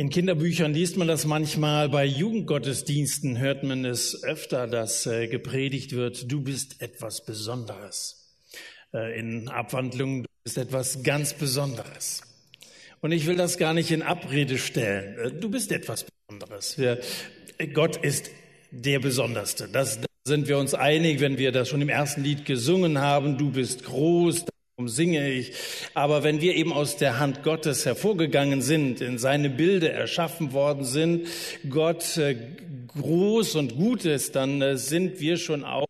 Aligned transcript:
In 0.00 0.08
Kinderbüchern 0.08 0.72
liest 0.72 0.96
man 0.96 1.08
das 1.08 1.26
manchmal, 1.26 1.90
bei 1.90 2.06
Jugendgottesdiensten 2.06 3.38
hört 3.38 3.64
man 3.64 3.84
es 3.84 4.24
öfter, 4.24 4.66
dass 4.66 5.04
äh, 5.04 5.26
gepredigt 5.26 5.92
wird, 5.92 6.32
du 6.32 6.40
bist 6.40 6.80
etwas 6.80 7.22
Besonderes. 7.22 8.34
Äh, 8.94 9.20
in 9.20 9.50
Abwandlungen, 9.50 10.22
du 10.22 10.28
bist 10.42 10.56
etwas 10.56 11.02
ganz 11.02 11.34
Besonderes. 11.34 12.22
Und 13.02 13.12
ich 13.12 13.26
will 13.26 13.36
das 13.36 13.58
gar 13.58 13.74
nicht 13.74 13.90
in 13.90 14.00
Abrede 14.00 14.56
stellen. 14.56 15.18
Äh, 15.18 15.32
du 15.32 15.50
bist 15.50 15.70
etwas 15.70 16.06
Besonderes. 16.26 16.78
Wir, 16.78 16.98
Gott 17.74 17.98
ist 17.98 18.30
der 18.70 19.00
Besonderste. 19.00 19.68
Das, 19.70 20.00
da 20.00 20.06
sind 20.26 20.48
wir 20.48 20.56
uns 20.56 20.72
einig, 20.72 21.20
wenn 21.20 21.36
wir 21.36 21.52
das 21.52 21.68
schon 21.68 21.82
im 21.82 21.90
ersten 21.90 22.24
Lied 22.24 22.46
gesungen 22.46 23.00
haben. 23.00 23.36
Du 23.36 23.50
bist 23.50 23.84
groß, 23.84 24.46
singe 24.88 25.30
ich. 25.30 25.52
Aber 25.94 26.22
wenn 26.22 26.40
wir 26.40 26.54
eben 26.54 26.72
aus 26.72 26.96
der 26.96 27.18
Hand 27.18 27.42
Gottes 27.42 27.86
hervorgegangen 27.86 28.62
sind, 28.62 29.00
in 29.00 29.18
seine 29.18 29.50
Bilder 29.50 29.92
erschaffen 29.92 30.52
worden 30.52 30.84
sind, 30.84 31.28
Gott 31.68 32.16
äh, 32.16 32.36
groß 32.88 33.56
und 33.56 33.76
gut 33.76 34.04
ist, 34.04 34.36
dann 34.36 34.62
äh, 34.62 34.76
sind 34.76 35.20
wir 35.20 35.36
schon 35.36 35.64
auch 35.64 35.86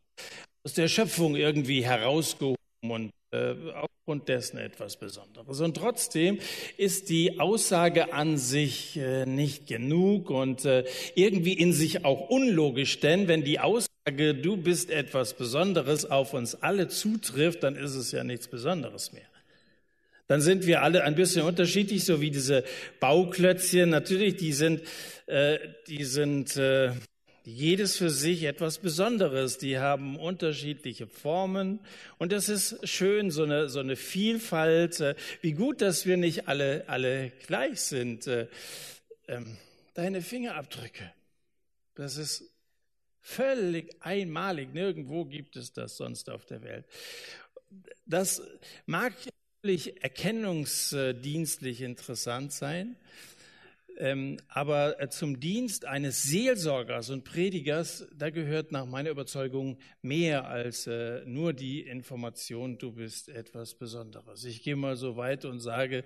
aus 0.65 0.75
der 0.75 0.89
Schöpfung 0.89 1.37
irgendwie 1.37 1.85
herausgehoben 1.85 2.57
und 2.83 3.11
äh, 3.33 3.55
aufgrund 3.73 4.29
dessen 4.29 4.59
etwas 4.59 4.97
Besonderes. 4.97 5.61
Und 5.61 5.77
trotzdem 5.77 6.39
ist 6.77 7.11
die 7.11 7.39
Aussage 7.39 8.13
an 8.13 8.39
sich 8.39 8.97
äh, 8.97 9.25
nicht 9.25 9.69
genug 9.69 10.31
und 10.31 10.65
äh, 10.65 10.85
irgendwie 11.15 11.53
in 11.53 11.73
sich 11.73 12.05
auch 12.05 12.29
unlogisch, 12.29 12.99
denn 12.99 13.29
wenn 13.29 13.45
die 13.45 13.61
Aussage 13.61 14.35
du 14.35 14.57
bist 14.57 14.91
etwas 14.91 15.35
Besonderes 15.35 16.11
auf 16.11 16.35
uns 16.35 16.57
alle 16.57 16.89
zutrifft, 16.89 17.63
dann 17.63 17.77
ist 17.77 17.95
es 17.95 18.11
ja 18.11 18.25
nichts 18.25 18.49
Besonderes 18.49 19.13
mehr. 19.13 19.23
Dann 20.27 20.41
sind 20.41 20.67
wir 20.67 20.83
alle 20.83 21.05
ein 21.05 21.15
bisschen 21.15 21.43
unterschiedlich, 21.43 22.05
so 22.05 22.21
wie 22.21 22.31
diese 22.31 22.65
Bauklötzchen. 23.01 23.91
Natürlich, 23.91 24.37
die 24.37 24.53
sind, 24.53 24.83
äh, 25.27 25.59
die 25.89 26.05
sind 26.05 26.57
äh, 26.57 26.93
jedes 27.51 27.97
für 27.97 28.11
sich 28.11 28.45
etwas 28.45 28.79
Besonderes. 28.79 29.59
Die 29.59 29.79
haben 29.79 30.19
unterschiedliche 30.19 31.07
Formen 31.07 31.81
und 32.19 32.33
das 32.33 32.49
ist 32.49 32.89
schön, 32.89 33.31
so 33.31 33.43
eine, 33.43 33.69
so 33.69 33.81
eine 33.81 33.97
Vielfalt. 33.97 35.01
Äh, 35.01 35.15
wie 35.41 35.53
gut, 35.53 35.81
dass 35.81 36.07
wir 36.07 36.17
nicht 36.17 36.49
alle, 36.49 36.85
alle 36.89 37.33
gleich 37.47 37.81
sind. 37.81 38.27
Äh, 38.27 38.49
ähm, 39.29 39.57
deine 39.95 40.23
Fingerabdrücke, 40.23 41.13
das 41.95 42.17
ist 42.17 42.51
Völlig 43.23 43.95
einmalig. 44.01 44.75
Nirgendwo 44.75 45.25
gibt 45.25 45.57
es 45.57 45.73
das 45.73 45.97
sonst 45.97 46.29
auf 46.31 46.45
der 46.47 46.63
Welt. 46.63 46.85
Das 48.07 48.41
mag 48.87 49.13
erkennungsdienstlich 49.63 51.83
interessant 51.83 52.51
sein, 52.53 52.97
aber 54.49 55.11
zum 55.11 55.41
Dienst 55.41 55.85
eines 55.85 56.23
Seelsorgers 56.23 57.11
und 57.11 57.25
Predigers, 57.25 58.07
da 58.17 58.31
gehört 58.31 58.73
nach 58.73 58.87
meiner 58.87 59.11
Überzeugung 59.11 59.79
mehr 60.01 60.49
als 60.49 60.87
äh, 60.87 61.23
nur 61.27 61.53
die 61.53 61.83
Information, 61.83 62.79
du 62.79 62.93
bist 62.93 63.29
etwas 63.29 63.75
Besonderes. 63.75 64.45
Ich 64.45 64.63
gehe 64.63 64.77
mal 64.77 64.97
so 64.97 65.17
weit 65.17 65.45
und 65.45 65.61
sage, 65.61 66.05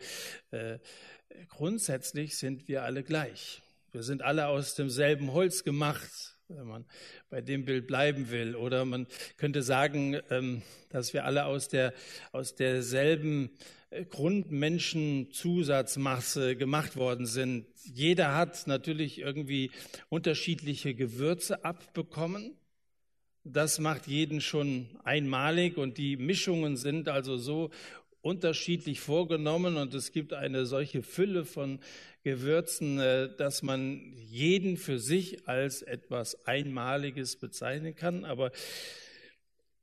äh, 0.51 0.79
grundsätzlich 1.49 2.37
sind 2.37 2.67
wir 2.67 2.83
alle 2.83 3.05
gleich. 3.05 3.63
Wir 3.93 4.03
sind 4.03 4.23
alle 4.23 4.49
aus 4.49 4.75
demselben 4.75 5.33
Holz 5.33 5.63
gemacht 5.63 6.35
wenn 6.49 6.67
man 6.67 6.85
bei 7.31 7.41
dem 7.41 7.65
Bild 7.65 7.87
bleiben 7.87 8.31
will. 8.31 8.55
Oder 8.55 8.85
man 8.85 9.07
könnte 9.37 9.63
sagen, 9.63 10.21
ähm, 10.31 10.63
dass 10.91 11.13
wir 11.13 11.25
alle 11.25 11.47
aus, 11.47 11.69
der, 11.69 11.95
aus 12.33 12.55
derselben 12.55 13.47
äh, 13.47 13.84
Grundmenschenzusatzmasse 14.11 16.57
gemacht 16.57 16.97
worden 16.97 17.27
sind. 17.27 17.67
Jeder 17.85 18.35
hat 18.35 18.67
natürlich 18.67 19.19
irgendwie 19.19 19.71
unterschiedliche 20.09 20.95
Gewürze 20.95 21.65
abbekommen. 21.65 22.57
Das 23.45 23.79
macht 23.79 24.07
jeden 24.07 24.41
schon 24.41 24.89
einmalig 25.05 25.77
und 25.77 25.99
die 25.99 26.17
Mischungen 26.17 26.77
sind 26.77 27.09
also 27.09 27.37
so 27.37 27.71
unterschiedlich 28.23 29.01
vorgenommen 29.01 29.77
und 29.77 29.93
es 29.93 30.11
gibt 30.11 30.33
eine 30.33 30.65
solche 30.65 31.03
Fülle 31.03 31.45
von 31.45 31.79
Gewürzen, 32.23 32.99
äh, 32.99 33.29
dass 33.37 33.63
man 33.63 34.15
jeden 34.17 34.79
für 34.79 34.99
sich 34.99 35.47
als 35.47 35.83
etwas 35.83 36.47
Einmaliges 36.47 37.37
bezeichnen 37.37 37.95
kann. 37.95 38.25
Aber 38.25 38.51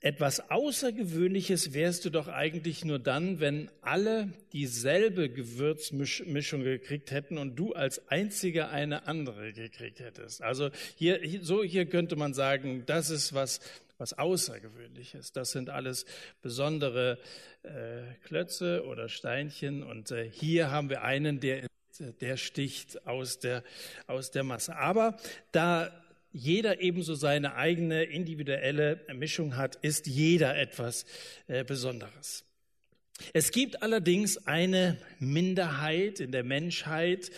etwas 0.03 0.49
Außergewöhnliches 0.49 1.73
wärst 1.73 2.05
du 2.05 2.09
doch 2.09 2.27
eigentlich 2.27 2.83
nur 2.83 2.97
dann, 2.97 3.39
wenn 3.39 3.69
alle 3.81 4.33
dieselbe 4.51 5.29
Gewürzmischung 5.29 6.63
gekriegt 6.63 7.11
hätten 7.11 7.37
und 7.37 7.55
du 7.55 7.73
als 7.73 8.07
einziger 8.09 8.69
eine 8.69 9.07
andere 9.07 9.53
gekriegt 9.53 9.99
hättest. 9.99 10.41
Also 10.41 10.71
hier, 10.95 11.19
so 11.43 11.63
hier 11.63 11.85
könnte 11.85 12.15
man 12.15 12.33
sagen, 12.33 12.83
das 12.87 13.11
ist 13.11 13.35
was, 13.35 13.59
was 13.99 14.17
Außergewöhnliches. 14.17 15.33
Das 15.33 15.51
sind 15.51 15.69
alles 15.69 16.07
besondere 16.41 17.19
äh, 17.61 18.15
Klötze 18.23 18.83
oder 18.85 19.07
Steinchen 19.07 19.83
und 19.83 20.09
äh, 20.09 20.27
hier 20.27 20.71
haben 20.71 20.89
wir 20.89 21.03
einen, 21.03 21.39
der 21.39 21.67
der 21.99 22.37
sticht 22.37 23.05
aus 23.05 23.37
der, 23.39 23.63
aus 24.07 24.31
der 24.31 24.43
Masse. 24.43 24.75
Aber 24.75 25.17
da 25.51 25.91
jeder 26.31 26.81
ebenso 26.81 27.15
seine 27.15 27.55
eigene 27.55 28.03
individuelle 28.03 29.01
Mischung 29.13 29.57
hat, 29.57 29.75
ist 29.77 30.07
jeder 30.07 30.57
etwas 30.57 31.05
äh, 31.47 31.63
Besonderes. 31.63 32.45
Es 33.33 33.51
gibt 33.51 33.83
allerdings 33.83 34.47
eine 34.47 34.97
Minderheit 35.19 36.19
in 36.19 36.31
der 36.31 36.43
Menschheit, 36.43 37.31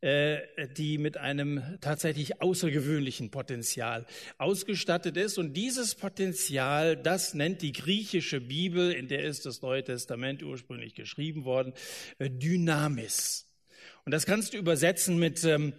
äh, 0.00 0.38
die 0.76 0.98
mit 0.98 1.16
einem 1.16 1.62
tatsächlich 1.80 2.40
außergewöhnlichen 2.40 3.30
Potenzial 3.30 4.06
ausgestattet 4.36 5.16
ist. 5.16 5.38
Und 5.38 5.54
dieses 5.54 5.94
Potenzial, 5.94 6.96
das 6.96 7.34
nennt 7.34 7.62
die 7.62 7.72
griechische 7.72 8.40
Bibel, 8.40 8.92
in 8.92 9.08
der 9.08 9.24
ist 9.24 9.46
das 9.46 9.62
Neue 9.62 9.84
Testament 9.84 10.42
ursprünglich 10.42 10.94
geschrieben 10.94 11.44
worden, 11.44 11.72
äh, 12.18 12.30
Dynamis. 12.30 13.46
Und 14.04 14.12
das 14.12 14.24
kannst 14.24 14.54
du 14.54 14.58
übersetzen 14.58 15.18
mit, 15.18 15.44
ähm, 15.44 15.74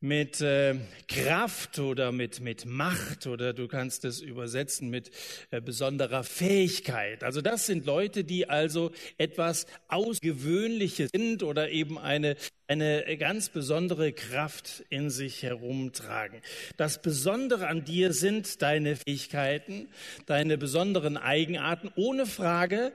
mit 0.00 0.40
äh, 0.42 0.74
Kraft 1.08 1.78
oder 1.78 2.12
mit, 2.12 2.40
mit 2.40 2.66
Macht 2.66 3.26
oder 3.26 3.54
du 3.54 3.66
kannst 3.66 4.04
es 4.04 4.20
übersetzen 4.20 4.90
mit 4.90 5.10
äh, 5.50 5.60
besonderer 5.60 6.22
Fähigkeit. 6.22 7.24
Also 7.24 7.40
das 7.40 7.66
sind 7.66 7.86
Leute, 7.86 8.24
die 8.24 8.48
also 8.48 8.92
etwas 9.16 9.66
Ausgewöhnliches 9.88 11.10
sind 11.14 11.42
oder 11.42 11.70
eben 11.70 11.98
eine, 11.98 12.36
eine 12.68 13.16
ganz 13.16 13.48
besondere 13.48 14.12
Kraft 14.12 14.84
in 14.90 15.08
sich 15.08 15.42
herumtragen. 15.42 16.42
Das 16.76 17.00
Besondere 17.00 17.68
an 17.68 17.84
dir 17.84 18.12
sind 18.12 18.60
deine 18.60 18.96
Fähigkeiten, 18.96 19.88
deine 20.26 20.58
besonderen 20.58 21.16
Eigenarten, 21.16 21.90
ohne 21.96 22.26
Frage. 22.26 22.92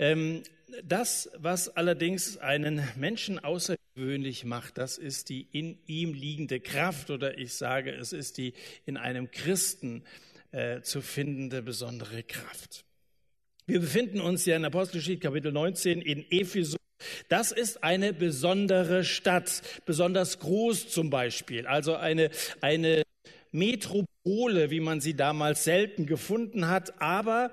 Ähm, 0.00 0.42
das, 0.82 1.30
was 1.38 1.68
allerdings 1.76 2.38
einen 2.38 2.82
Menschen 2.96 3.38
außergewöhnlich 3.94 4.44
macht, 4.44 4.78
das 4.78 4.98
ist 4.98 5.28
die 5.28 5.46
in 5.52 5.78
ihm 5.86 6.14
liegende 6.14 6.60
Kraft 6.60 7.10
oder 7.10 7.38
ich 7.38 7.54
sage, 7.54 7.92
es 7.92 8.12
ist 8.12 8.38
die 8.38 8.54
in 8.86 8.96
einem 8.96 9.30
Christen 9.30 10.02
äh, 10.52 10.80
zu 10.80 11.00
findende 11.00 11.62
besondere 11.62 12.22
Kraft. 12.22 12.84
Wir 13.66 13.80
befinden 13.80 14.20
uns 14.20 14.44
ja 14.46 14.56
in 14.56 14.64
Apostelgeschichte 14.64 15.28
Kapitel 15.28 15.52
19 15.52 16.00
in 16.00 16.24
Ephesus. 16.30 16.76
Das 17.28 17.52
ist 17.52 17.82
eine 17.82 18.12
besondere 18.12 19.04
Stadt, 19.04 19.62
besonders 19.86 20.38
groß 20.38 20.88
zum 20.88 21.10
Beispiel, 21.10 21.66
also 21.66 21.94
eine, 21.94 22.30
eine 22.60 23.02
Metropole, 23.54 24.70
wie 24.70 24.80
man 24.80 25.00
sie 25.00 25.14
damals 25.14 25.62
selten 25.62 26.06
gefunden 26.06 26.68
hat, 26.68 27.00
aber 27.00 27.52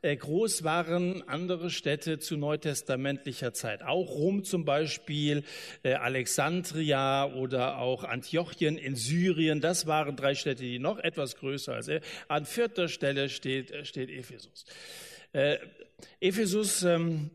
äh, 0.00 0.16
groß 0.16 0.62
waren 0.62 1.26
andere 1.28 1.70
Städte 1.70 2.20
zu 2.20 2.36
neutestamentlicher 2.36 3.52
Zeit. 3.52 3.82
Auch 3.82 4.10
Rom 4.10 4.44
zum 4.44 4.64
Beispiel, 4.64 5.42
äh, 5.82 5.94
Alexandria 5.94 7.26
oder 7.34 7.78
auch 7.78 8.04
Antiochien 8.04 8.78
in 8.78 8.94
Syrien. 8.94 9.60
Das 9.60 9.88
waren 9.88 10.14
drei 10.14 10.36
Städte, 10.36 10.62
die 10.62 10.78
noch 10.78 10.98
etwas 10.98 11.34
größer 11.34 11.74
als 11.74 11.88
er. 11.88 12.00
An 12.28 12.46
vierter 12.46 12.88
Stelle 12.88 13.28
steht, 13.28 13.72
äh, 13.72 13.84
steht 13.84 14.08
Ephesus. 14.08 14.64
Ephesus, 16.18 16.82
ähm, 16.82 17.30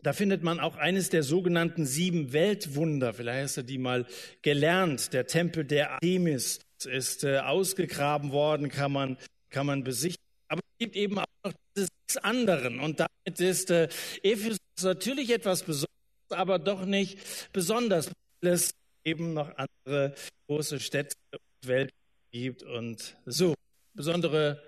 da 0.00 0.12
findet 0.12 0.44
man 0.44 0.60
auch 0.60 0.76
eines 0.76 1.10
der 1.10 1.24
sogenannten 1.24 1.86
sieben 1.86 2.32
Weltwunder. 2.32 3.12
Vielleicht 3.12 3.42
hast 3.42 3.56
du 3.56 3.62
die 3.62 3.78
mal 3.78 4.06
gelernt. 4.42 5.12
Der 5.12 5.26
Tempel 5.26 5.64
der 5.64 5.94
Artemis 5.94 6.65
ist 6.84 7.24
ausgegraben 7.24 8.32
worden, 8.32 8.68
kann 8.68 8.92
man, 8.92 9.16
kann 9.48 9.66
man 9.66 9.84
besichtigen. 9.84 10.26
Aber 10.48 10.60
es 10.60 10.78
gibt 10.78 10.96
eben 10.96 11.18
auch 11.18 11.24
noch 11.44 11.52
des 11.76 11.88
anderen. 12.22 12.80
Und 12.80 13.00
damit 13.00 13.40
ist 13.40 13.70
äh, 13.70 13.88
Ephesus 14.22 14.58
natürlich 14.82 15.30
etwas 15.30 15.62
Besonderes, 15.62 15.88
aber 16.30 16.58
doch 16.58 16.84
nicht 16.84 17.18
besonders, 17.52 18.10
weil 18.42 18.52
es 18.52 18.70
eben 19.04 19.32
noch 19.32 19.50
andere 19.56 20.14
große 20.48 20.80
Städte 20.80 21.14
und 21.32 21.68
Welt 21.68 21.90
gibt 22.30 22.62
und 22.62 23.16
so. 23.24 23.54
Besondere 23.94 24.62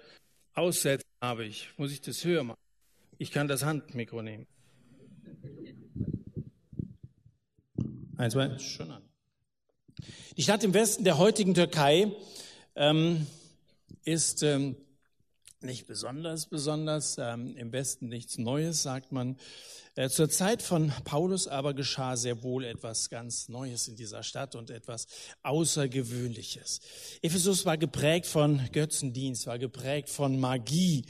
Aussätze 0.54 1.04
habe 1.20 1.44
ich. 1.44 1.68
Muss 1.76 1.92
ich 1.92 2.00
das 2.00 2.24
höher 2.24 2.42
machen? 2.44 2.60
Ich 3.18 3.32
kann 3.32 3.48
das 3.48 3.64
Handmikro 3.64 4.22
nehmen. 4.22 4.46
Eins, 8.16 8.32
zwei, 8.32 8.58
schon 8.58 8.90
an. 8.90 9.07
Die 10.36 10.42
Stadt 10.42 10.62
im 10.64 10.74
Westen 10.74 11.04
der 11.04 11.18
heutigen 11.18 11.54
Türkei 11.54 12.12
ähm, 12.76 13.26
ist 14.04 14.42
ähm, 14.42 14.76
nicht 15.60 15.86
besonders, 15.86 16.46
besonders, 16.46 17.18
ähm, 17.18 17.56
im 17.56 17.72
Westen 17.72 18.08
nichts 18.08 18.38
Neues, 18.38 18.82
sagt 18.82 19.10
man. 19.10 19.36
Äh, 19.96 20.08
zur 20.08 20.30
Zeit 20.30 20.62
von 20.62 20.92
Paulus 21.02 21.48
aber 21.48 21.74
geschah 21.74 22.16
sehr 22.16 22.44
wohl 22.44 22.64
etwas 22.64 23.10
ganz 23.10 23.48
Neues 23.48 23.88
in 23.88 23.96
dieser 23.96 24.22
Stadt 24.22 24.54
und 24.54 24.70
etwas 24.70 25.08
Außergewöhnliches. 25.42 26.80
Ephesus 27.22 27.66
war 27.66 27.76
geprägt 27.76 28.26
von 28.26 28.60
Götzendienst, 28.70 29.48
war 29.48 29.58
geprägt 29.58 30.08
von 30.08 30.38
Magie. 30.38 31.04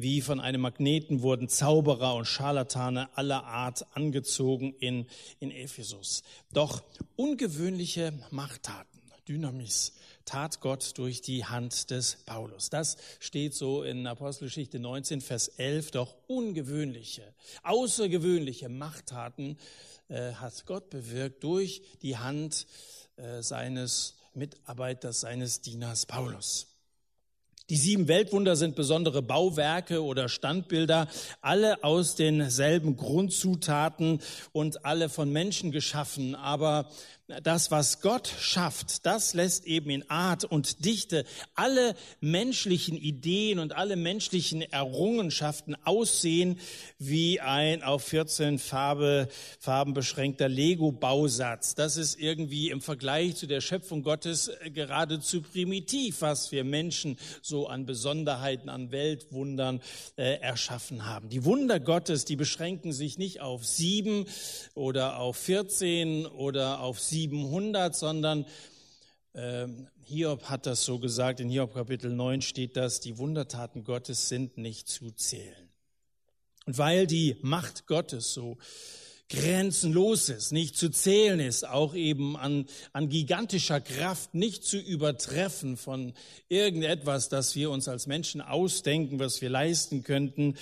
Wie 0.00 0.22
von 0.22 0.40
einem 0.40 0.62
Magneten 0.62 1.20
wurden 1.20 1.50
Zauberer 1.50 2.14
und 2.14 2.24
Scharlatane 2.24 3.14
aller 3.18 3.44
Art 3.44 3.84
angezogen 3.94 4.74
in, 4.80 5.04
in 5.40 5.50
Ephesus. 5.50 6.22
Doch 6.54 6.82
ungewöhnliche 7.16 8.14
Machttaten, 8.30 8.98
Dynamis, 9.28 9.92
tat 10.24 10.62
Gott 10.62 10.96
durch 10.96 11.20
die 11.20 11.44
Hand 11.44 11.90
des 11.90 12.16
Paulus. 12.24 12.70
Das 12.70 12.96
steht 13.18 13.54
so 13.54 13.82
in 13.82 14.06
Apostelgeschichte 14.06 14.78
19, 14.78 15.20
Vers 15.20 15.48
11. 15.48 15.90
Doch 15.90 16.16
ungewöhnliche, 16.28 17.34
außergewöhnliche 17.62 18.70
Machttaten 18.70 19.58
äh, 20.08 20.32
hat 20.32 20.64
Gott 20.64 20.88
bewirkt 20.88 21.44
durch 21.44 21.82
die 22.00 22.16
Hand 22.16 22.66
äh, 23.16 23.42
seines 23.42 24.14
Mitarbeiters, 24.32 25.20
seines 25.20 25.60
Dieners 25.60 26.06
Paulus. 26.06 26.69
Die 27.70 27.76
sieben 27.76 28.08
Weltwunder 28.08 28.56
sind 28.56 28.74
besondere 28.74 29.22
Bauwerke 29.22 30.02
oder 30.02 30.28
Standbilder, 30.28 31.06
alle 31.40 31.84
aus 31.84 32.16
denselben 32.16 32.96
Grundzutaten 32.96 34.18
und 34.50 34.84
alle 34.84 35.08
von 35.08 35.30
Menschen 35.30 35.70
geschaffen. 35.70 36.34
Aber 36.34 36.90
das, 37.42 37.70
was 37.70 38.00
Gott 38.00 38.28
schafft, 38.40 39.06
das 39.06 39.34
lässt 39.34 39.64
eben 39.64 39.90
in 39.90 40.10
Art 40.10 40.44
und 40.44 40.84
Dichte 40.84 41.24
alle 41.54 41.94
menschlichen 42.20 42.96
Ideen 42.96 43.58
und 43.58 43.76
alle 43.76 43.96
menschlichen 43.96 44.62
Errungenschaften 44.62 45.76
aussehen 45.84 46.58
wie 46.98 47.40
ein 47.40 47.82
auf 47.82 48.04
14 48.04 48.58
Farbe, 48.58 49.28
Farben 49.58 49.94
beschränkter 49.94 50.48
Lego-Bausatz. 50.48 51.74
Das 51.74 51.96
ist 51.96 52.18
irgendwie 52.18 52.70
im 52.70 52.80
Vergleich 52.80 53.36
zu 53.36 53.46
der 53.46 53.60
Schöpfung 53.60 54.02
Gottes 54.02 54.50
geradezu 54.74 55.42
primitiv, 55.42 56.22
was 56.22 56.52
wir 56.52 56.64
Menschen 56.64 57.16
so 57.42 57.66
an 57.68 57.86
Besonderheiten, 57.86 58.68
an 58.68 58.90
Weltwundern 58.90 59.80
äh, 60.16 60.40
erschaffen 60.40 61.06
haben. 61.06 61.28
Die 61.28 61.44
Wunder 61.44 61.80
Gottes, 61.80 62.24
die 62.24 62.36
beschränken 62.36 62.92
sich 62.92 63.18
nicht 63.18 63.40
auf 63.40 63.64
sieben 63.64 64.26
oder 64.74 65.18
auf 65.18 65.36
14 65.36 66.26
oder 66.26 66.80
auf 66.80 67.00
sieben 67.00 67.19
700, 67.20 67.94
sondern 67.94 68.46
äh, 69.34 69.66
Hiob 70.04 70.44
hat 70.44 70.66
das 70.66 70.84
so 70.84 70.98
gesagt, 70.98 71.40
in 71.40 71.50
Hiob 71.50 71.74
Kapitel 71.74 72.10
9 72.10 72.40
steht 72.40 72.76
das, 72.76 73.00
die 73.00 73.18
Wundertaten 73.18 73.84
Gottes 73.84 74.28
sind 74.28 74.56
nicht 74.56 74.88
zu 74.88 75.10
zählen. 75.10 75.68
Und 76.66 76.78
weil 76.78 77.06
die 77.06 77.36
Macht 77.42 77.86
Gottes 77.86 78.32
so 78.32 78.56
grenzenlos 79.28 80.28
ist, 80.28 80.50
nicht 80.50 80.76
zu 80.76 80.90
zählen 80.90 81.38
ist, 81.38 81.64
auch 81.64 81.94
eben 81.94 82.36
an, 82.36 82.66
an 82.92 83.08
gigantischer 83.08 83.80
Kraft 83.80 84.34
nicht 84.34 84.64
zu 84.64 84.78
übertreffen 84.78 85.76
von 85.76 86.14
irgendetwas, 86.48 87.28
das 87.28 87.54
wir 87.54 87.70
uns 87.70 87.86
als 87.86 88.06
Menschen 88.06 88.40
ausdenken, 88.40 89.20
was 89.20 89.40
wir 89.40 89.50
leisten 89.50 90.02
könnten, 90.02 90.56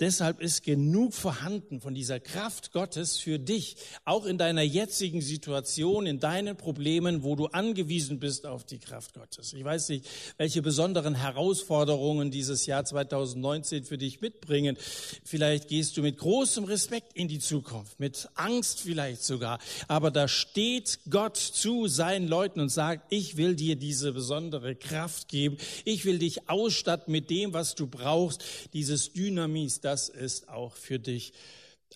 Deshalb 0.00 0.40
ist 0.40 0.64
genug 0.64 1.14
vorhanden 1.14 1.80
von 1.80 1.94
dieser 1.94 2.18
Kraft 2.18 2.72
Gottes 2.72 3.16
für 3.16 3.38
dich, 3.38 3.76
auch 4.04 4.26
in 4.26 4.38
deiner 4.38 4.62
jetzigen 4.62 5.20
Situation, 5.20 6.06
in 6.06 6.18
deinen 6.18 6.56
Problemen, 6.56 7.22
wo 7.22 7.36
du 7.36 7.46
angewiesen 7.46 8.18
bist 8.18 8.44
auf 8.44 8.64
die 8.64 8.80
Kraft 8.80 9.14
Gottes. 9.14 9.52
Ich 9.52 9.62
weiß 9.62 9.90
nicht, 9.90 10.08
welche 10.36 10.62
besonderen 10.62 11.14
Herausforderungen 11.14 12.32
dieses 12.32 12.66
Jahr 12.66 12.84
2019 12.84 13.84
für 13.84 13.96
dich 13.96 14.20
mitbringen. 14.20 14.76
Vielleicht 15.22 15.68
gehst 15.68 15.96
du 15.96 16.02
mit 16.02 16.18
großem 16.18 16.64
Respekt 16.64 17.12
in 17.14 17.28
die 17.28 17.38
Zukunft, 17.38 18.00
mit 18.00 18.28
Angst 18.34 18.80
vielleicht 18.80 19.22
sogar. 19.22 19.60
Aber 19.86 20.10
da 20.10 20.26
steht 20.26 20.98
Gott 21.08 21.36
zu 21.36 21.86
seinen 21.86 22.26
Leuten 22.26 22.58
und 22.58 22.70
sagt, 22.70 23.12
ich 23.12 23.36
will 23.36 23.54
dir 23.54 23.76
diese 23.76 24.12
besondere 24.12 24.74
Kraft 24.74 25.28
geben. 25.28 25.56
Ich 25.84 26.04
will 26.04 26.18
dich 26.18 26.48
ausstatten 26.48 27.12
mit 27.12 27.30
dem, 27.30 27.52
was 27.52 27.76
du 27.76 27.86
brauchst, 27.86 28.42
dieses 28.72 29.12
Dynamis, 29.12 29.83
das 29.84 30.08
ist 30.08 30.48
auch 30.48 30.74
für 30.76 30.98
dich 30.98 31.32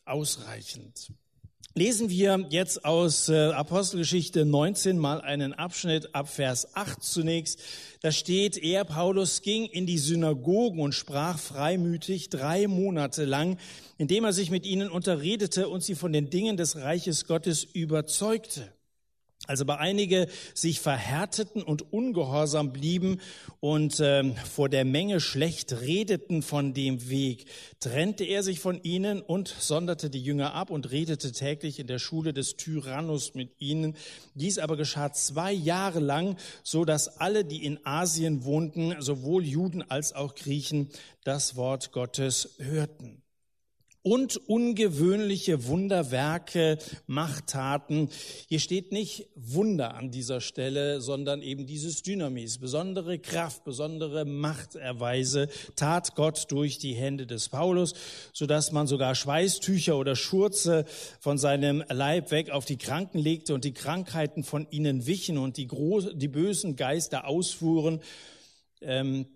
ausreichend. 0.04 1.10
Lesen 1.74 2.10
wir 2.10 2.46
jetzt 2.50 2.84
aus 2.84 3.28
äh, 3.28 3.52
Apostelgeschichte 3.52 4.44
19 4.44 4.98
mal 4.98 5.20
einen 5.20 5.52
Abschnitt 5.52 6.12
ab 6.12 6.28
Vers 6.28 6.74
8 6.74 7.02
zunächst. 7.02 7.60
Da 8.00 8.10
steht, 8.10 8.56
er, 8.56 8.84
Paulus, 8.84 9.42
ging 9.42 9.66
in 9.66 9.86
die 9.86 9.98
Synagogen 9.98 10.80
und 10.80 10.92
sprach 10.92 11.38
freimütig 11.38 12.30
drei 12.30 12.66
Monate 12.66 13.24
lang, 13.24 13.58
indem 13.96 14.24
er 14.24 14.32
sich 14.32 14.50
mit 14.50 14.66
ihnen 14.66 14.90
unterredete 14.90 15.68
und 15.68 15.84
sie 15.84 15.94
von 15.94 16.12
den 16.12 16.30
Dingen 16.30 16.56
des 16.56 16.76
Reiches 16.76 17.26
Gottes 17.26 17.62
überzeugte. 17.62 18.72
Als 19.48 19.62
aber 19.62 19.78
einige 19.78 20.28
sich 20.52 20.78
verhärteten 20.78 21.62
und 21.62 21.90
ungehorsam 21.90 22.70
blieben 22.70 23.22
und 23.60 23.98
äh, 23.98 24.34
vor 24.34 24.68
der 24.68 24.84
Menge 24.84 25.20
schlecht 25.20 25.80
redeten 25.80 26.42
von 26.42 26.74
dem 26.74 27.08
Weg, 27.08 27.46
trennte 27.80 28.24
er 28.24 28.42
sich 28.42 28.60
von 28.60 28.78
ihnen 28.82 29.22
und 29.22 29.48
sonderte 29.48 30.10
die 30.10 30.22
Jünger 30.22 30.52
ab 30.52 30.68
und 30.68 30.90
redete 30.90 31.32
täglich 31.32 31.78
in 31.78 31.86
der 31.86 31.98
Schule 31.98 32.34
des 32.34 32.56
Tyrannus 32.56 33.32
mit 33.34 33.58
ihnen. 33.58 33.96
Dies 34.34 34.58
aber 34.58 34.76
geschah 34.76 35.14
zwei 35.14 35.52
Jahre 35.52 36.00
lang, 36.00 36.36
so 36.62 36.84
dass 36.84 37.08
alle, 37.18 37.46
die 37.46 37.64
in 37.64 37.80
Asien 37.86 38.44
wohnten, 38.44 38.96
sowohl 39.00 39.46
Juden 39.46 39.82
als 39.82 40.12
auch 40.12 40.34
Griechen, 40.34 40.90
das 41.24 41.56
Wort 41.56 41.92
Gottes 41.92 42.56
hörten 42.58 43.22
und 44.08 44.38
ungewöhnliche 44.48 45.66
Wunderwerke, 45.66 46.78
Machttaten. 47.06 48.08
Hier 48.48 48.58
steht 48.58 48.90
nicht 48.90 49.28
Wunder 49.34 49.96
an 49.96 50.10
dieser 50.10 50.40
Stelle, 50.40 51.02
sondern 51.02 51.42
eben 51.42 51.66
dieses 51.66 52.02
Dynamis, 52.02 52.56
besondere 52.56 53.18
Kraft, 53.18 53.64
besondere 53.64 54.24
Machterweise 54.24 55.50
tat 55.76 56.14
Gott 56.14 56.46
durch 56.48 56.78
die 56.78 56.94
Hände 56.94 57.26
des 57.26 57.50
Paulus, 57.50 57.92
so 58.32 58.46
dass 58.46 58.72
man 58.72 58.86
sogar 58.86 59.14
Schweißtücher 59.14 59.98
oder 59.98 60.16
Schurze 60.16 60.86
von 61.20 61.36
seinem 61.36 61.84
Leib 61.90 62.30
weg 62.30 62.48
auf 62.48 62.64
die 62.64 62.78
Kranken 62.78 63.18
legte 63.18 63.52
und 63.52 63.64
die 63.64 63.74
Krankheiten 63.74 64.42
von 64.42 64.66
ihnen 64.70 65.06
wichen 65.06 65.36
und 65.36 65.58
die, 65.58 65.66
groß, 65.66 66.12
die 66.14 66.28
bösen 66.28 66.76
Geister 66.76 67.26
ausfuhren. 67.26 68.00
Ähm, 68.80 69.26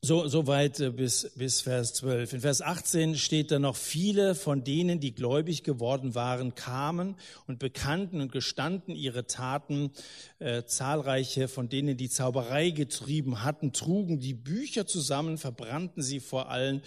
so, 0.00 0.28
so 0.28 0.46
weit 0.46 0.78
äh, 0.78 0.90
bis, 0.90 1.32
bis 1.34 1.60
Vers 1.60 1.94
12. 1.94 2.34
In 2.34 2.40
Vers 2.40 2.62
18 2.62 3.16
steht 3.16 3.50
da 3.50 3.58
noch, 3.58 3.74
viele 3.74 4.36
von 4.36 4.62
denen, 4.62 5.00
die 5.00 5.12
gläubig 5.12 5.64
geworden 5.64 6.14
waren, 6.14 6.54
kamen 6.54 7.16
und 7.48 7.58
bekannten 7.58 8.20
und 8.20 8.30
gestanden 8.30 8.94
ihre 8.94 9.26
Taten. 9.26 9.90
Äh, 10.38 10.64
zahlreiche 10.64 11.48
von 11.48 11.68
denen, 11.68 11.96
die 11.96 12.08
Zauberei 12.08 12.70
getrieben 12.70 13.42
hatten, 13.42 13.72
trugen 13.72 14.20
die 14.20 14.34
Bücher 14.34 14.86
zusammen, 14.86 15.36
verbrannten 15.36 16.02
sie 16.02 16.20
vor 16.20 16.48
allen 16.48 16.82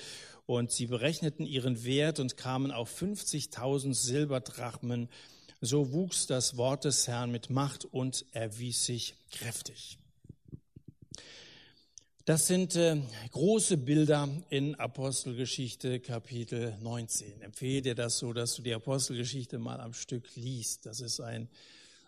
und 0.45 0.71
sie 0.71 0.87
berechneten 0.87 1.45
ihren 1.45 1.83
Wert 1.83 2.19
und 2.19 2.37
kamen 2.37 2.71
auf 2.71 3.01
50.000 3.01 3.93
Silberdrachmen. 3.93 5.09
So 5.59 5.91
wuchs 5.91 6.27
das 6.27 6.55
Wort 6.55 6.85
des 6.85 7.07
Herrn 7.07 7.29
mit 7.29 7.49
Macht 7.49 7.85
und 7.85 8.25
erwies 8.31 8.85
sich 8.85 9.15
kräftig. 9.31 10.00
Das 12.31 12.47
sind 12.47 12.77
äh, 12.77 12.95
große 13.31 13.75
Bilder 13.75 14.29
in 14.47 14.75
Apostelgeschichte 14.75 15.99
Kapitel 15.99 16.77
19. 16.81 17.27
Ich 17.27 17.43
empfehle 17.43 17.81
dir 17.81 17.93
das 17.93 18.19
so, 18.19 18.31
dass 18.31 18.53
du 18.53 18.61
die 18.61 18.73
Apostelgeschichte 18.73 19.59
mal 19.59 19.81
am 19.81 19.91
Stück 19.91 20.33
liest. 20.37 20.85
Das 20.85 21.01
ist 21.01 21.19
ein, 21.19 21.49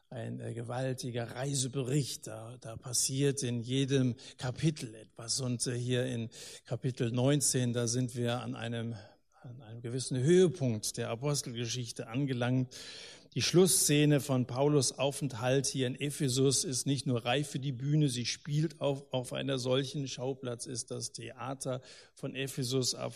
ein 0.10 0.40
äh, 0.40 0.54
gewaltiger 0.54 1.36
Reisebericht. 1.36 2.28
Da, 2.28 2.56
da 2.62 2.78
passiert 2.78 3.44
in 3.44 3.60
jedem 3.64 4.16
Kapitel 4.38 4.96
etwas. 4.96 5.42
Und 5.42 5.68
äh, 5.68 5.78
hier 5.78 6.06
in 6.06 6.30
Kapitel 6.64 7.12
19, 7.12 7.74
da 7.74 7.88
sind 7.88 8.16
wir 8.16 8.40
an 8.40 8.56
einem, 8.56 8.96
an 9.42 9.62
einem 9.64 9.82
gewissen 9.82 10.18
Höhepunkt 10.18 10.96
der 10.96 11.10
Apostelgeschichte 11.10 12.08
angelangt. 12.08 12.74
Die 13.36 13.42
Schlussszene 13.42 14.20
von 14.20 14.46
Paulus 14.46 15.00
Aufenthalt 15.00 15.66
hier 15.66 15.88
in 15.88 16.00
Ephesus 16.00 16.64
ist 16.64 16.86
nicht 16.86 17.08
nur 17.08 17.26
reif 17.26 17.50
für 17.50 17.58
die 17.58 17.72
Bühne, 17.72 18.08
sie 18.08 18.28
spielt 18.28 18.80
auf, 18.80 19.12
auf 19.12 19.34
einer 19.34 19.58
solchen 19.58 20.08
Schauplatz 20.08 20.68
ist 20.68 20.92
das 20.92 21.14
Theater 21.14 21.82
von 22.14 22.36
Ephesus 22.36 22.94
ab, 22.94 23.16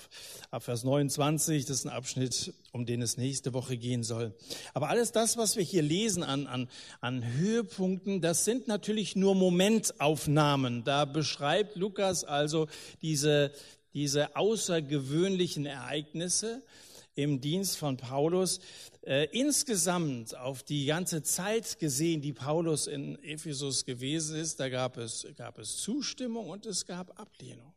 ab 0.50 0.64
Vers 0.64 0.84
29. 0.84 1.66
Das 1.66 1.78
ist 1.78 1.86
ein 1.86 1.92
Abschnitt, 1.92 2.52
um 2.72 2.88
den 2.88 3.04
es 3.04 3.18
nächste 3.18 3.54
Woche 3.54 3.78
gehen 3.78 4.02
soll. 4.02 4.34
Aber 4.74 4.90
alles 4.90 5.12
das, 5.12 5.38
was 5.38 5.56
wir 5.56 5.64
hier 5.64 5.84
lesen 5.84 6.24
an, 6.24 6.48
an, 6.48 6.68
an 7.00 7.24
Höhepunkten, 7.24 8.20
das 8.20 8.44
sind 8.44 8.68
natürlich 8.68 9.16
nur 9.16 9.36
Momentaufnahmen. 9.36 10.84
Da 10.84 11.06
beschreibt 11.06 11.76
Lukas 11.76 12.24
also 12.24 12.68
diese, 13.04 13.52
diese 13.94 14.36
außergewöhnlichen 14.36 15.68
Ereignisse 15.68 16.64
im 17.18 17.42
Dienst 17.42 17.78
von 17.78 17.98
Paulus. 17.98 18.60
Äh, 19.02 19.28
insgesamt 19.32 20.38
auf 20.38 20.64
die 20.64 20.86
ganze 20.86 21.24
Zeit 21.24 21.80
gesehen, 21.80 22.22
die 22.22 22.32
Paulus 22.32 22.88
in 22.88 23.22
Ephesus 23.24 23.86
gewesen 23.86 24.38
ist, 24.38 24.60
da 24.60 24.70
gab 24.70 24.98
es, 24.98 25.28
gab 25.36 25.58
es 25.58 25.78
Zustimmung 25.78 26.50
und 26.50 26.66
es 26.66 26.86
gab 26.86 27.20
Ablehnung. 27.20 27.74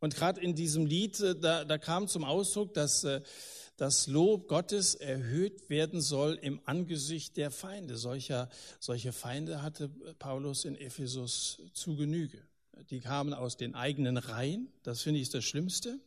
Und 0.00 0.16
gerade 0.16 0.40
in 0.40 0.54
diesem 0.54 0.86
Lied, 0.86 1.20
äh, 1.20 1.38
da, 1.38 1.64
da 1.64 1.76
kam 1.76 2.08
zum 2.08 2.24
Ausdruck, 2.24 2.72
dass 2.72 3.04
äh, 3.04 3.20
das 3.76 4.06
Lob 4.06 4.48
Gottes 4.48 4.94
erhöht 4.94 5.68
werden 5.68 6.00
soll 6.00 6.38
im 6.40 6.60
Angesicht 6.64 7.36
der 7.36 7.50
Feinde. 7.50 7.96
Solcher, 7.96 8.48
solche 8.78 9.12
Feinde 9.12 9.62
hatte 9.62 9.90
Paulus 10.18 10.64
in 10.64 10.76
Ephesus 10.76 11.60
zu 11.74 11.96
Genüge. 11.96 12.42
Die 12.88 13.00
kamen 13.00 13.34
aus 13.34 13.58
den 13.58 13.74
eigenen 13.74 14.16
Reihen. 14.16 14.72
Das 14.82 15.02
finde 15.02 15.20
ich 15.20 15.28
das 15.28 15.44
Schlimmste. 15.44 15.98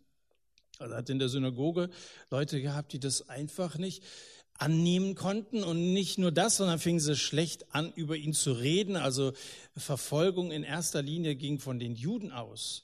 Also 0.79 0.95
hat 0.95 1.09
in 1.09 1.19
der 1.19 1.29
Synagoge 1.29 1.89
Leute 2.29 2.61
gehabt, 2.61 2.93
die 2.93 2.99
das 2.99 3.29
einfach 3.29 3.77
nicht 3.77 4.03
annehmen 4.57 5.15
konnten. 5.15 5.63
Und 5.63 5.93
nicht 5.93 6.17
nur 6.17 6.31
das, 6.31 6.57
sondern 6.57 6.79
fingen 6.79 6.99
sie 6.99 7.15
schlecht 7.15 7.73
an, 7.73 7.91
über 7.95 8.15
ihn 8.15 8.33
zu 8.33 8.53
reden. 8.53 8.95
Also 8.95 9.33
Verfolgung 9.75 10.51
in 10.51 10.63
erster 10.63 11.01
Linie 11.01 11.35
ging 11.35 11.59
von 11.59 11.79
den 11.79 11.95
Juden 11.95 12.31
aus. 12.31 12.83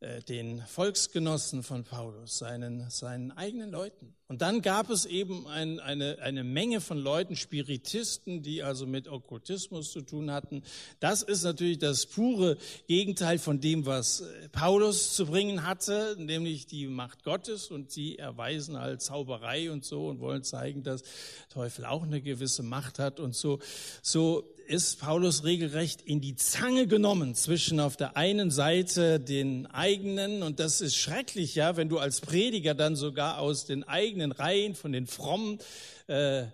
Äh, 0.00 0.22
den 0.22 0.62
Volksgenossen 0.62 1.64
von 1.64 1.82
Paulus, 1.82 2.38
seinen, 2.38 2.88
seinen 2.88 3.32
eigenen 3.32 3.72
Leuten. 3.72 4.14
Und 4.28 4.42
dann 4.42 4.62
gab 4.62 4.90
es 4.90 5.06
eben 5.06 5.48
ein, 5.48 5.80
eine, 5.80 6.18
eine 6.20 6.44
Menge 6.44 6.80
von 6.80 6.98
Leuten, 6.98 7.34
Spiritisten, 7.34 8.40
die 8.40 8.62
also 8.62 8.86
mit 8.86 9.08
Okkultismus 9.08 9.90
zu 9.90 10.02
tun 10.02 10.30
hatten. 10.30 10.62
Das 11.00 11.22
ist 11.22 11.42
natürlich 11.42 11.80
das 11.80 12.06
pure 12.06 12.58
Gegenteil 12.86 13.40
von 13.40 13.60
dem, 13.60 13.86
was 13.86 14.20
äh, 14.20 14.48
Paulus 14.50 15.16
zu 15.16 15.26
bringen 15.26 15.66
hatte, 15.66 16.14
nämlich 16.16 16.66
die 16.66 16.86
Macht 16.86 17.24
Gottes. 17.24 17.68
Und 17.68 17.90
sie 17.90 18.18
erweisen 18.18 18.78
halt 18.78 19.02
Zauberei 19.02 19.72
und 19.72 19.84
so 19.84 20.06
und 20.06 20.20
wollen 20.20 20.44
zeigen, 20.44 20.84
dass 20.84 21.02
Teufel 21.48 21.84
auch 21.84 22.04
eine 22.04 22.22
gewisse 22.22 22.62
Macht 22.62 23.00
hat 23.00 23.18
und 23.18 23.34
so. 23.34 23.58
So 24.02 24.44
ist 24.68 25.00
Paulus 25.00 25.44
regelrecht 25.44 26.02
in 26.02 26.20
die 26.20 26.36
Zange 26.36 26.86
genommen 26.86 27.34
zwischen 27.34 27.80
auf 27.80 27.96
der 27.96 28.16
einen 28.16 28.50
Seite 28.50 29.18
den 29.18 29.66
eigenen, 29.66 30.42
und 30.42 30.60
das 30.60 30.80
ist 30.80 30.96
schrecklich, 30.96 31.54
ja, 31.54 31.76
wenn 31.76 31.88
du 31.88 31.98
als 31.98 32.20
Prediger 32.20 32.74
dann 32.74 32.94
sogar 32.94 33.38
aus 33.38 33.64
den 33.64 33.84
eigenen 33.84 34.30
Reihen 34.30 34.74
von 34.74 34.92
den 34.92 35.06
Frommen 35.06 35.58
äh, 36.06 36.44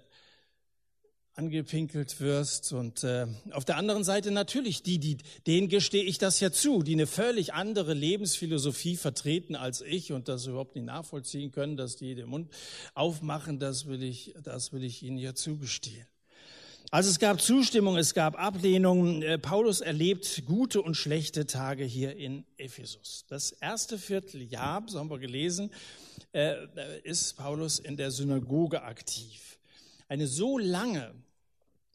angepinkelt 1.35 2.21
wirst. 2.21 2.73
Und 2.73 3.03
äh, 3.03 3.27
auf 3.51 3.65
der 3.65 3.77
anderen 3.77 4.05
Seite 4.05 4.31
natürlich 4.31 4.83
die, 4.83 4.99
die, 4.99 5.19
denen 5.47 5.69
gestehe 5.69 6.05
ich 6.05 6.19
das 6.19 6.39
ja 6.41 6.53
zu, 6.53 6.83
die 6.83 6.95
eine 6.95 7.09
völlig 7.09 7.53
andere 7.53 7.95
Lebensphilosophie 7.95 8.97
vertreten 8.97 9.57
als 9.57 9.81
ich 9.81 10.13
und 10.13 10.29
das 10.29 10.47
überhaupt 10.47 10.77
nicht 10.77 10.85
nachvollziehen 10.85 11.51
können, 11.51 11.77
dass 11.77 11.97
die 11.97 12.15
den 12.15 12.29
Mund 12.29 12.53
aufmachen, 12.95 13.59
das 13.59 13.87
will 13.87 14.03
ich, 14.03 14.35
das 14.43 14.73
will 14.73 14.85
ich 14.85 15.03
ihnen 15.03 15.19
ja 15.19 15.35
zugestehen. 15.35 16.07
Also 16.95 17.11
es 17.11 17.19
gab 17.19 17.41
Zustimmung, 17.41 17.97
es 17.97 18.15
gab 18.15 18.39
Ablehnung. 18.39 19.21
Äh, 19.21 19.37
Paulus 19.37 19.81
erlebt 19.81 20.45
gute 20.47 20.81
und 20.81 20.95
schlechte 20.95 21.45
Tage 21.45 21.83
hier 21.83 22.15
in 22.15 22.45
Ephesus. 22.57 23.25
Das 23.29 23.51
erste 23.51 23.99
Vierteljahr, 23.99 24.85
so 24.87 25.01
haben 25.01 25.11
wir 25.11 25.19
gelesen, 25.19 25.73
äh, 26.31 26.55
ist 27.03 27.37
Paulus 27.37 27.81
in 27.81 27.97
der 27.97 28.13
Synagoge 28.13 28.83
aktiv. 28.83 29.59
Eine 30.07 30.29
so 30.29 30.57
lange, 30.57 31.13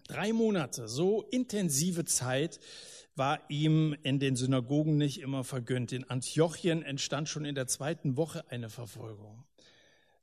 drei 0.09 0.33
Monate, 0.33 0.89
so 0.89 1.21
intensive 1.31 2.03
Zeit 2.03 2.59
war 3.15 3.39
ihm 3.47 3.95
in 4.03 4.19
den 4.19 4.35
Synagogen 4.35 4.97
nicht 4.97 5.21
immer 5.21 5.45
vergönnt. 5.45 5.93
In 5.93 6.09
Antiochien 6.09 6.83
entstand 6.83 7.29
schon 7.29 7.45
in 7.45 7.55
der 7.55 7.67
zweiten 7.67 8.17
Woche 8.17 8.43
eine 8.51 8.69
Verfolgung. 8.69 9.45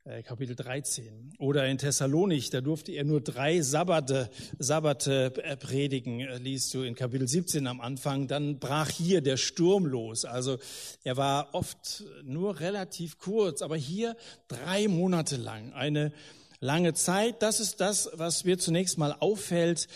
Äh, 0.07 0.23
Kapitel 0.23 0.55
13. 0.55 1.33
Oder 1.37 1.67
in 1.67 1.77
Thessalonik, 1.77 2.49
da 2.51 2.61
durfte 2.61 2.93
er 2.93 3.03
nur 3.03 3.19
drei 3.19 3.61
Sabbate, 3.61 4.29
Sabbate 4.57 5.33
äh, 5.43 5.57
predigen, 5.57 6.21
äh, 6.21 6.37
liest 6.37 6.73
du 6.73 6.83
in 6.83 6.95
Kapitel 6.95 7.27
17 7.27 7.67
am 7.67 7.81
Anfang. 7.81 8.29
Dann 8.29 8.57
brach 8.57 8.89
hier 8.89 9.19
der 9.19 9.35
Sturm 9.35 9.85
los. 9.85 10.23
Also 10.23 10.59
er 11.03 11.17
war 11.17 11.53
oft 11.53 12.05
nur 12.23 12.61
relativ 12.61 13.17
kurz, 13.17 13.61
aber 13.61 13.75
hier 13.75 14.15
drei 14.47 14.87
Monate 14.87 15.35
lang. 15.35 15.73
Eine 15.73 16.13
lange 16.61 16.93
Zeit. 16.93 17.41
Das 17.41 17.59
ist 17.59 17.81
das, 17.81 18.09
was 18.13 18.45
mir 18.45 18.57
zunächst 18.57 18.97
mal 18.97 19.13
auffällt. 19.19 19.89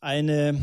Eine 0.00 0.60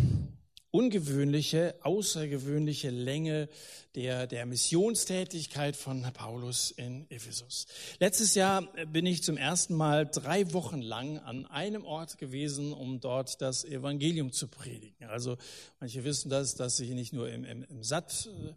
ungewöhnliche, 0.72 1.75
außergewöhnliche 1.81 2.89
Länge 2.89 3.50
der, 3.95 4.25
der 4.25 4.45
Missionstätigkeit 4.45 5.75
von 5.75 6.01
Paulus 6.13 6.71
in 6.71 7.05
Ephesus. 7.09 7.67
Letztes 8.00 8.33
Jahr 8.33 8.63
bin 8.88 9.05
ich 9.05 9.23
zum 9.23 9.38
ersten 9.38 9.75
Mal 9.75 10.05
drei 10.05 10.51
Wochen 10.53 10.81
lang 10.81 11.19
an 11.19 11.45
einem 11.45 11.85
Ort 11.85 12.17
gewesen, 12.17 12.73
um 12.73 13.00
dort 13.00 13.41
das 13.41 13.63
Evangelium 13.65 14.31
zu 14.31 14.47
predigen. 14.47 15.07
Also 15.07 15.38
manche 15.79 16.03
wissen 16.03 16.29
das, 16.29 16.55
dass 16.55 16.79
ich 16.79 16.89
nicht 16.91 17.13
nur 17.13 17.29
im, 17.29 17.45
im, 17.45 17.63
im 17.63 17.83
Satt 17.83 18.27
äh, 18.27 18.53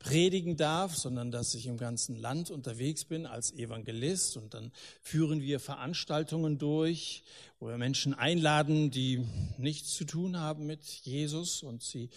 predigen 0.00 0.56
darf, 0.56 0.96
sondern 0.96 1.30
dass 1.30 1.54
ich 1.54 1.66
im 1.66 1.76
ganzen 1.76 2.16
Land 2.16 2.50
unterwegs 2.50 3.04
bin 3.04 3.26
als 3.26 3.52
Evangelist 3.52 4.36
und 4.36 4.54
dann 4.54 4.72
führen 5.02 5.42
wir 5.42 5.60
Veranstaltungen 5.60 6.58
durch, 6.58 7.22
wo 7.60 7.68
wir 7.68 7.76
Menschen 7.76 8.14
einladen, 8.14 8.90
die 8.90 9.24
nichts 9.58 9.94
zu 9.94 10.04
tun 10.04 10.38
haben 10.38 10.66
mit 10.66 10.82
Jesus 10.82 11.62
und 11.62 11.82
sie 11.82 12.08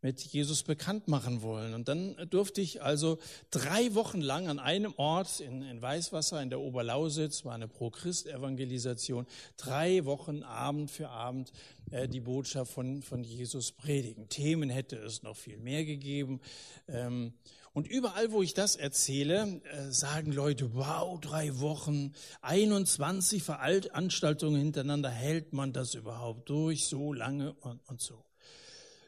mit 0.00 0.20
Jesus 0.20 0.62
bekannt 0.62 1.08
machen 1.08 1.42
wollen. 1.42 1.74
Und 1.74 1.88
dann 1.88 2.16
durfte 2.26 2.60
ich 2.60 2.82
also 2.82 3.18
drei 3.50 3.94
Wochen 3.94 4.20
lang 4.20 4.48
an 4.48 4.58
einem 4.58 4.94
Ort 4.96 5.40
in, 5.40 5.62
in 5.62 5.80
Weißwasser 5.80 6.42
in 6.42 6.50
der 6.50 6.60
Oberlausitz, 6.60 7.44
war 7.44 7.54
eine 7.54 7.68
Pro-Christ-Evangelisation, 7.68 9.26
drei 9.56 10.04
Wochen 10.04 10.42
Abend 10.42 10.90
für 10.90 11.08
Abend 11.08 11.52
äh, 11.90 12.08
die 12.08 12.20
Botschaft 12.20 12.72
von, 12.72 13.02
von 13.02 13.24
Jesus 13.24 13.72
predigen. 13.72 14.28
Themen 14.28 14.70
hätte 14.70 14.96
es 14.96 15.22
noch 15.22 15.36
viel 15.36 15.58
mehr 15.58 15.84
gegeben. 15.84 16.40
Ähm, 16.88 17.32
und 17.72 17.86
überall, 17.86 18.32
wo 18.32 18.42
ich 18.42 18.54
das 18.54 18.76
erzähle, 18.76 19.60
äh, 19.70 19.92
sagen 19.92 20.32
Leute, 20.32 20.74
wow, 20.74 21.20
drei 21.20 21.60
Wochen, 21.60 22.12
21 22.42 23.42
Veranstaltungen 23.42 24.60
hintereinander, 24.60 25.10
hält 25.10 25.52
man 25.52 25.72
das 25.72 25.94
überhaupt 25.94 26.48
durch, 26.48 26.86
so 26.86 27.12
lange 27.12 27.52
und, 27.60 27.80
und 27.88 28.00
so. 28.00 28.24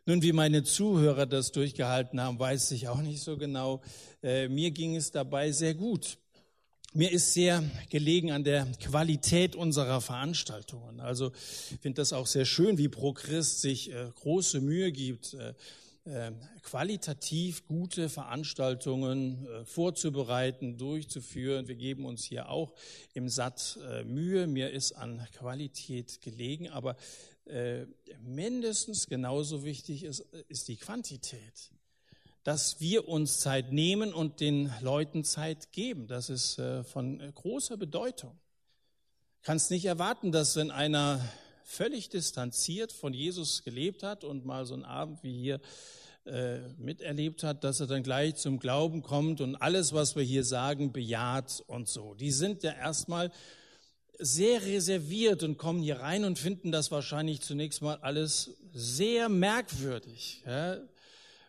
Nun, 0.07 0.23
wie 0.23 0.33
meine 0.33 0.64
Zuhörer 0.64 1.26
das 1.26 1.52
durchgehalten 1.52 2.21
haben, 2.21 2.38
weiß 2.38 2.71
ich 2.73 2.88
auch 2.88 3.02
nicht 3.02 3.23
so 3.23 3.37
genau. 3.37 3.83
Äh, 4.23 4.49
mir 4.49 4.71
ging 4.71 4.97
es 4.97 5.11
dabei 5.11 5.52
sehr 5.52 5.75
gut. 5.75 6.19
Mir 6.92 7.12
ist 7.12 7.35
sehr 7.35 7.62
gelegen 7.90 8.33
an 8.33 8.42
der 8.42 8.66
Qualität 8.83 9.54
unserer 9.54 10.00
Veranstaltungen. 10.00 11.00
Also 11.00 11.30
ich 11.71 11.78
finde 11.80 12.00
das 12.00 12.12
auch 12.12 12.26
sehr 12.26 12.47
schön, 12.47 12.78
wie 12.78 12.88
Pro 12.88 13.12
Christ 13.12 13.61
sich 13.61 13.92
äh, 13.92 14.11
große 14.16 14.61
Mühe 14.61 14.90
gibt, 14.90 15.35
äh, 15.35 15.54
äh 16.04 16.33
qualitativ 16.62 17.66
gute 17.66 18.09
Veranstaltungen 18.09 19.47
äh, 19.47 19.64
vorzubereiten, 19.64 20.78
durchzuführen. 20.78 21.69
Wir 21.69 21.76
geben 21.76 22.07
uns 22.07 22.25
hier 22.25 22.49
auch 22.49 22.73
im 23.14 23.28
Satt 23.28 23.78
äh, 23.88 24.02
Mühe. 24.02 24.47
Mir 24.47 24.71
ist 24.71 24.92
an 24.92 25.25
Qualität 25.38 26.21
gelegen, 26.23 26.71
aber 26.71 26.97
äh, 27.50 27.87
mindestens 28.23 29.07
genauso 29.07 29.64
wichtig 29.64 30.04
ist, 30.04 30.21
ist 30.49 30.69
die 30.69 30.76
Quantität. 30.76 31.71
Dass 32.42 32.80
wir 32.80 33.07
uns 33.09 33.40
Zeit 33.40 33.71
nehmen 33.71 34.14
und 34.14 34.40
den 34.40 34.73
Leuten 34.80 35.25
Zeit 35.25 35.73
geben, 35.73 36.07
das 36.07 36.30
ist 36.30 36.59
äh, 36.59 36.85
von 36.85 37.19
großer 37.35 37.76
Bedeutung. 37.76 38.38
Kannst 39.42 39.71
nicht 39.71 39.85
erwarten, 39.85 40.33
dass 40.33 40.57
wenn 40.57 40.71
einer 40.71 41.21
völlig 41.64 42.09
distanziert 42.09 42.92
von 42.92 43.14
Jesus 43.14 43.62
gelebt 43.62 44.02
hat 44.02 44.25
und 44.25 44.45
mal 44.45 44.64
so 44.66 44.75
einen 44.75 44.85
Abend 44.85 45.23
wie 45.23 45.33
hier 45.33 45.61
äh, 46.26 46.59
miterlebt 46.76 47.45
hat, 47.45 47.64
dass 47.64 47.80
er 47.80 47.87
dann 47.87 48.02
gleich 48.02 48.35
zum 48.37 48.59
Glauben 48.59 49.02
kommt 49.02 49.40
und 49.40 49.57
alles, 49.57 49.92
was 49.92 50.16
wir 50.16 50.23
hier 50.23 50.45
sagen, 50.45 50.92
bejaht 50.92 51.62
und 51.66 51.88
so. 51.88 52.14
Die 52.14 52.33
sind 52.33 52.62
ja 52.62 52.73
erstmal 52.73 53.30
sehr 54.21 54.62
reserviert 54.62 55.43
und 55.43 55.57
kommen 55.57 55.83
hier 55.83 56.00
rein 56.00 56.25
und 56.25 56.39
finden 56.39 56.71
das 56.73 56.91
wahrscheinlich 56.91 57.41
zunächst 57.41 57.83
mal 57.83 57.97
alles 58.03 58.53
sehr 58.73 59.29
merkwürdig, 59.29 60.43
ja, 60.47 60.79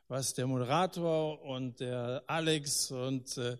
was 0.07 0.33
der 0.33 0.47
Moderator 0.47 1.41
und 1.41 1.79
der 1.79 2.23
Alex 2.27 2.91
und 2.91 3.37
äh, 3.37 3.57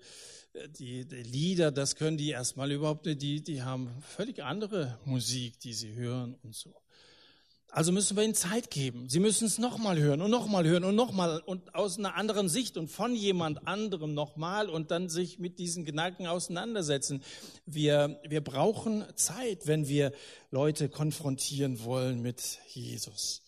die, 0.77 1.05
die 1.05 1.23
Lieder, 1.23 1.71
das 1.71 1.95
können 1.95 2.17
die 2.17 2.29
erstmal 2.29 2.71
überhaupt 2.71 3.05
nicht, 3.05 3.21
die, 3.21 3.41
die 3.41 3.61
haben 3.61 3.89
völlig 4.01 4.43
andere 4.43 4.97
Musik, 5.05 5.59
die 5.59 5.73
sie 5.73 5.93
hören 5.93 6.35
und 6.43 6.55
so. 6.55 6.73
Also 7.73 7.93
müssen 7.93 8.17
wir 8.17 8.23
ihnen 8.23 8.35
Zeit 8.35 8.69
geben. 8.69 9.07
Sie 9.07 9.21
müssen 9.21 9.47
es 9.47 9.57
nochmal 9.57 9.97
hören 9.97 10.21
und 10.21 10.29
nochmal 10.29 10.67
hören 10.67 10.83
und 10.83 10.95
nochmal 10.95 11.41
und 11.45 11.73
aus 11.73 11.97
einer 11.97 12.15
anderen 12.15 12.49
Sicht 12.49 12.75
und 12.75 12.89
von 12.89 13.15
jemand 13.15 13.65
anderem 13.65 14.13
nochmal 14.13 14.69
und 14.69 14.91
dann 14.91 15.07
sich 15.07 15.39
mit 15.39 15.57
diesen 15.57 15.85
Gedanken 15.85 16.27
auseinandersetzen. 16.27 17.23
Wir, 17.65 18.19
wir 18.27 18.41
brauchen 18.41 19.05
Zeit, 19.15 19.67
wenn 19.67 19.87
wir 19.87 20.11
Leute 20.49 20.89
konfrontieren 20.89 21.85
wollen 21.85 22.21
mit 22.21 22.59
Jesus. 22.67 23.41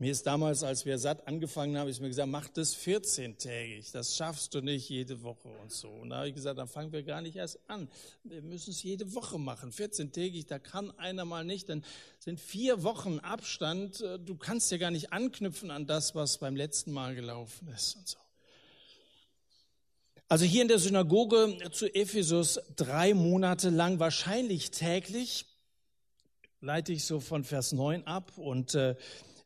Mir 0.00 0.12
ist 0.12 0.28
damals, 0.28 0.62
als 0.62 0.86
wir 0.86 0.96
satt 0.96 1.26
angefangen 1.26 1.76
haben, 1.76 1.88
ist 1.88 2.00
mir 2.00 2.06
gesagt, 2.06 2.28
mach 2.28 2.48
das 2.50 2.76
14-tägig. 2.76 3.90
Das 3.90 4.16
schaffst 4.16 4.54
du 4.54 4.60
nicht 4.60 4.88
jede 4.88 5.24
Woche 5.24 5.48
und 5.48 5.72
so. 5.72 5.88
Und 5.88 6.10
da 6.10 6.18
habe 6.18 6.28
ich 6.28 6.34
gesagt, 6.34 6.56
dann 6.56 6.68
fangen 6.68 6.92
wir 6.92 7.02
gar 7.02 7.20
nicht 7.20 7.34
erst 7.34 7.58
an. 7.66 7.88
Wir 8.22 8.40
müssen 8.42 8.70
es 8.70 8.80
jede 8.84 9.12
Woche 9.16 9.40
machen. 9.40 9.72
14-tägig, 9.72 10.46
da 10.46 10.60
kann 10.60 10.96
einer 10.98 11.24
mal 11.24 11.44
nicht. 11.44 11.68
Dann 11.68 11.84
sind 12.20 12.38
vier 12.38 12.84
Wochen 12.84 13.18
Abstand. 13.18 14.04
Du 14.24 14.36
kannst 14.36 14.70
ja 14.70 14.78
gar 14.78 14.92
nicht 14.92 15.12
anknüpfen 15.12 15.72
an 15.72 15.88
das, 15.88 16.14
was 16.14 16.38
beim 16.38 16.54
letzten 16.54 16.92
Mal 16.92 17.16
gelaufen 17.16 17.66
ist 17.74 17.96
und 17.96 18.06
so. 18.06 18.18
Also 20.28 20.44
hier 20.44 20.62
in 20.62 20.68
der 20.68 20.78
Synagoge 20.78 21.58
zu 21.72 21.92
Ephesus 21.92 22.60
drei 22.76 23.14
Monate 23.14 23.70
lang, 23.70 23.98
wahrscheinlich 23.98 24.70
täglich, 24.70 25.46
leite 26.60 26.92
ich 26.92 27.04
so 27.04 27.18
von 27.18 27.42
Vers 27.44 27.72
9 27.72 28.06
ab 28.06 28.36
und 28.36 28.74
äh, 28.74 28.94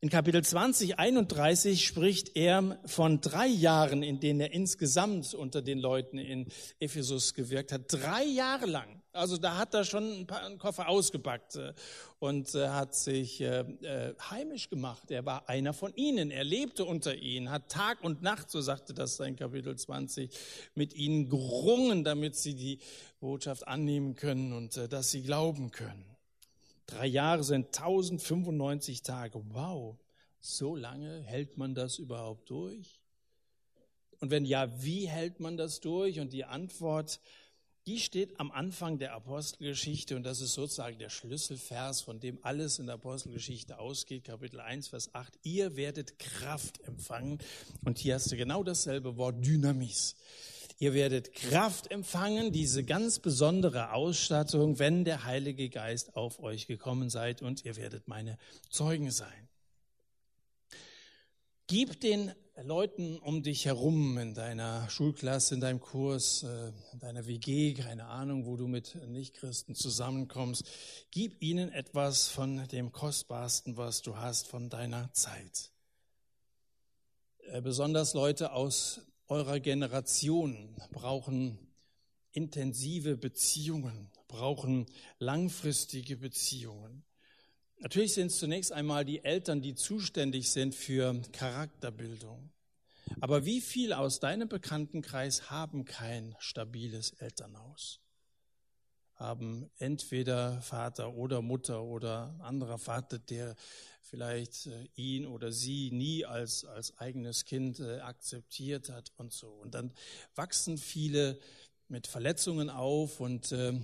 in 0.02 0.08
Kapitel 0.08 0.42
20, 0.42 0.98
31 0.98 1.86
spricht 1.86 2.36
er 2.36 2.76
von 2.86 3.20
drei 3.20 3.46
Jahren, 3.46 4.02
in 4.02 4.18
denen 4.18 4.40
er 4.40 4.52
insgesamt 4.52 5.32
unter 5.32 5.62
den 5.62 5.78
Leuten 5.78 6.18
in 6.18 6.48
Ephesus 6.80 7.34
gewirkt 7.34 7.70
hat. 7.70 7.82
Drei 7.86 8.24
Jahre 8.24 8.66
lang. 8.66 9.00
Also 9.12 9.36
da 9.36 9.58
hat 9.58 9.74
er 9.74 9.84
schon 9.84 10.22
ein 10.22 10.26
paar 10.26 10.44
einen 10.44 10.58
Koffer 10.58 10.88
ausgepackt 10.88 11.54
äh, 11.54 11.72
und 12.18 12.52
äh, 12.56 12.66
hat 12.70 12.96
sich 12.96 13.42
äh, 13.42 13.64
heimisch 14.28 14.70
gemacht. 14.70 15.08
Er 15.12 15.24
war 15.24 15.48
einer 15.48 15.72
von 15.72 15.94
ihnen. 15.94 16.32
Er 16.32 16.42
lebte 16.42 16.84
unter 16.84 17.14
ihnen, 17.14 17.52
hat 17.52 17.68
Tag 17.68 18.02
und 18.02 18.22
Nacht, 18.22 18.50
so 18.50 18.60
sagte 18.60 18.94
das 18.94 19.20
in 19.20 19.36
Kapitel 19.36 19.76
20, 19.76 20.30
mit 20.74 20.94
ihnen 20.94 21.28
gerungen, 21.28 22.02
damit 22.02 22.34
sie 22.34 22.56
die 22.56 22.80
Botschaft 23.20 23.68
annehmen 23.68 24.16
können 24.16 24.52
und 24.52 24.76
dass 24.90 25.12
sie 25.12 25.22
glauben 25.22 25.70
können. 25.70 26.11
Drei 26.86 27.06
Jahre 27.06 27.44
sind 27.44 27.66
1095 27.66 29.02
Tage. 29.02 29.42
Wow, 29.50 29.98
so 30.40 30.74
lange 30.76 31.20
hält 31.22 31.56
man 31.56 31.74
das 31.74 31.98
überhaupt 31.98 32.50
durch? 32.50 33.00
Und 34.20 34.30
wenn 34.30 34.44
ja, 34.44 34.82
wie 34.82 35.08
hält 35.08 35.40
man 35.40 35.56
das 35.56 35.80
durch? 35.80 36.20
Und 36.20 36.32
die 36.32 36.44
Antwort, 36.44 37.20
die 37.86 37.98
steht 37.98 38.38
am 38.38 38.52
Anfang 38.52 38.98
der 38.98 39.14
Apostelgeschichte 39.14 40.14
und 40.14 40.22
das 40.22 40.40
ist 40.40 40.52
sozusagen 40.52 40.98
der 40.98 41.08
Schlüsselvers, 41.08 42.02
von 42.02 42.20
dem 42.20 42.38
alles 42.42 42.78
in 42.78 42.86
der 42.86 42.94
Apostelgeschichte 42.94 43.78
ausgeht, 43.78 44.24
Kapitel 44.24 44.60
1, 44.60 44.88
Vers 44.88 45.12
8. 45.14 45.36
Ihr 45.42 45.74
werdet 45.76 46.20
Kraft 46.20 46.80
empfangen. 46.86 47.38
Und 47.84 47.98
hier 47.98 48.14
hast 48.14 48.30
du 48.30 48.36
genau 48.36 48.62
dasselbe 48.62 49.16
Wort 49.16 49.44
Dynamis. 49.44 50.14
Ihr 50.82 50.94
werdet 50.94 51.32
Kraft 51.32 51.92
empfangen, 51.92 52.50
diese 52.50 52.82
ganz 52.82 53.20
besondere 53.20 53.92
Ausstattung, 53.92 54.80
wenn 54.80 55.04
der 55.04 55.24
Heilige 55.24 55.70
Geist 55.70 56.16
auf 56.16 56.40
euch 56.40 56.66
gekommen 56.66 57.08
seid 57.08 57.40
und 57.40 57.64
ihr 57.64 57.76
werdet 57.76 58.08
meine 58.08 58.36
Zeugen 58.68 59.12
sein. 59.12 59.48
Gib 61.68 62.00
den 62.00 62.32
Leuten 62.60 63.16
um 63.18 63.44
dich 63.44 63.64
herum 63.64 64.18
in 64.18 64.34
deiner 64.34 64.90
Schulklasse, 64.90 65.54
in 65.54 65.60
deinem 65.60 65.78
Kurs, 65.78 66.42
äh, 66.42 66.72
in 66.92 66.98
deiner 66.98 67.28
WG, 67.28 67.74
keine 67.74 68.06
Ahnung, 68.06 68.44
wo 68.44 68.56
du 68.56 68.66
mit 68.66 68.96
Nichtchristen 69.06 69.76
zusammenkommst, 69.76 70.64
gib 71.12 71.40
ihnen 71.40 71.70
etwas 71.70 72.26
von 72.26 72.66
dem 72.72 72.90
Kostbarsten, 72.90 73.76
was 73.76 74.02
du 74.02 74.16
hast, 74.16 74.48
von 74.48 74.68
deiner 74.68 75.12
Zeit. 75.12 75.70
Äh, 77.52 77.62
besonders 77.62 78.14
Leute 78.14 78.52
aus 78.52 79.00
eurer 79.32 79.60
Generation 79.60 80.76
brauchen 80.90 81.58
intensive 82.32 83.16
Beziehungen, 83.16 84.10
brauchen 84.28 84.84
langfristige 85.18 86.18
Beziehungen. 86.18 87.02
Natürlich 87.78 88.12
sind 88.12 88.26
es 88.26 88.38
zunächst 88.38 88.72
einmal 88.72 89.06
die 89.06 89.24
Eltern, 89.24 89.62
die 89.62 89.74
zuständig 89.74 90.50
sind 90.50 90.74
für 90.74 91.18
Charakterbildung. 91.32 92.50
Aber 93.20 93.46
wie 93.46 93.62
viele 93.62 93.96
aus 93.96 94.20
deinem 94.20 94.50
Bekanntenkreis 94.50 95.50
haben 95.50 95.86
kein 95.86 96.36
stabiles 96.38 97.12
Elternhaus? 97.12 98.01
Haben 99.22 99.70
entweder 99.78 100.60
Vater 100.62 101.14
oder 101.14 101.42
Mutter 101.42 101.84
oder 101.84 102.34
anderer 102.40 102.76
Vater, 102.76 103.20
der 103.20 103.54
vielleicht 104.00 104.66
äh, 104.66 104.88
ihn 104.96 105.26
oder 105.26 105.52
sie 105.52 105.92
nie 105.92 106.24
als, 106.24 106.64
als 106.64 106.98
eigenes 106.98 107.44
Kind 107.44 107.78
äh, 107.78 108.00
akzeptiert 108.00 108.90
hat 108.90 109.12
und 109.18 109.32
so. 109.32 109.46
Und 109.46 109.74
dann 109.74 109.92
wachsen 110.34 110.76
viele 110.76 111.38
mit 111.86 112.08
Verletzungen 112.08 112.68
auf 112.68 113.20
und 113.20 113.52
äh, 113.52 113.74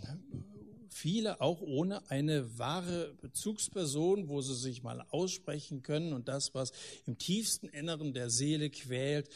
viele 0.90 1.40
auch 1.40 1.60
ohne 1.60 2.10
eine 2.10 2.58
wahre 2.58 3.14
Bezugsperson, 3.20 4.28
wo 4.28 4.40
sie 4.40 4.56
sich 4.56 4.82
mal 4.82 5.06
aussprechen 5.10 5.84
können 5.84 6.14
und 6.14 6.26
das, 6.26 6.52
was 6.52 6.72
im 7.06 7.16
tiefsten 7.16 7.68
Inneren 7.68 8.12
der 8.12 8.28
Seele 8.28 8.70
quält, 8.70 9.28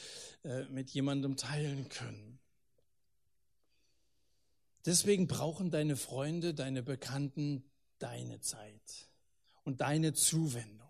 mit 0.71 0.91
jemandem 0.91 1.37
teilen 1.37 1.89
können. 1.89 2.32
Deswegen 4.85 5.29
brauchen 5.29 5.71
deine 5.71 5.97
Freunde, 5.97 6.55
deine 6.55 6.83
Bekannten 6.83 7.65
deine 7.99 8.41
Zeit 8.41 9.09
und 9.65 9.81
deine 9.81 10.13
Zuwendung. 10.13 10.83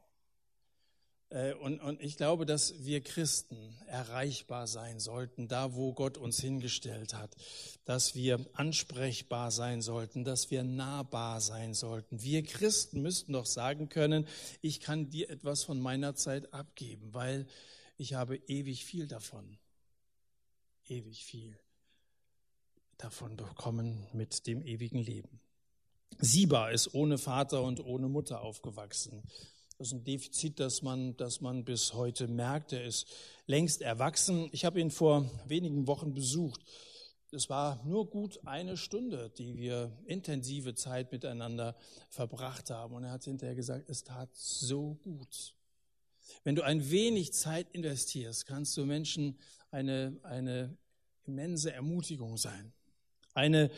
Äh, 1.28 1.54
und, 1.54 1.80
und 1.80 2.00
ich 2.00 2.16
glaube, 2.16 2.46
dass 2.46 2.84
wir 2.84 3.02
Christen 3.02 3.76
erreichbar 3.86 4.66
sein 4.66 4.98
sollten, 4.98 5.46
da 5.46 5.74
wo 5.74 5.92
Gott 5.92 6.16
uns 6.16 6.40
hingestellt 6.40 7.14
hat, 7.14 7.36
dass 7.84 8.14
wir 8.14 8.44
ansprechbar 8.54 9.50
sein 9.50 9.82
sollten, 9.82 10.24
dass 10.24 10.50
wir 10.50 10.62
nahbar 10.62 11.40
sein 11.40 11.74
sollten. 11.74 12.22
Wir 12.22 12.42
Christen 12.42 13.02
müssten 13.02 13.32
doch 13.32 13.46
sagen 13.46 13.88
können, 13.88 14.26
ich 14.60 14.80
kann 14.80 15.10
dir 15.10 15.28
etwas 15.30 15.64
von 15.64 15.80
meiner 15.80 16.14
Zeit 16.14 16.52
abgeben, 16.54 17.12
weil 17.12 17.46
ich 17.96 18.14
habe 18.14 18.36
ewig 18.36 18.84
viel 18.84 19.06
davon. 19.06 19.58
Ewig 20.86 21.24
viel 21.24 21.61
davon 23.02 23.36
bekommen 23.36 24.06
mit 24.12 24.46
dem 24.46 24.62
ewigen 24.62 24.98
Leben. 24.98 25.40
Siba 26.18 26.68
ist 26.68 26.94
ohne 26.94 27.18
Vater 27.18 27.62
und 27.62 27.84
ohne 27.84 28.08
Mutter 28.08 28.42
aufgewachsen. 28.42 29.22
Das 29.78 29.88
ist 29.88 29.94
ein 29.94 30.04
Defizit, 30.04 30.60
das 30.60 30.82
man, 30.82 31.16
das 31.16 31.40
man 31.40 31.64
bis 31.64 31.94
heute 31.94 32.28
merkt. 32.28 32.72
Er 32.72 32.84
ist 32.84 33.06
längst 33.46 33.82
erwachsen. 33.82 34.48
Ich 34.52 34.64
habe 34.64 34.80
ihn 34.80 34.90
vor 34.90 35.28
wenigen 35.46 35.86
Wochen 35.86 36.14
besucht. 36.14 36.60
Es 37.32 37.48
war 37.48 37.82
nur 37.84 38.08
gut 38.10 38.46
eine 38.46 38.76
Stunde, 38.76 39.30
die 39.30 39.56
wir 39.56 39.96
intensive 40.04 40.74
Zeit 40.74 41.10
miteinander 41.10 41.74
verbracht 42.10 42.70
haben. 42.70 42.94
Und 42.94 43.04
er 43.04 43.10
hat 43.10 43.24
hinterher 43.24 43.56
gesagt, 43.56 43.88
es 43.88 44.04
tat 44.04 44.28
so 44.34 44.94
gut. 45.02 45.54
Wenn 46.44 46.54
du 46.54 46.62
ein 46.62 46.90
wenig 46.90 47.32
Zeit 47.32 47.68
investierst, 47.72 48.46
kannst 48.46 48.76
du 48.76 48.84
Menschen 48.84 49.38
eine, 49.70 50.20
eine 50.22 50.76
immense 51.24 51.72
Ermutigung 51.72 52.36
sein. 52.36 52.72
Eine 53.34 53.70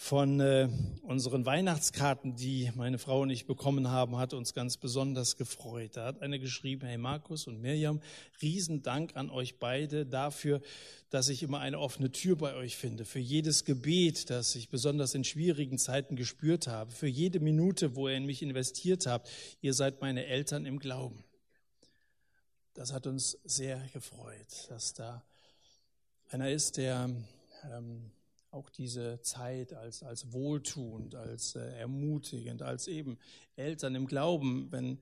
von 0.00 0.38
äh, 0.38 0.68
unseren 1.02 1.44
Weihnachtskarten, 1.44 2.36
die 2.36 2.70
meine 2.76 2.98
Frau 2.98 3.22
und 3.22 3.30
ich 3.30 3.46
bekommen 3.46 3.88
haben, 3.88 4.16
hat 4.16 4.34
uns 4.34 4.54
ganz 4.54 4.76
besonders 4.76 5.36
gefreut. 5.36 5.96
Da 5.96 6.04
hat 6.04 6.22
eine 6.22 6.38
geschrieben, 6.38 6.86
hey 6.86 6.98
Markus 6.98 7.46
und 7.46 7.60
Mirjam, 7.60 8.00
Riesendank 8.40 9.16
an 9.16 9.30
euch 9.30 9.58
beide 9.58 10.06
dafür, 10.06 10.60
dass 11.10 11.30
ich 11.30 11.42
immer 11.42 11.58
eine 11.58 11.80
offene 11.80 12.12
Tür 12.12 12.36
bei 12.36 12.54
euch 12.54 12.76
finde, 12.76 13.04
für 13.04 13.18
jedes 13.18 13.64
Gebet, 13.64 14.30
das 14.30 14.54
ich 14.54 14.68
besonders 14.68 15.14
in 15.14 15.24
schwierigen 15.24 15.78
Zeiten 15.78 16.14
gespürt 16.14 16.68
habe, 16.68 16.92
für 16.92 17.08
jede 17.08 17.40
Minute, 17.40 17.96
wo 17.96 18.08
ihr 18.08 18.16
in 18.16 18.26
mich 18.26 18.42
investiert 18.42 19.06
habt. 19.06 19.28
Ihr 19.62 19.74
seid 19.74 20.00
meine 20.00 20.26
Eltern 20.26 20.64
im 20.64 20.78
Glauben. 20.78 21.24
Das 22.74 22.92
hat 22.92 23.06
uns 23.06 23.38
sehr 23.42 23.80
gefreut, 23.92 24.68
dass 24.68 24.92
da 24.92 25.24
einer 26.28 26.50
ist, 26.50 26.76
der 26.76 27.10
ähm, 27.72 28.12
auch 28.50 28.70
diese 28.70 29.20
Zeit 29.22 29.74
als, 29.74 30.02
als 30.02 30.32
wohltuend, 30.32 31.14
als 31.14 31.54
äh, 31.54 31.60
ermutigend, 31.78 32.62
als 32.62 32.86
eben 32.88 33.18
Eltern 33.56 33.94
im 33.94 34.06
Glauben, 34.06 34.72
wenn, 34.72 34.98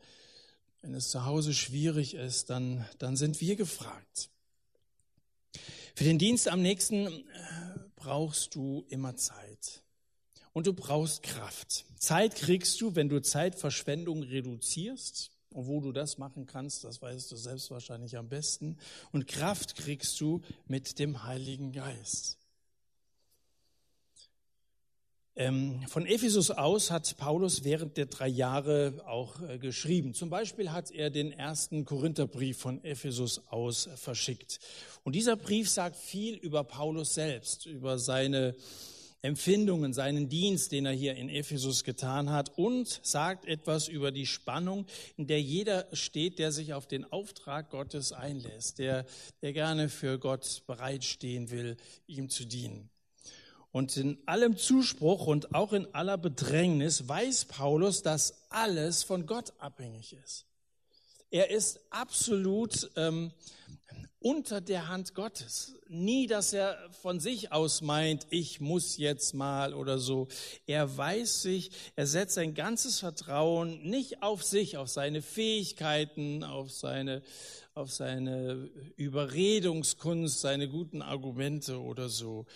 wenn 0.83 0.95
es 0.95 1.11
zu 1.11 1.25
Hause 1.25 1.55
schwierig 1.55 2.15
ist, 2.15 2.51
dann, 2.51 2.87
dann 2.99 3.17
sind 3.17 3.41
wir 3.41 3.57
gefragt. 3.57 4.31
Für 5.95 6.05
den 6.05 6.19
Dienst 6.19 6.49
am 6.49 6.61
nächsten 6.61 7.07
äh, 7.07 7.21
brauchst 7.95 8.55
du 8.55 8.85
immer 8.89 9.17
Zeit. 9.17 9.83
Und 10.53 10.67
du 10.67 10.73
brauchst 10.73 11.23
Kraft. 11.23 11.85
Zeit 11.99 12.35
kriegst 12.35 12.81
du, 12.81 12.95
wenn 12.95 13.09
du 13.09 13.21
Zeitverschwendung 13.21 14.23
reduzierst. 14.23 15.31
Und 15.51 15.69
wo 15.69 15.81
du 15.81 15.93
das 15.93 16.19
machen 16.19 16.47
kannst, 16.47 16.85
das 16.85 17.01
weißt 17.01 17.31
du 17.33 17.37
selbst 17.37 17.71
wahrscheinlich 17.71 18.19
am 18.19 18.29
besten. 18.29 18.77
Und 19.13 19.27
Kraft 19.27 19.77
kriegst 19.77 20.21
du 20.21 20.43
mit 20.67 20.99
dem 20.99 21.23
Heiligen 21.23 21.73
Geist. 21.73 22.39
Ähm, 25.39 25.83
von 25.89 26.07
Ephesus 26.07 26.51
aus 26.51 26.91
hat 26.91 27.19
Paulus 27.19 27.63
während 27.63 27.99
der 27.99 28.07
drei 28.07 28.27
Jahre 28.27 28.95
auch 29.07 29.39
äh, 29.43 29.59
geschrieben. 29.59 30.15
Zum 30.15 30.31
Beispiel 30.31 30.73
hat 30.73 30.91
er 30.91 31.11
den 31.11 31.31
ersten 31.31 31.85
Korintherbrief 31.85 32.57
von 32.57 32.83
Ephesus 32.83 33.43
aus 33.49 33.87
verschickt. 33.97 34.61
Und 35.05 35.15
dieser 35.15 35.37
Brief 35.37 35.69
sagt 35.69 35.97
viel 35.97 36.37
über 36.37 36.65
Paulus 36.65 37.13
selbst, 37.13 37.67
über 37.67 37.99
seine 37.99 38.57
Empfindungen, 39.21 39.93
seinen 39.93 40.31
Dienst, 40.31 40.73
den 40.73 40.87
er 40.87 40.93
hier 40.93 41.17
in 41.17 41.29
Ephesus 41.29 41.85
getan 41.85 42.31
hat 42.31 42.57
und 42.57 43.01
sagt 43.03 43.45
etwas 43.45 43.89
über 43.89 44.13
die 44.13 44.27
Spannung, 44.27 44.87
in 45.19 45.27
der 45.27 45.43
jeder 45.43 45.87
steht, 45.93 46.39
der 46.39 46.51
sich 46.51 46.73
auf 46.73 46.87
den 46.87 47.05
Auftrag 47.13 47.69
Gottes 47.69 48.13
einlässt, 48.13 48.79
der, 48.79 49.05
der 49.43 49.53
gerne 49.53 49.91
für 49.91 50.19
Gott 50.19 50.63
bereitstehen 50.67 51.51
will, 51.51 51.77
ihm 52.07 52.31
zu 52.31 52.47
dienen. 52.47 52.89
Und 53.77 53.95
in 53.99 54.17
allem 54.25 54.57
Zuspruch 54.57 55.27
und 55.27 55.55
auch 55.55 55.75
in 55.75 55.87
aller 55.95 56.17
Bedrängnis 56.17 57.11
weiß 57.11 57.45
Paulus, 57.45 58.01
dass 58.01 58.47
alles 58.49 59.03
von 59.03 59.27
Gott 59.27 59.53
abhängig 59.59 60.15
ist. 60.25 60.47
Er 61.31 61.51
ist 61.51 61.81
absolut 61.91 62.91
ähm, 62.97 63.33
unter 64.19 64.63
der 64.63 64.89
Hand 64.89 65.15
Gottes. 65.15 65.75
Nie, 65.89 66.27
dass 66.27 66.55
er 66.55 66.79
von 67.03 67.21
sich 67.21 67.53
aus 67.53 67.83
meint, 67.83 68.27
ich 68.31 68.63
muss 68.63 68.97
jetzt 68.97 69.35
mal 69.35 69.75
oder 69.75 69.99
so. 69.99 70.29
Er 70.67 70.97
weiß 70.97 71.43
sich, 71.43 71.71
er 71.97 72.07
setzt 72.07 72.37
sein 72.37 72.55
ganzes 72.55 73.01
Vertrauen 73.01 73.83
nicht 73.83 74.23
auf 74.23 74.43
sich, 74.43 74.79
auf 74.79 74.89
seine 74.89 75.21
Fähigkeiten, 75.21 76.45
auf 76.45 76.73
seine, 76.73 77.23
auf 77.75 77.93
seine 77.93 78.71
Überredungskunst, 78.97 80.41
seine 80.41 80.67
guten 80.67 81.03
Argumente 81.03 81.79
oder 81.79 82.09
so. 82.09 82.47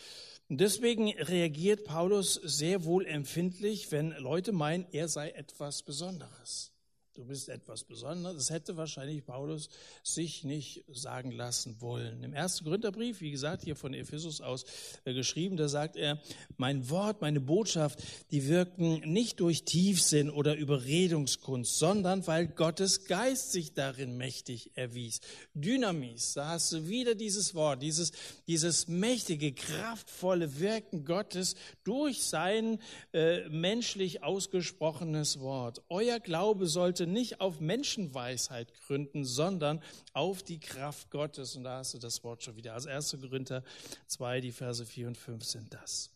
Und 0.50 0.60
deswegen 0.60 1.10
reagiert 1.10 1.84
Paulus 1.84 2.34
sehr 2.34 2.84
wohl 2.84 3.06
empfindlich, 3.06 3.92
wenn 3.92 4.10
Leute 4.18 4.50
meinen, 4.50 4.84
er 4.90 5.06
sei 5.06 5.30
etwas 5.30 5.84
Besonderes. 5.84 6.72
Du 7.20 7.26
bist 7.26 7.50
etwas 7.50 7.84
Besonderes. 7.84 8.36
Das 8.36 8.50
hätte 8.50 8.78
wahrscheinlich 8.78 9.26
Paulus 9.26 9.68
sich 10.02 10.42
nicht 10.42 10.84
sagen 10.90 11.32
lassen 11.32 11.78
wollen. 11.80 12.24
Im 12.24 12.32
ersten 12.32 12.64
Gründerbrief, 12.64 13.20
wie 13.20 13.30
gesagt, 13.30 13.62
hier 13.62 13.76
von 13.76 13.92
Ephesus 13.92 14.40
aus 14.40 14.64
äh, 15.04 15.12
geschrieben, 15.12 15.58
da 15.58 15.68
sagt 15.68 15.96
er, 15.96 16.18
mein 16.56 16.88
Wort, 16.88 17.20
meine 17.20 17.40
Botschaft, 17.40 17.98
die 18.30 18.48
wirken 18.48 19.00
nicht 19.00 19.40
durch 19.40 19.64
Tiefsinn 19.64 20.30
oder 20.30 20.56
Überredungskunst, 20.56 21.78
sondern 21.78 22.26
weil 22.26 22.46
Gottes 22.46 23.04
Geist 23.04 23.52
sich 23.52 23.74
darin 23.74 24.16
mächtig 24.16 24.70
erwies. 24.76 25.20
Dynamis, 25.52 26.32
da 26.32 26.48
hast 26.48 26.72
du 26.72 26.88
wieder 26.88 27.14
dieses 27.14 27.54
Wort, 27.54 27.82
dieses, 27.82 28.12
dieses 28.46 28.88
mächtige, 28.88 29.52
kraftvolle 29.52 30.58
Wirken 30.58 31.04
Gottes 31.04 31.54
durch 31.84 32.24
sein 32.24 32.78
äh, 33.12 33.46
menschlich 33.50 34.22
ausgesprochenes 34.22 35.38
Wort. 35.40 35.82
Euer 35.90 36.18
Glaube 36.18 36.66
sollte 36.66 37.00
sollte 37.00 37.09
nicht 37.12 37.40
auf 37.40 37.60
Menschenweisheit 37.60 38.72
gründen, 38.86 39.24
sondern 39.24 39.82
auf 40.12 40.42
die 40.42 40.58
Kraft 40.58 41.10
Gottes. 41.10 41.56
Und 41.56 41.64
da 41.64 41.78
hast 41.78 41.94
du 41.94 41.98
das 41.98 42.22
Wort 42.24 42.42
schon 42.42 42.56
wieder. 42.56 42.74
Also 42.74 42.88
1. 42.88 43.16
Korinther 43.20 43.62
2, 44.06 44.40
die 44.40 44.52
Verse 44.52 44.84
4 44.84 45.08
und 45.08 45.16
5 45.16 45.44
sind 45.44 45.74
das. 45.74 46.10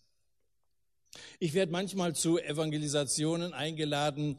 Ich 1.38 1.54
werde 1.54 1.72
manchmal 1.72 2.14
zu 2.14 2.38
Evangelisationen 2.38 3.52
eingeladen, 3.52 4.38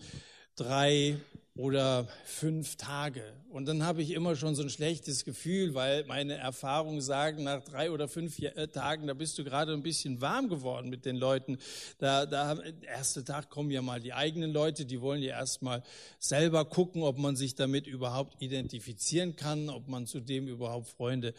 drei 0.56 1.18
oder 1.58 2.08
fünf 2.26 2.76
Tage. 2.76 3.24
Und 3.50 3.66
dann 3.66 3.84
habe 3.84 4.02
ich 4.02 4.12
immer 4.12 4.36
schon 4.36 4.56
so 4.56 4.64
ein 4.64 4.70
schlechtes 4.70 5.24
Gefühl, 5.24 5.74
weil 5.74 6.04
meine 6.04 6.36
Erfahrungen 6.36 7.00
sagen, 7.00 7.44
nach 7.44 7.64
drei 7.64 7.92
oder 7.92 8.10
fünf 8.10 8.40
äh, 8.40 8.68
Tagen, 8.68 9.08
da 9.08 9.14
bist 9.14 9.38
du 9.38 9.46
gerade 9.46 9.72
ein 9.72 9.82
bisschen 9.82 10.20
warm 10.20 10.50
geworden 10.50 10.90
mit 10.90 11.06
den 11.06 11.16
Leuten. 11.16 11.58
Da, 11.98 12.26
da, 12.26 12.58
erste 12.82 13.24
Tag 13.24 13.50
kommen 13.50 13.72
ja 13.72 13.82
mal 13.82 14.02
die 14.02 14.14
eigenen 14.14 14.52
Leute, 14.52 14.86
die 14.86 15.00
wollen 15.00 15.22
ja 15.22 15.38
erstmal 15.38 15.82
selber 16.20 16.66
gucken, 16.66 17.04
ob 17.04 17.18
man 17.18 17.38
sich 17.38 17.56
damit 17.56 17.88
überhaupt 17.88 18.42
identifizieren 18.42 19.38
kann, 19.38 19.70
ob 19.70 19.88
man 19.88 20.08
zudem 20.08 20.50
überhaupt 20.50 20.90
Freunde 20.90 21.34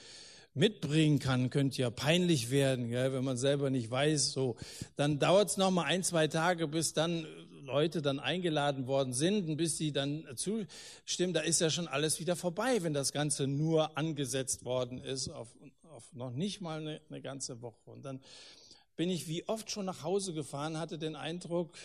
mitbringen 0.54 1.18
kann, 1.18 1.50
könnte 1.50 1.82
ja 1.82 1.90
peinlich 1.90 2.50
werden, 2.50 2.88
gell, 2.88 3.12
wenn 3.12 3.22
man 3.22 3.36
selber 3.36 3.68
nicht 3.68 3.90
weiß. 3.90 4.32
So, 4.32 4.56
dann 4.96 5.18
dauert 5.18 5.50
es 5.50 5.58
noch 5.58 5.70
mal 5.70 5.84
ein, 5.84 6.02
zwei 6.02 6.28
Tage, 6.28 6.66
bis 6.66 6.94
dann 6.94 7.26
Leute 7.66 8.02
dann 8.02 8.18
eingeladen 8.18 8.86
worden 8.86 9.12
sind 9.12 9.48
und 9.48 9.56
bis 9.56 9.76
sie 9.76 9.92
dann 9.92 10.26
zustimmen, 10.36 11.34
da 11.34 11.40
ist 11.40 11.60
ja 11.60 11.70
schon 11.70 11.88
alles 11.88 12.20
wieder 12.20 12.36
vorbei, 12.36 12.82
wenn 12.82 12.94
das 12.94 13.12
Ganze 13.12 13.46
nur 13.46 13.96
angesetzt 13.98 14.64
worden 14.64 14.98
ist 14.98 15.28
auf, 15.28 15.48
auf 15.82 16.12
noch 16.12 16.32
nicht 16.32 16.60
mal 16.60 16.80
eine, 16.80 17.00
eine 17.08 17.20
ganze 17.20 17.60
Woche. 17.60 17.90
Und 17.90 18.04
dann 18.04 18.20
bin 18.96 19.10
ich 19.10 19.28
wie 19.28 19.46
oft 19.48 19.70
schon 19.70 19.84
nach 19.84 20.02
Hause 20.02 20.32
gefahren, 20.32 20.78
hatte 20.78 20.98
den 20.98 21.16
Eindruck, 21.16 21.76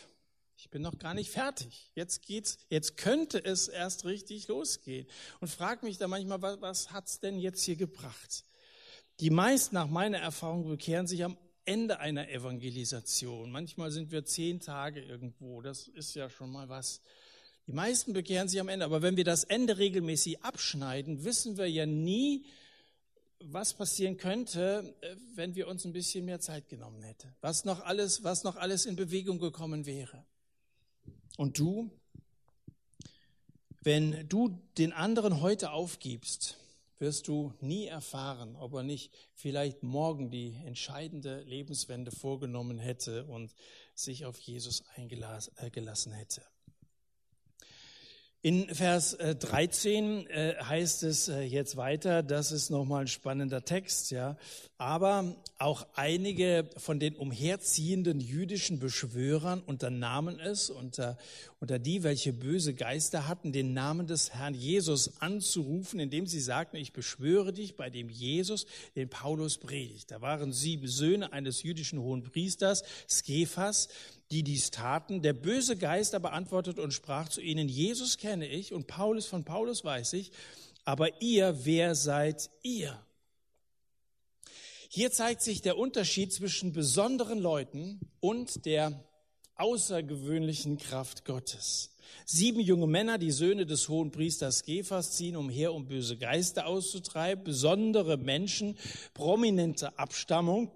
ich 0.55 0.69
bin 0.69 0.83
noch 0.83 0.99
gar 0.99 1.15
nicht 1.15 1.31
fertig. 1.31 1.91
Jetzt 1.95 2.21
geht's, 2.21 2.59
jetzt 2.69 2.95
könnte 2.95 3.43
es 3.43 3.67
erst 3.67 4.05
richtig 4.05 4.47
losgehen. 4.47 5.07
Und 5.39 5.47
frag 5.47 5.81
mich 5.81 5.97
da 5.97 6.07
manchmal, 6.07 6.41
was, 6.41 6.61
was 6.61 6.91
hat's 6.91 7.19
denn 7.19 7.39
jetzt 7.39 7.63
hier 7.63 7.75
gebracht? 7.75 8.45
Die 9.19 9.31
meisten 9.31 9.73
nach 9.75 9.87
meiner 9.87 10.19
Erfahrung 10.19 10.67
bekehren 10.67 11.07
sich 11.07 11.23
am 11.23 11.35
Ende 11.65 11.99
einer 11.99 12.29
Evangelisation. 12.29 13.51
Manchmal 13.51 13.91
sind 13.91 14.11
wir 14.11 14.25
zehn 14.25 14.59
Tage 14.59 15.01
irgendwo. 15.01 15.61
Das 15.61 15.87
ist 15.87 16.15
ja 16.15 16.29
schon 16.29 16.51
mal 16.51 16.69
was. 16.69 17.01
Die 17.67 17.73
meisten 17.73 18.13
bekehren 18.13 18.47
sich 18.47 18.59
am 18.59 18.67
Ende. 18.69 18.85
Aber 18.85 19.01
wenn 19.01 19.17
wir 19.17 19.23
das 19.23 19.43
Ende 19.43 19.77
regelmäßig 19.77 20.43
abschneiden, 20.43 21.23
wissen 21.23 21.57
wir 21.57 21.69
ja 21.69 21.85
nie, 21.85 22.45
was 23.43 23.73
passieren 23.73 24.17
könnte, 24.17 24.95
äh, 25.01 25.15
wenn 25.35 25.55
wir 25.55 25.67
uns 25.67 25.85
ein 25.85 25.93
bisschen 25.93 26.25
mehr 26.25 26.39
Zeit 26.39 26.69
genommen 26.69 27.01
hätten. 27.03 27.33
Was 27.41 27.65
noch 27.65 27.81
alles, 27.81 28.23
was 28.23 28.43
noch 28.43 28.55
alles 28.55 28.85
in 28.85 28.95
Bewegung 28.95 29.39
gekommen 29.39 29.85
wäre. 29.85 30.25
Und 31.37 31.57
du, 31.57 31.89
wenn 33.81 34.27
du 34.27 34.59
den 34.77 34.93
anderen 34.93 35.41
heute 35.41 35.71
aufgibst, 35.71 36.57
wirst 37.01 37.27
du 37.27 37.53
nie 37.59 37.87
erfahren, 37.87 38.55
ob 38.55 38.73
er 38.73 38.83
nicht 38.83 39.11
vielleicht 39.33 39.83
morgen 39.83 40.29
die 40.29 40.55
entscheidende 40.65 41.41
Lebenswende 41.41 42.11
vorgenommen 42.11 42.77
hätte 42.77 43.25
und 43.25 43.53
sich 43.95 44.25
auf 44.25 44.39
Jesus 44.39 44.83
eingelassen 44.95 46.13
äh, 46.13 46.15
hätte. 46.15 46.43
In 48.43 48.73
Vers 48.73 49.15
13 49.19 50.25
äh, 50.25 50.49
äh, 50.49 50.63
heißt 50.63 51.03
es 51.03 51.27
jetzt 51.27 51.77
weiter, 51.77 52.23
das 52.23 52.51
ist 52.51 52.71
nochmal 52.71 53.01
ein 53.01 53.07
spannender 53.07 53.63
Text, 53.63 54.09
ja. 54.09 54.35
Aber 54.79 55.35
auch 55.59 55.85
einige 55.93 56.67
von 56.77 56.99
den 56.99 57.15
umherziehenden 57.15 58.19
jüdischen 58.19 58.79
Beschwörern 58.79 59.61
unternahmen 59.61 60.39
es, 60.39 60.71
unter, 60.71 61.19
unter 61.59 61.77
die, 61.77 62.01
welche 62.01 62.33
böse 62.33 62.73
Geister 62.73 63.27
hatten, 63.27 63.51
den 63.51 63.75
Namen 63.75 64.07
des 64.07 64.33
Herrn 64.33 64.55
Jesus 64.55 65.21
anzurufen, 65.21 65.99
indem 65.99 66.25
sie 66.25 66.41
sagten, 66.41 66.77
ich 66.77 66.93
beschwöre 66.93 67.53
dich 67.53 67.75
bei 67.75 67.91
dem 67.91 68.09
Jesus, 68.09 68.65
den 68.95 69.07
Paulus 69.07 69.59
predigt. 69.59 70.09
Da 70.09 70.21
waren 70.21 70.51
sieben 70.51 70.87
Söhne 70.87 71.31
eines 71.31 71.61
jüdischen 71.61 71.99
hohen 71.99 72.23
Priesters, 72.23 72.83
Skephas, 73.07 73.87
die 74.31 74.43
dies 74.43 74.71
taten. 74.71 75.21
Der 75.21 75.33
böse 75.33 75.77
Geist 75.77 76.15
aber 76.15 76.33
antwortete 76.33 76.81
und 76.81 76.93
sprach 76.93 77.29
zu 77.29 77.41
ihnen, 77.41 77.67
Jesus 77.67 78.17
kenne 78.17 78.47
ich 78.47 78.73
und 78.73 78.87
Paulus 78.87 79.25
von 79.25 79.43
Paulus 79.43 79.83
weiß 79.83 80.13
ich, 80.13 80.31
aber 80.85 81.21
ihr, 81.21 81.65
wer 81.65 81.95
seid 81.95 82.49
ihr? 82.63 82.99
Hier 84.89 85.11
zeigt 85.11 85.41
sich 85.41 85.61
der 85.61 85.77
Unterschied 85.77 86.33
zwischen 86.33 86.73
besonderen 86.73 87.39
Leuten 87.39 87.99
und 88.19 88.65
der 88.65 89.03
außergewöhnlichen 89.55 90.77
Kraft 90.77 91.23
Gottes. 91.23 91.95
Sieben 92.25 92.59
junge 92.59 92.87
Männer, 92.87 93.17
die 93.17 93.31
Söhne 93.31 93.65
des 93.65 93.87
hohen 93.87 94.11
Priesters 94.11 94.63
Gephas, 94.63 95.11
ziehen 95.11 95.35
umher, 95.35 95.73
um 95.73 95.87
böse 95.87 96.17
Geister 96.17 96.67
auszutreiben. 96.67 97.43
Besondere 97.43 98.17
Menschen, 98.17 98.77
prominente 99.13 99.97
Abstammung, 99.97 100.71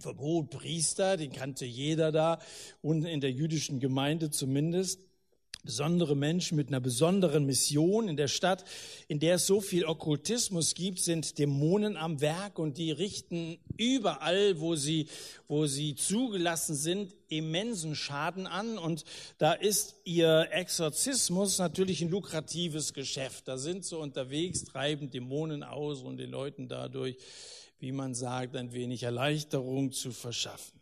vom 0.00 0.18
hohen 0.18 0.48
Priester, 0.48 1.16
den 1.16 1.32
kannte 1.32 1.64
jeder 1.64 2.12
da 2.12 2.38
und 2.82 3.04
in 3.04 3.20
der 3.20 3.30
jüdischen 3.30 3.80
Gemeinde 3.80 4.30
zumindest. 4.30 5.00
Besondere 5.62 6.16
Menschen 6.16 6.56
mit 6.56 6.68
einer 6.68 6.80
besonderen 6.80 7.44
Mission 7.44 8.08
in 8.08 8.16
der 8.16 8.28
Stadt, 8.28 8.64
in 9.08 9.20
der 9.20 9.34
es 9.34 9.46
so 9.46 9.60
viel 9.60 9.84
Okkultismus 9.84 10.74
gibt, 10.74 11.00
sind 11.00 11.38
Dämonen 11.38 11.98
am 11.98 12.22
Werk 12.22 12.58
und 12.58 12.78
die 12.78 12.92
richten 12.92 13.58
überall, 13.76 14.58
wo 14.58 14.74
sie, 14.74 15.06
wo 15.48 15.66
sie 15.66 15.96
zugelassen 15.96 16.74
sind, 16.74 17.14
immensen 17.28 17.94
Schaden 17.94 18.46
an. 18.46 18.78
Und 18.78 19.04
da 19.36 19.52
ist 19.52 19.96
ihr 20.04 20.48
Exorzismus 20.50 21.58
natürlich 21.58 22.00
ein 22.00 22.08
lukratives 22.08 22.94
Geschäft. 22.94 23.46
Da 23.46 23.58
sind 23.58 23.84
sie 23.84 23.98
unterwegs, 23.98 24.64
treiben 24.64 25.10
Dämonen 25.10 25.62
aus 25.62 26.00
und 26.00 26.16
den 26.16 26.30
Leuten 26.30 26.68
dadurch 26.68 27.18
wie 27.80 27.92
man 27.92 28.14
sagt, 28.14 28.56
ein 28.56 28.72
wenig 28.72 29.02
Erleichterung 29.02 29.92
zu 29.92 30.12
verschaffen. 30.12 30.80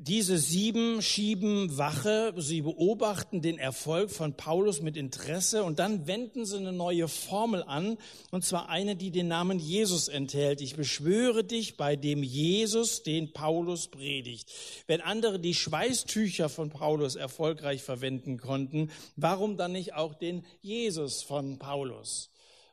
Diese 0.00 0.38
sieben 0.38 1.02
schieben 1.02 1.76
Wache, 1.76 2.32
sie 2.36 2.62
beobachten 2.62 3.42
den 3.42 3.58
Erfolg 3.58 4.12
von 4.12 4.34
Paulus 4.34 4.80
mit 4.80 4.96
Interesse 4.96 5.64
und 5.64 5.80
dann 5.80 6.06
wenden 6.06 6.44
sie 6.46 6.56
eine 6.56 6.70
neue 6.70 7.08
Formel 7.08 7.64
an, 7.64 7.98
und 8.30 8.44
zwar 8.44 8.68
eine, 8.68 8.94
die 8.94 9.10
den 9.10 9.26
Namen 9.26 9.58
Jesus 9.58 10.06
enthält. 10.06 10.60
Ich 10.60 10.76
beschwöre 10.76 11.42
dich 11.42 11.76
bei 11.76 11.96
dem 11.96 12.22
Jesus, 12.22 13.02
den 13.02 13.32
Paulus 13.32 13.88
predigt. 13.88 14.52
Wenn 14.86 15.00
andere 15.00 15.40
die 15.40 15.54
Schweißtücher 15.54 16.48
von 16.48 16.70
Paulus 16.70 17.16
erfolgreich 17.16 17.82
verwenden 17.82 18.38
konnten, 18.38 18.92
warum 19.16 19.56
dann 19.56 19.72
nicht 19.72 19.94
auch 19.94 20.14
den 20.14 20.44
Jesus 20.60 21.22
von 21.22 21.58
Paulus? 21.58 22.30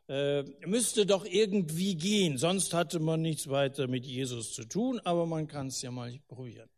Äh, 0.07 0.43
müsste 0.65 1.05
doch 1.05 1.25
irgendwie 1.25 1.95
gehen. 1.95 2.37
Sonst 2.37 2.73
hatte 2.73 2.99
man 2.99 3.21
nichts 3.21 3.49
weiter 3.49 3.87
mit 3.87 4.05
Jesus 4.05 4.53
zu 4.53 4.65
tun, 4.65 4.99
aber 5.03 5.25
man 5.25 5.47
kann 5.47 5.67
es 5.67 5.81
ja 5.81 5.91
mal 5.91 6.19
probieren. 6.27 6.69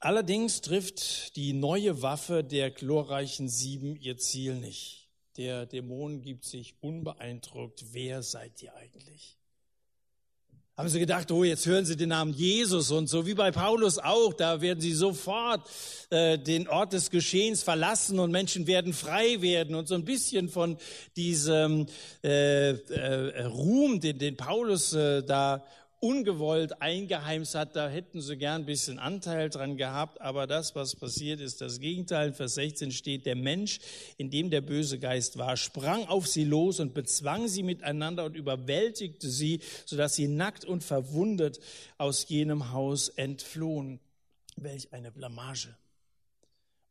Allerdings 0.00 0.60
trifft 0.60 1.34
die 1.36 1.52
neue 1.52 2.02
Waffe 2.02 2.44
der 2.44 2.70
glorreichen 2.70 3.48
Sieben 3.48 3.96
ihr 3.96 4.16
Ziel 4.16 4.54
nicht. 4.54 5.08
Der 5.36 5.66
Dämon 5.66 6.22
gibt 6.22 6.44
sich 6.44 6.76
unbeeindruckt. 6.80 7.92
Wer 7.92 8.22
seid 8.22 8.62
ihr 8.62 8.74
eigentlich? 8.74 9.38
Haben 10.78 10.90
sie 10.90 11.00
gedacht, 11.00 11.32
oh, 11.32 11.42
jetzt 11.42 11.66
hören 11.66 11.84
sie 11.84 11.96
den 11.96 12.10
Namen 12.10 12.32
Jesus 12.32 12.92
und 12.92 13.08
so 13.08 13.26
wie 13.26 13.34
bei 13.34 13.50
Paulus 13.50 13.98
auch, 13.98 14.32
da 14.32 14.60
werden 14.60 14.80
sie 14.80 14.92
sofort 14.92 15.68
äh, 16.10 16.38
den 16.38 16.68
Ort 16.68 16.92
des 16.92 17.10
Geschehens 17.10 17.64
verlassen 17.64 18.20
und 18.20 18.30
Menschen 18.30 18.68
werden 18.68 18.92
frei 18.92 19.42
werden 19.42 19.74
und 19.74 19.88
so 19.88 19.96
ein 19.96 20.04
bisschen 20.04 20.48
von 20.48 20.78
diesem 21.16 21.86
äh, 22.22 22.74
äh, 22.74 23.44
Ruhm, 23.46 23.98
den, 23.98 24.20
den 24.20 24.36
Paulus 24.36 24.92
äh, 24.92 25.24
da 25.24 25.64
ungewollt 26.00 26.80
eingeheimst 26.80 27.54
hat, 27.54 27.74
da 27.74 27.88
hätten 27.88 28.20
sie 28.20 28.36
gern 28.36 28.62
ein 28.62 28.66
bisschen 28.66 28.98
Anteil 28.98 29.50
dran 29.50 29.76
gehabt, 29.76 30.20
aber 30.20 30.46
das, 30.46 30.74
was 30.74 30.94
passiert 30.94 31.40
ist, 31.40 31.60
das 31.60 31.80
Gegenteil. 31.80 32.28
In 32.28 32.34
Vers 32.34 32.54
16 32.54 32.92
steht, 32.92 33.26
der 33.26 33.36
Mensch, 33.36 33.80
in 34.16 34.30
dem 34.30 34.50
der 34.50 34.60
böse 34.60 34.98
Geist 34.98 35.38
war, 35.38 35.56
sprang 35.56 36.06
auf 36.06 36.26
sie 36.26 36.44
los 36.44 36.80
und 36.80 36.94
bezwang 36.94 37.48
sie 37.48 37.62
miteinander 37.62 38.24
und 38.24 38.36
überwältigte 38.36 39.28
sie, 39.28 39.60
sodass 39.86 40.14
sie 40.14 40.28
nackt 40.28 40.64
und 40.64 40.84
verwundet 40.84 41.58
aus 41.96 42.28
jenem 42.28 42.72
Haus 42.72 43.08
entflohen. 43.08 44.00
Welch 44.56 44.92
eine 44.92 45.10
Blamage. 45.10 45.76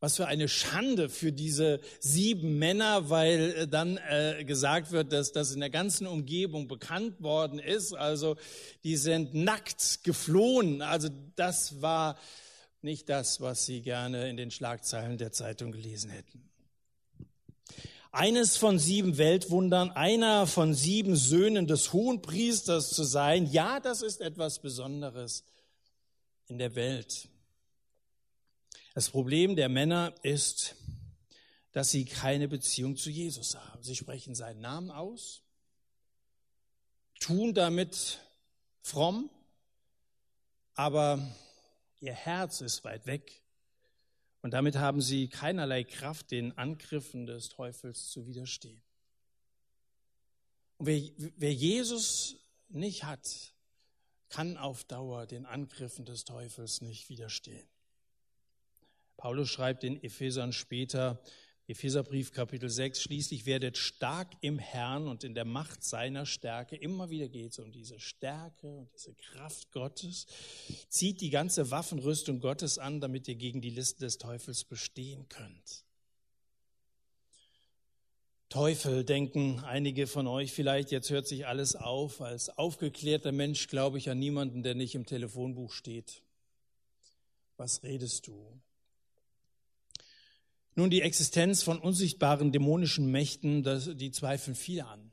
Was 0.00 0.16
für 0.16 0.26
eine 0.26 0.48
Schande 0.48 1.08
für 1.08 1.32
diese 1.32 1.80
sieben 1.98 2.58
Männer, 2.58 3.10
weil 3.10 3.54
äh, 3.56 3.68
dann 3.68 3.98
äh, 4.08 4.44
gesagt 4.44 4.92
wird, 4.92 5.12
dass 5.12 5.32
das 5.32 5.52
in 5.52 5.60
der 5.60 5.70
ganzen 5.70 6.06
Umgebung 6.06 6.68
bekannt 6.68 7.20
worden 7.20 7.58
ist. 7.58 7.94
Also 7.94 8.36
die 8.84 8.96
sind 8.96 9.34
nackt 9.34 10.04
geflohen. 10.04 10.82
Also 10.82 11.08
das 11.34 11.82
war 11.82 12.16
nicht 12.80 13.08
das, 13.08 13.40
was 13.40 13.66
sie 13.66 13.82
gerne 13.82 14.30
in 14.30 14.36
den 14.36 14.52
Schlagzeilen 14.52 15.18
der 15.18 15.32
Zeitung 15.32 15.72
gelesen 15.72 16.10
hätten. 16.10 16.48
Eines 18.12 18.56
von 18.56 18.78
sieben 18.78 19.18
Weltwundern, 19.18 19.90
einer 19.90 20.46
von 20.46 20.74
sieben 20.74 21.14
Söhnen 21.14 21.66
des 21.66 21.92
Hohenpriesters 21.92 22.90
zu 22.90 23.04
sein, 23.04 23.46
ja, 23.46 23.80
das 23.80 24.00
ist 24.02 24.20
etwas 24.20 24.60
Besonderes 24.60 25.44
in 26.46 26.58
der 26.58 26.74
Welt. 26.74 27.28
Das 28.98 29.10
Problem 29.10 29.54
der 29.54 29.68
Männer 29.68 30.12
ist, 30.24 30.74
dass 31.70 31.92
sie 31.92 32.04
keine 32.04 32.48
Beziehung 32.48 32.96
zu 32.96 33.10
Jesus 33.10 33.54
haben. 33.54 33.80
Sie 33.80 33.94
sprechen 33.94 34.34
seinen 34.34 34.60
Namen 34.60 34.90
aus, 34.90 35.44
tun 37.20 37.54
damit 37.54 38.18
fromm, 38.82 39.30
aber 40.74 41.24
ihr 42.00 42.12
Herz 42.12 42.60
ist 42.60 42.82
weit 42.82 43.06
weg. 43.06 43.44
Und 44.42 44.50
damit 44.50 44.74
haben 44.74 45.00
sie 45.00 45.28
keinerlei 45.28 45.84
Kraft, 45.84 46.32
den 46.32 46.58
Angriffen 46.58 47.24
des 47.24 47.50
Teufels 47.50 48.10
zu 48.10 48.26
widerstehen. 48.26 48.82
Und 50.78 50.86
wer, 50.86 51.02
wer 51.36 51.54
Jesus 51.54 52.34
nicht 52.68 53.04
hat, 53.04 53.54
kann 54.28 54.56
auf 54.56 54.82
Dauer 54.82 55.26
den 55.26 55.46
Angriffen 55.46 56.04
des 56.04 56.24
Teufels 56.24 56.80
nicht 56.80 57.08
widerstehen. 57.08 57.68
Paulus 59.18 59.50
schreibt 59.50 59.82
den 59.82 60.02
Ephesern 60.02 60.52
später, 60.52 61.20
Epheserbrief 61.66 62.30
Kapitel 62.32 62.70
6, 62.70 63.02
schließlich 63.02 63.44
werdet 63.46 63.76
stark 63.76 64.32
im 64.40 64.58
Herrn 64.58 65.08
und 65.08 65.24
in 65.24 65.34
der 65.34 65.44
Macht 65.44 65.82
seiner 65.84 66.24
Stärke. 66.24 66.76
Immer 66.76 67.10
wieder 67.10 67.28
geht 67.28 67.50
es 67.50 67.58
um 67.58 67.72
diese 67.72 67.98
Stärke 67.98 68.78
und 68.78 68.90
diese 68.94 69.12
Kraft 69.14 69.72
Gottes. 69.72 70.26
Zieht 70.88 71.20
die 71.20 71.30
ganze 71.30 71.72
Waffenrüstung 71.72 72.38
Gottes 72.40 72.78
an, 72.78 73.00
damit 73.00 73.26
ihr 73.26 73.34
gegen 73.34 73.60
die 73.60 73.70
Listen 73.70 74.04
des 74.04 74.18
Teufels 74.18 74.64
bestehen 74.64 75.28
könnt. 75.28 75.84
Teufel, 78.48 79.04
denken 79.04 79.58
einige 79.64 80.06
von 80.06 80.28
euch 80.28 80.52
vielleicht, 80.52 80.92
jetzt 80.92 81.10
hört 81.10 81.26
sich 81.26 81.46
alles 81.46 81.74
auf. 81.74 82.20
Als 82.20 82.56
aufgeklärter 82.56 83.32
Mensch 83.32 83.66
glaube 83.66 83.98
ich 83.98 84.08
an 84.08 84.20
niemanden, 84.20 84.62
der 84.62 84.76
nicht 84.76 84.94
im 84.94 85.06
Telefonbuch 85.06 85.72
steht. 85.72 86.22
Was 87.56 87.82
redest 87.82 88.28
du? 88.28 88.58
Nun, 90.78 90.90
die 90.90 91.02
Existenz 91.02 91.64
von 91.64 91.80
unsichtbaren 91.80 92.52
dämonischen 92.52 93.10
Mächten, 93.10 93.64
das, 93.64 93.90
die 93.96 94.12
zweifeln 94.12 94.54
viele 94.54 94.86
an. 94.86 95.10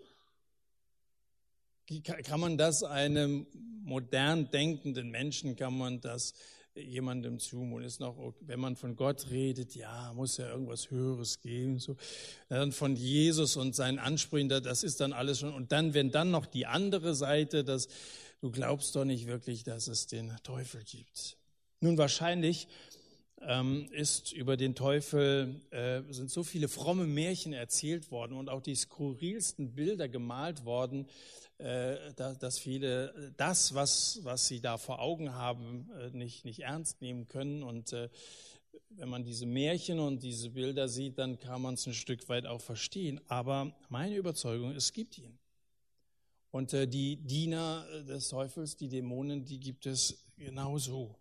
Kann 2.23 2.39
man 2.39 2.56
das 2.60 2.84
einem 2.84 3.47
modern 3.82 4.51
denkenden 4.51 5.10
Menschen, 5.10 5.56
kann 5.56 5.75
man 5.75 6.01
das 6.01 6.36
jemandem 6.75 7.39
zumuten? 7.39 7.84
Ist 7.84 7.99
noch, 7.99 8.36
wenn 8.41 8.60
man 8.60 8.75
von 8.75 8.95
Gott 8.95 9.32
redet, 9.32 9.73
ja, 9.73 10.13
muss 10.13 10.38
ja 10.38 10.47
irgendwas 10.47 10.91
Höheres 10.91 11.41
geben, 11.41 11.80
so. 11.80 11.95
Dann 12.47 12.71
von 12.71 12.95
Jesus 12.95 13.58
und 13.58 13.73
seinen 13.73 13.97
Ansprüchen, 13.97 14.49
das 14.49 14.84
ist 14.84 15.01
dann 15.01 15.13
alles 15.13 15.39
schon. 15.39 15.51
Und 15.51 15.71
dann, 15.71 15.95
wenn 15.95 16.12
dann 16.12 16.30
noch 16.30 16.45
die 16.45 16.67
andere 16.67 17.15
Seite, 17.15 17.63
dass 17.63 17.88
du 18.39 18.51
glaubst 18.51 18.95
doch 18.95 19.04
nicht 19.04 19.25
wirklich, 19.25 19.63
dass 19.63 19.88
es 19.88 20.06
den 20.06 20.32
Teufel 20.43 20.84
gibt. 20.84 21.38
Nun, 21.80 21.97
wahrscheinlich 21.97 22.67
ähm, 23.47 23.88
ist 23.91 24.31
über 24.34 24.58
den 24.58 24.75
Teufel, 24.75 25.62
äh, 25.71 26.01
sind 26.12 26.31
so 26.31 26.43
viele 26.43 26.67
fromme 26.67 27.05
Märchen 27.05 27.53
erzählt 27.53 28.12
worden 28.12 28.38
und 28.38 28.49
auch 28.49 28.62
die 28.62 28.75
skurrilsten 28.75 29.73
Bilder 29.73 30.10
gemalt 30.10 30.65
worden, 30.65 31.08
äh, 31.58 32.13
dass 32.15 32.58
viele 32.58 33.34
das, 33.38 33.73
was, 33.75 34.19
was 34.23 34.47
sie 34.47 34.62
da 34.62 34.77
vor 34.77 34.99
Augen 34.99 35.34
haben, 35.34 35.89
äh, 35.99 36.10
nicht, 36.10 36.45
nicht 36.45 36.62
ernst 36.62 37.01
nehmen 37.01 37.27
können. 37.27 37.63
Und 37.63 37.95
wenn 38.89 39.10
man 39.10 39.23
diese 39.23 39.45
Märchen 39.45 39.99
und 39.99 40.23
diese 40.23 40.49
Bilder 40.49 40.88
sieht, 40.88 41.17
dann 41.17 41.39
kann 41.39 41.62
man 41.62 41.75
es 41.75 41.86
ein 41.86 41.93
Stück 41.93 42.27
weit 42.29 42.45
auch 42.45 42.62
verstehen. 42.62 43.21
Aber 43.27 43.75
meine 43.89 44.15
Überzeugung, 44.15 44.71
es 44.71 44.91
gibt 44.93 45.17
ihn. 45.17 45.38
Und 46.51 46.71
die 46.71 47.17
Diener 47.17 47.86
des 48.08 48.29
Teufels, 48.29 48.77
die 48.77 48.88
Dämonen, 48.88 49.43
die 49.43 49.60
gibt 49.60 49.86
es 49.86 50.25
genauso. 50.38 51.15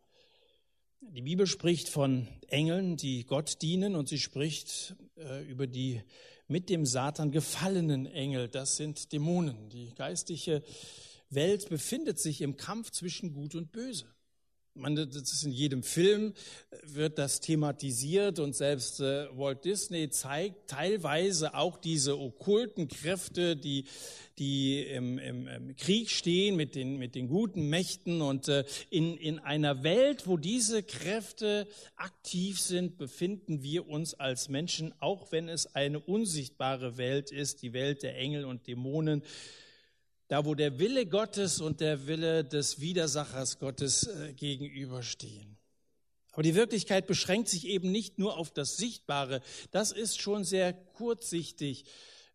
Die 1.12 1.22
Bibel 1.22 1.46
spricht 1.46 1.88
von 1.88 2.28
Engeln, 2.48 2.96
die 2.96 3.24
Gott 3.24 3.62
dienen, 3.62 3.94
und 3.94 4.08
sie 4.08 4.18
spricht 4.18 4.96
äh, 5.16 5.44
über 5.44 5.66
die 5.66 6.02
mit 6.48 6.68
dem 6.68 6.86
Satan 6.86 7.30
gefallenen 7.30 8.06
Engel. 8.06 8.48
Das 8.48 8.76
sind 8.76 9.12
Dämonen. 9.12 9.68
Die 9.70 9.94
geistliche 9.94 10.62
Welt 11.30 11.68
befindet 11.68 12.18
sich 12.18 12.40
im 12.42 12.56
Kampf 12.56 12.90
zwischen 12.90 13.32
Gut 13.32 13.54
und 13.54 13.72
Böse. 13.72 14.13
Man, 14.76 14.96
das 14.96 15.14
ist 15.14 15.44
in 15.44 15.52
jedem 15.52 15.84
Film 15.84 16.32
wird 16.82 17.16
das 17.16 17.38
thematisiert 17.38 18.40
und 18.40 18.56
selbst 18.56 18.98
äh, 18.98 19.28
Walt 19.38 19.64
Disney 19.64 20.10
zeigt 20.10 20.68
teilweise 20.68 21.54
auch 21.54 21.78
diese 21.78 22.18
okkulten 22.18 22.88
Kräfte, 22.88 23.56
die 23.56 23.84
die 24.38 24.80
im, 24.82 25.18
im, 25.18 25.46
im 25.46 25.76
Krieg 25.76 26.10
stehen 26.10 26.56
mit 26.56 26.74
den 26.74 26.98
mit 26.98 27.14
den 27.14 27.28
guten 27.28 27.68
Mächten 27.68 28.20
und 28.20 28.48
äh, 28.48 28.64
in 28.90 29.16
in 29.16 29.38
einer 29.38 29.84
Welt, 29.84 30.26
wo 30.26 30.36
diese 30.36 30.82
Kräfte 30.82 31.68
aktiv 31.94 32.58
sind, 32.58 32.98
befinden 32.98 33.62
wir 33.62 33.86
uns 33.86 34.14
als 34.14 34.48
Menschen, 34.48 34.92
auch 34.98 35.30
wenn 35.30 35.48
es 35.48 35.72
eine 35.76 36.00
unsichtbare 36.00 36.96
Welt 36.96 37.30
ist, 37.30 37.62
die 37.62 37.74
Welt 37.74 38.02
der 38.02 38.16
Engel 38.16 38.44
und 38.44 38.66
Dämonen 38.66 39.22
da 40.28 40.44
wo 40.44 40.54
der 40.54 40.78
Wille 40.78 41.06
Gottes 41.06 41.60
und 41.60 41.80
der 41.80 42.06
Wille 42.06 42.44
des 42.44 42.80
Widersachers 42.80 43.58
Gottes 43.58 44.06
äh, 44.06 44.32
gegenüberstehen. 44.32 45.58
Aber 46.32 46.42
die 46.42 46.54
Wirklichkeit 46.54 47.06
beschränkt 47.06 47.48
sich 47.48 47.66
eben 47.66 47.92
nicht 47.92 48.18
nur 48.18 48.36
auf 48.38 48.50
das 48.50 48.76
Sichtbare. 48.76 49.40
Das 49.70 49.92
ist 49.92 50.20
schon 50.20 50.44
sehr 50.44 50.72
kurzsichtig 50.72 51.84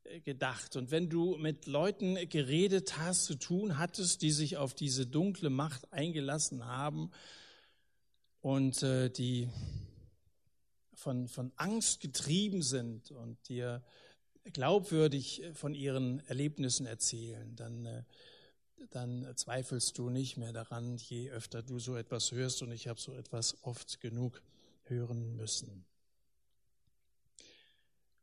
äh, 0.03 0.21
gedacht. 0.21 0.75
Und 0.75 0.91
wenn 0.91 1.09
du 1.09 1.35
mit 1.37 1.65
Leuten 1.65 2.15
geredet 2.29 2.97
hast, 2.97 3.25
zu 3.25 3.35
tun 3.35 3.77
hattest, 3.77 4.21
die 4.21 4.31
sich 4.31 4.57
auf 4.57 4.73
diese 4.73 5.05
dunkle 5.05 5.49
Macht 5.49 5.91
eingelassen 5.91 6.65
haben 6.65 7.11
und 8.39 8.83
äh, 8.83 9.09
die 9.09 9.49
von, 10.93 11.27
von 11.27 11.51
Angst 11.55 12.01
getrieben 12.01 12.61
sind 12.61 13.11
und 13.11 13.49
dir 13.49 13.83
glaubwürdig 14.53 15.43
äh, 15.43 15.53
von 15.53 15.73
ihren 15.73 16.19
Erlebnissen 16.27 16.85
erzählen, 16.85 17.55
dann, 17.55 17.85
äh, 17.85 18.03
dann 18.91 19.31
zweifelst 19.35 19.97
du 19.97 20.09
nicht 20.09 20.37
mehr 20.37 20.53
daran, 20.53 20.97
je 20.97 21.29
öfter 21.31 21.61
du 21.61 21.79
so 21.79 21.95
etwas 21.95 22.31
hörst. 22.31 22.61
Und 22.61 22.71
ich 22.71 22.87
habe 22.87 22.99
so 22.99 23.13
etwas 23.13 23.57
oft 23.63 23.99
genug 24.01 24.41
hören 24.83 25.35
müssen. 25.35 25.85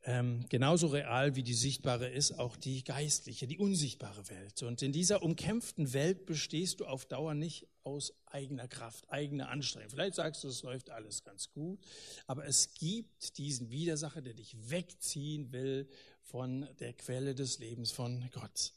Ähm, 0.04 0.46
genauso 0.48 0.86
real 0.86 1.34
wie 1.34 1.42
die 1.42 1.54
sichtbare 1.54 2.08
ist 2.08 2.38
auch 2.38 2.56
die 2.56 2.84
geistliche, 2.84 3.48
die 3.48 3.58
unsichtbare 3.58 4.28
Welt. 4.30 4.62
Und 4.62 4.80
in 4.80 4.92
dieser 4.92 5.22
umkämpften 5.22 5.92
Welt 5.92 6.26
bestehst 6.26 6.78
du 6.78 6.86
auf 6.86 7.06
Dauer 7.06 7.34
nicht 7.34 7.66
aus 7.86 8.12
eigener 8.26 8.66
Kraft, 8.66 9.08
eigener 9.10 9.48
Anstrengung. 9.48 9.90
Vielleicht 9.90 10.16
sagst 10.16 10.42
du, 10.42 10.48
es 10.48 10.64
läuft 10.64 10.90
alles 10.90 11.22
ganz 11.22 11.52
gut, 11.52 11.78
aber 12.26 12.44
es 12.44 12.74
gibt 12.74 13.38
diesen 13.38 13.70
Widersacher, 13.70 14.20
der 14.20 14.34
dich 14.34 14.56
wegziehen 14.68 15.52
will 15.52 15.88
von 16.24 16.68
der 16.80 16.92
Quelle 16.94 17.36
des 17.36 17.60
Lebens 17.60 17.92
von 17.92 18.28
Gott. 18.32 18.72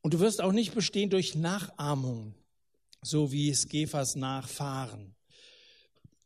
Und 0.00 0.14
du 0.14 0.20
wirst 0.20 0.40
auch 0.40 0.52
nicht 0.52 0.74
bestehen 0.74 1.10
durch 1.10 1.34
Nachahmung, 1.34 2.34
so 3.02 3.32
wie 3.32 3.50
es 3.50 3.68
Gefas 3.68 4.14
Nachfahren. 4.14 5.16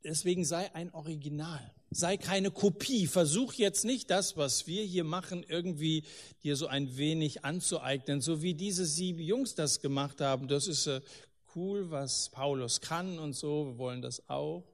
deswegen 0.04 0.44
sei 0.44 0.72
ein 0.74 0.92
Original. 0.92 1.72
Sei 1.90 2.16
keine 2.16 2.50
Kopie. 2.50 3.06
Versuch 3.06 3.54
jetzt 3.54 3.84
nicht 3.84 4.10
das, 4.10 4.36
was 4.36 4.66
wir 4.66 4.82
hier 4.82 5.04
machen, 5.04 5.44
irgendwie 5.48 6.04
dir 6.42 6.56
so 6.56 6.66
ein 6.66 6.96
wenig 6.96 7.44
anzueignen, 7.44 8.20
so 8.20 8.42
wie 8.42 8.52
diese 8.52 8.84
sieben 8.84 9.20
Jungs 9.20 9.54
das 9.54 9.80
gemacht 9.80 10.20
haben. 10.20 10.48
Das 10.48 10.66
ist 10.66 10.88
äh, 10.88 11.00
cool, 11.54 11.90
was 11.90 12.30
Paulus 12.30 12.80
kann 12.80 13.18
und 13.18 13.32
so. 13.32 13.66
Wir 13.66 13.78
wollen 13.78 14.02
das 14.02 14.28
auch. 14.28 14.64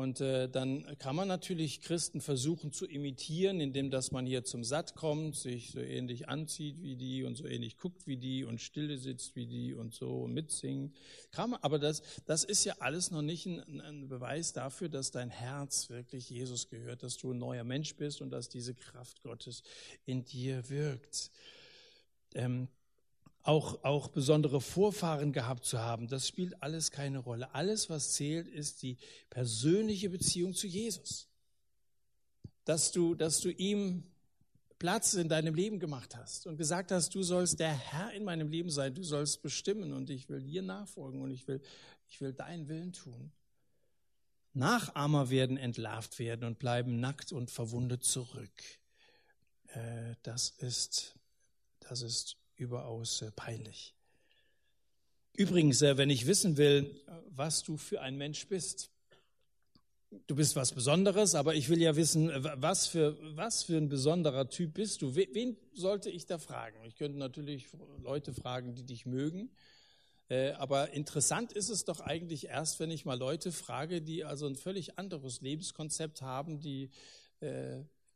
Und 0.00 0.22
äh, 0.22 0.48
dann 0.48 0.96
kann 0.98 1.14
man 1.14 1.28
natürlich 1.28 1.82
Christen 1.82 2.22
versuchen 2.22 2.72
zu 2.72 2.86
imitieren, 2.86 3.60
indem 3.60 3.90
dass 3.90 4.12
man 4.12 4.24
hier 4.24 4.44
zum 4.44 4.64
Satt 4.64 4.94
kommt, 4.94 5.36
sich 5.36 5.72
so 5.72 5.80
ähnlich 5.80 6.26
anzieht 6.26 6.80
wie 6.80 6.96
die 6.96 7.22
und 7.22 7.34
so 7.34 7.44
ähnlich 7.46 7.76
guckt 7.76 8.06
wie 8.06 8.16
die 8.16 8.44
und 8.44 8.62
stille 8.62 8.96
sitzt 8.96 9.36
wie 9.36 9.46
die 9.46 9.74
und 9.74 9.92
so 9.92 10.26
mitsingt. 10.26 10.96
Kann 11.32 11.50
man, 11.50 11.60
aber 11.62 11.78
das, 11.78 12.02
das 12.24 12.44
ist 12.44 12.64
ja 12.64 12.76
alles 12.78 13.10
noch 13.10 13.20
nicht 13.20 13.44
ein, 13.44 13.82
ein 13.82 14.08
Beweis 14.08 14.54
dafür, 14.54 14.88
dass 14.88 15.10
dein 15.10 15.28
Herz 15.28 15.90
wirklich 15.90 16.30
Jesus 16.30 16.70
gehört, 16.70 17.02
dass 17.02 17.18
du 17.18 17.32
ein 17.32 17.38
neuer 17.38 17.64
Mensch 17.64 17.94
bist 17.96 18.22
und 18.22 18.30
dass 18.30 18.48
diese 18.48 18.74
Kraft 18.74 19.20
Gottes 19.22 19.62
in 20.06 20.24
dir 20.24 20.70
wirkt. 20.70 21.30
Ähm, 22.32 22.68
auch, 23.42 23.84
auch 23.84 24.08
besondere 24.08 24.60
Vorfahren 24.60 25.32
gehabt 25.32 25.64
zu 25.64 25.78
haben, 25.78 26.08
das 26.08 26.28
spielt 26.28 26.62
alles 26.62 26.90
keine 26.90 27.18
Rolle. 27.18 27.54
Alles, 27.54 27.88
was 27.88 28.12
zählt, 28.12 28.46
ist 28.48 28.82
die 28.82 28.98
persönliche 29.30 30.10
Beziehung 30.10 30.54
zu 30.54 30.66
Jesus. 30.66 31.28
Dass 32.64 32.92
du, 32.92 33.14
dass 33.14 33.40
du 33.40 33.50
ihm 33.50 34.04
Platz 34.78 35.14
in 35.14 35.28
deinem 35.28 35.54
Leben 35.54 35.78
gemacht 35.78 36.16
hast 36.16 36.46
und 36.46 36.56
gesagt 36.56 36.90
hast, 36.90 37.14
du 37.14 37.22
sollst 37.22 37.60
der 37.60 37.72
Herr 37.72 38.12
in 38.12 38.24
meinem 38.24 38.48
Leben 38.48 38.70
sein, 38.70 38.94
du 38.94 39.02
sollst 39.02 39.42
bestimmen 39.42 39.92
und 39.92 40.10
ich 40.10 40.28
will 40.28 40.42
dir 40.42 40.62
nachfolgen 40.62 41.20
und 41.20 41.30
ich 41.30 41.46
will, 41.48 41.60
ich 42.08 42.20
will 42.20 42.32
deinen 42.32 42.68
Willen 42.68 42.92
tun. 42.92 43.32
Nachahmer 44.52 45.30
werden 45.30 45.56
entlarvt 45.56 46.18
werden 46.18 46.44
und 46.44 46.58
bleiben 46.58 46.98
nackt 46.98 47.30
und 47.32 47.50
verwundet 47.50 48.04
zurück. 48.04 48.62
Äh, 49.68 50.16
das 50.22 50.50
ist, 50.50 51.14
das 51.80 52.02
ist 52.02 52.39
überaus 52.60 53.22
äh, 53.22 53.30
peinlich. 53.32 53.94
Übrigens, 55.34 55.82
äh, 55.82 55.96
wenn 55.96 56.10
ich 56.10 56.26
wissen 56.26 56.56
will, 56.56 57.02
was 57.30 57.62
du 57.62 57.76
für 57.76 58.00
ein 58.02 58.16
Mensch 58.16 58.46
bist, 58.48 58.90
du 60.26 60.34
bist 60.34 60.56
was 60.56 60.72
Besonderes, 60.72 61.34
aber 61.34 61.54
ich 61.54 61.68
will 61.68 61.80
ja 61.80 61.96
wissen, 61.96 62.30
was 62.56 62.86
für, 62.86 63.16
was 63.36 63.62
für 63.62 63.76
ein 63.76 63.88
besonderer 63.88 64.48
Typ 64.48 64.74
bist 64.74 65.02
du. 65.02 65.14
Wen 65.14 65.56
sollte 65.72 66.10
ich 66.10 66.26
da 66.26 66.38
fragen? 66.38 66.76
Ich 66.84 66.96
könnte 66.96 67.18
natürlich 67.18 67.66
Leute 68.02 68.34
fragen, 68.34 68.74
die 68.74 68.84
dich 68.84 69.06
mögen. 69.06 69.50
Äh, 70.28 70.50
aber 70.52 70.90
interessant 70.90 71.52
ist 71.52 71.70
es 71.70 71.84
doch 71.84 72.00
eigentlich 72.00 72.48
erst, 72.48 72.78
wenn 72.78 72.90
ich 72.90 73.04
mal 73.04 73.18
Leute 73.18 73.52
frage, 73.52 74.02
die 74.02 74.24
also 74.24 74.46
ein 74.46 74.56
völlig 74.56 74.98
anderes 74.98 75.40
Lebenskonzept 75.40 76.22
haben, 76.22 76.60
die 76.60 76.90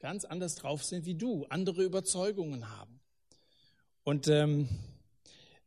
ganz 0.00 0.26
anders 0.26 0.54
drauf 0.56 0.84
sind 0.84 1.06
wie 1.06 1.14
du, 1.14 1.46
andere 1.46 1.82
Überzeugungen 1.82 2.68
haben. 2.68 3.00
Und 4.04 4.28
ähm, 4.28 4.68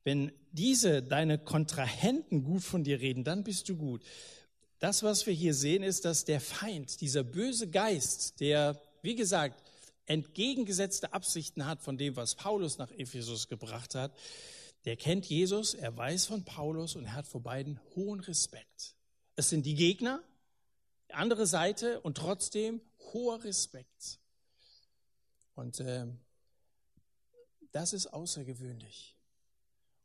wenn 0.04 0.32
diese, 0.52 1.04
deine 1.04 1.38
Kontrahenten 1.38 2.44
gut 2.44 2.64
von 2.64 2.84
dir 2.84 3.02
reden, 3.02 3.24
dann 3.24 3.44
bist 3.44 3.68
du 3.70 3.76
gut. 3.76 4.04
Das, 4.80 5.04
was 5.04 5.26
wir 5.26 5.34
hier 5.34 5.54
sehen, 5.54 5.84
ist, 5.84 6.06
dass 6.06 6.24
der 6.24 6.40
Feind, 6.40 7.02
dieser 7.02 7.24
böse 7.24 7.70
Geist, 7.70 8.40
der, 8.40 8.80
wie 9.02 9.16
gesagt, 9.16 9.62
entgegengesetzte 10.06 11.14
Absichten 11.14 11.66
hat 11.66 11.82
von 11.82 11.98
dem, 11.98 12.16
was 12.16 12.36
Paulus 12.36 12.78
nach 12.78 12.92
Ephesus 12.92 13.48
gebracht 13.48 13.96
hat, 13.96 14.16
der 14.86 14.96
kennt 14.96 15.26
Jesus, 15.26 15.74
er 15.74 15.98
weiß 15.98 16.28
von 16.28 16.46
Paulus 16.46 16.96
und 16.96 17.06
er 17.06 17.14
hat 17.14 17.28
vor 17.28 17.42
beiden 17.42 17.80
hohen 17.96 18.22
Respekt. 18.22 18.96
Es 19.36 19.50
sind 19.50 19.66
die 19.66 19.76
Gegner, 19.76 20.24
andere 21.10 21.46
Seite 21.46 22.00
und 22.02 22.18
trotzdem 22.18 22.82
hoher 23.14 23.44
Respekt. 23.44 24.20
Und 25.56 25.80
äh, 25.80 26.06
das 27.78 27.94
ist 27.94 28.08
außergewöhnlich. 28.08 29.16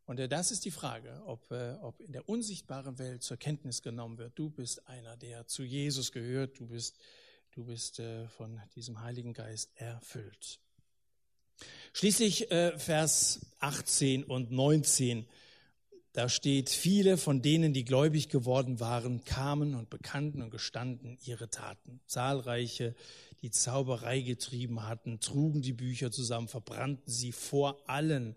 Und 0.05 0.21
äh, 0.21 0.29
das 0.29 0.51
ist 0.51 0.67
die 0.67 0.71
Frage, 0.71 1.23
ob, 1.25 1.51
äh, 1.51 1.73
ob 1.81 2.01
in 2.01 2.13
der 2.13 2.29
unsichtbaren 2.29 2.99
Welt 2.99 3.23
zur 3.23 3.39
Kenntnis 3.39 3.81
genommen 3.81 4.19
wird, 4.19 4.39
du 4.39 4.51
bist 4.51 4.87
einer, 4.87 5.17
der 5.17 5.47
zu 5.47 5.63
Jesus 5.63 6.13
gehört, 6.13 6.61
du 6.61 6.67
bist, 6.67 6.99
du 7.53 7.65
bist 7.65 7.99
äh, 7.99 8.29
von 8.29 8.61
diesem 8.75 9.01
Heiligen 9.01 9.33
Geist 9.33 9.71
erfüllt. 9.77 10.61
Schließlich 11.95 12.49
Vers 12.49 13.41
18 13.61 14.25
und 14.25 14.51
19 14.51 15.27
da 16.13 16.29
steht, 16.29 16.69
viele 16.69 17.17
von 17.17 17.41
denen, 17.41 17.73
die 17.73 17.85
gläubig 17.85 18.29
geworden 18.29 18.81
waren, 18.81 19.25
kamen 19.25 19.75
und 19.75 19.89
bekannten 19.89 20.43
und 20.43 20.51
gestanden 20.51 21.19
ihre 21.25 21.49
Taten. 21.49 22.01
Zahlreiche, 22.07 22.95
die 23.43 23.51
Zauberei 23.51 24.21
getrieben 24.21 24.87
hatten, 24.87 25.21
trugen 25.21 25.63
die 25.63 25.73
Bücher 25.73 26.11
zusammen, 26.11 26.49
verbrannten 26.49 27.13
sie 27.13 27.33
vor 27.33 27.83
allen 27.89 28.37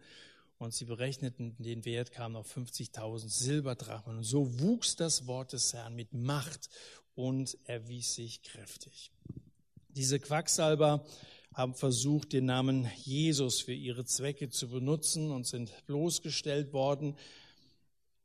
und 0.58 0.74
sie 0.74 0.86
berechneten 0.86 1.56
den 1.60 1.86
Wert, 1.86 2.12
kamen 2.12 2.36
auf 2.36 2.56
50.000 2.56 3.30
Silberdrachen. 3.30 4.18
Und 4.18 4.24
so 4.24 4.60
wuchs 4.60 4.96
das 4.96 5.28
Wort 5.28 5.54
des 5.54 5.74
Herrn 5.74 5.96
mit 5.96 6.14
Macht 6.14 6.70
und 7.14 7.58
erwies 7.66 8.16
sich 8.16 8.42
kräftig. 8.42 9.12
Diese 9.90 10.20
Quacksalber 10.20 11.06
haben 11.54 11.74
versucht, 11.74 12.34
den 12.34 12.46
Namen 12.46 12.90
Jesus 13.04 13.62
für 13.62 13.74
ihre 13.74 14.06
Zwecke 14.06 14.50
zu 14.50 14.68
benutzen 14.68 15.32
und 15.32 15.48
sind 15.48 15.72
bloßgestellt 15.86 16.74
worden. 16.74 17.16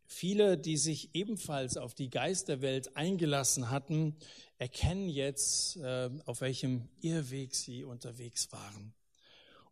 Viele, 0.05 0.59
die 0.59 0.77
sich 0.77 1.15
ebenfalls 1.15 1.77
auf 1.77 1.95
die 1.95 2.11
Geisterwelt 2.11 2.97
eingelassen 2.97 3.71
hatten, 3.71 4.17
erkennen 4.61 5.09
jetzt, 5.09 5.79
äh, 5.79 6.11
auf 6.27 6.43
welchem 6.43 6.91
Irrweg 7.01 7.55
sie 7.55 7.83
unterwegs 7.83 8.53
waren. 8.53 8.93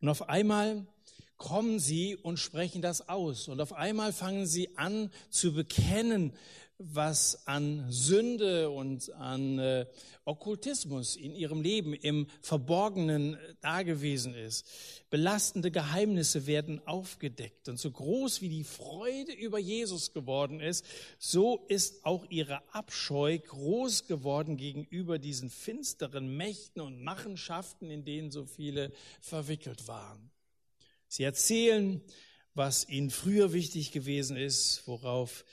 Und 0.01 0.09
auf 0.09 0.31
einmal 0.31 0.87
kommen 1.37 1.79
sie 1.79 2.17
und 2.17 2.39
sprechen 2.39 2.81
das 2.81 3.07
aus. 3.07 3.49
Und 3.49 3.61
auf 3.61 3.75
einmal 3.75 4.15
fangen 4.15 4.47
sie 4.47 4.79
an 4.79 5.11
zu 5.29 5.53
bekennen, 5.53 6.33
was 6.79 7.45
an 7.47 7.91
Sünde 7.91 8.71
und 8.71 9.13
an 9.15 9.59
äh, 9.59 9.87
Okkultismus 10.25 11.17
in 11.17 11.35
ihrem 11.35 11.61
Leben 11.61 11.93
im 11.93 12.29
Verborgenen 12.41 13.35
äh, 13.35 13.55
dagewesen 13.61 14.33
ist. 14.33 14.65
Belastende 15.11 15.73
Geheimnisse 15.73 16.47
werden 16.47 16.81
aufgedeckt. 16.87 17.69
Und 17.69 17.81
so 17.81 17.91
groß 17.91 18.43
wie 18.43 18.49
die 18.49 18.63
Freude 18.63 19.33
über 19.33 19.59
Jesus 19.59 20.13
geworden 20.13 20.61
ist, 20.61 20.85
so 21.19 21.65
ist 21.67 22.05
auch 22.05 22.25
ihre 22.31 22.63
Abscheu 22.73 23.39
groß 23.39 24.07
geworden 24.07 24.57
gegenüber 24.57 25.19
diesen 25.19 25.51
finsteren 25.51 26.37
Mächten 26.37 26.81
und 26.81 27.03
Machenschaften, 27.03 27.91
in 27.91 28.05
denen 28.05 28.31
so 28.31 28.45
viele 28.45 28.93
verwickelt 29.21 29.89
waren. 29.89 30.31
Sie 31.09 31.25
erzählen, 31.25 32.01
was 32.55 32.89
ihnen 32.89 33.11
früher 33.11 33.53
wichtig 33.53 33.91
gewesen 33.91 34.37
ist, 34.37 34.83
worauf 34.87 35.45